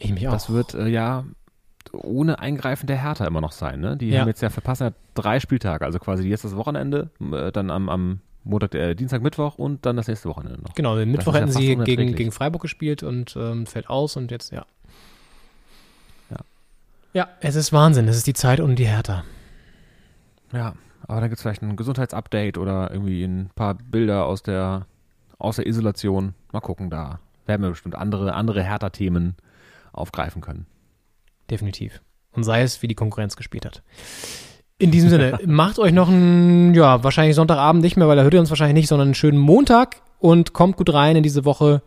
ich 0.00 0.12
mich 0.12 0.26
auch. 0.26 0.32
Das 0.32 0.50
wird 0.50 0.74
äh, 0.74 0.88
ja 0.88 1.24
ohne 1.92 2.38
Eingreifen 2.38 2.86
der 2.86 3.00
Hertha 3.02 3.26
immer 3.26 3.40
noch 3.40 3.52
sein. 3.52 3.80
Ne? 3.80 3.96
Die 3.96 4.08
Ja. 4.10 4.20
haben 4.20 4.28
jetzt 4.28 4.42
ja 4.42 4.50
verpassen 4.50 4.84
ja 4.84 4.92
drei 5.14 5.40
Spieltage, 5.40 5.84
also 5.84 5.98
quasi 5.98 6.28
jetzt 6.28 6.44
das 6.44 6.56
Wochenende, 6.56 7.10
äh, 7.32 7.52
dann 7.52 7.70
am, 7.70 7.88
am 7.88 8.20
Montag, 8.44 8.74
äh, 8.74 8.94
Dienstag, 8.94 9.22
Mittwoch 9.22 9.56
und 9.58 9.84
dann 9.86 9.96
das 9.96 10.06
nächste 10.08 10.28
Wochenende 10.28 10.60
noch. 10.62 10.74
Genau, 10.74 10.96
den 10.96 11.10
Mittwoch 11.10 11.34
ja 11.34 11.40
hätten 11.40 11.52
fast 11.52 11.58
sie 11.58 11.76
gegen, 11.76 12.14
gegen 12.14 12.32
Freiburg 12.32 12.62
gespielt 12.62 13.02
und 13.02 13.36
ähm, 13.36 13.66
fällt 13.66 13.88
aus 13.90 14.16
und 14.16 14.30
jetzt, 14.30 14.52
ja. 14.52 14.64
Ja. 16.30 16.36
Ja, 17.12 17.28
es 17.40 17.56
ist 17.56 17.72
Wahnsinn. 17.72 18.06
Es 18.08 18.16
ist 18.16 18.26
die 18.26 18.34
Zeit 18.34 18.60
und 18.60 18.76
die 18.78 18.86
Hertha. 18.86 19.24
Ja, 20.52 20.74
aber 21.08 21.20
dann 21.20 21.28
gibt 21.30 21.38
es 21.38 21.42
vielleicht 21.42 21.62
ein 21.62 21.76
Gesundheitsupdate 21.76 22.58
oder 22.58 22.90
irgendwie 22.92 23.24
ein 23.24 23.50
paar 23.54 23.74
Bilder 23.74 24.26
aus 24.26 24.42
der, 24.42 24.86
aus 25.38 25.56
der 25.56 25.66
Isolation. 25.66 26.34
Mal 26.52 26.60
gucken, 26.60 26.88
da 26.88 27.18
werden 27.46 27.62
wir 27.62 27.70
bestimmt 27.70 27.96
andere, 27.96 28.34
andere 28.34 28.62
Hertha-Themen 28.62 29.34
aufgreifen 29.92 30.40
können. 30.42 30.66
Definitiv. 31.50 32.00
Und 32.32 32.44
sei 32.44 32.62
es, 32.62 32.82
wie 32.82 32.88
die 32.88 32.94
Konkurrenz 32.94 33.36
gespielt 33.36 33.64
hat. 33.64 33.82
In 34.78 34.90
diesem 34.90 35.08
Sinne, 35.08 35.38
macht 35.46 35.78
euch 35.78 35.92
noch 35.92 36.08
einen, 36.08 36.74
ja, 36.74 37.02
wahrscheinlich 37.02 37.34
Sonntagabend 37.36 37.82
nicht 37.82 37.96
mehr, 37.96 38.08
weil 38.08 38.16
da 38.16 38.22
hört 38.22 38.34
ihr 38.34 38.40
uns 38.40 38.50
wahrscheinlich 38.50 38.74
nicht, 38.74 38.88
sondern 38.88 39.08
einen 39.08 39.14
schönen 39.14 39.38
Montag 39.38 40.02
und 40.18 40.52
kommt 40.52 40.76
gut 40.76 40.92
rein 40.92 41.16
in 41.16 41.22
diese 41.22 41.44
Woche. 41.44 41.82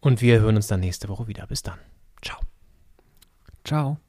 Und 0.00 0.20
wir 0.20 0.40
hören 0.40 0.56
uns 0.56 0.66
dann 0.66 0.80
nächste 0.80 1.08
Woche 1.08 1.28
wieder. 1.28 1.46
Bis 1.46 1.62
dann. 1.62 1.78
Ciao. 2.20 2.38
Ciao. 3.64 4.01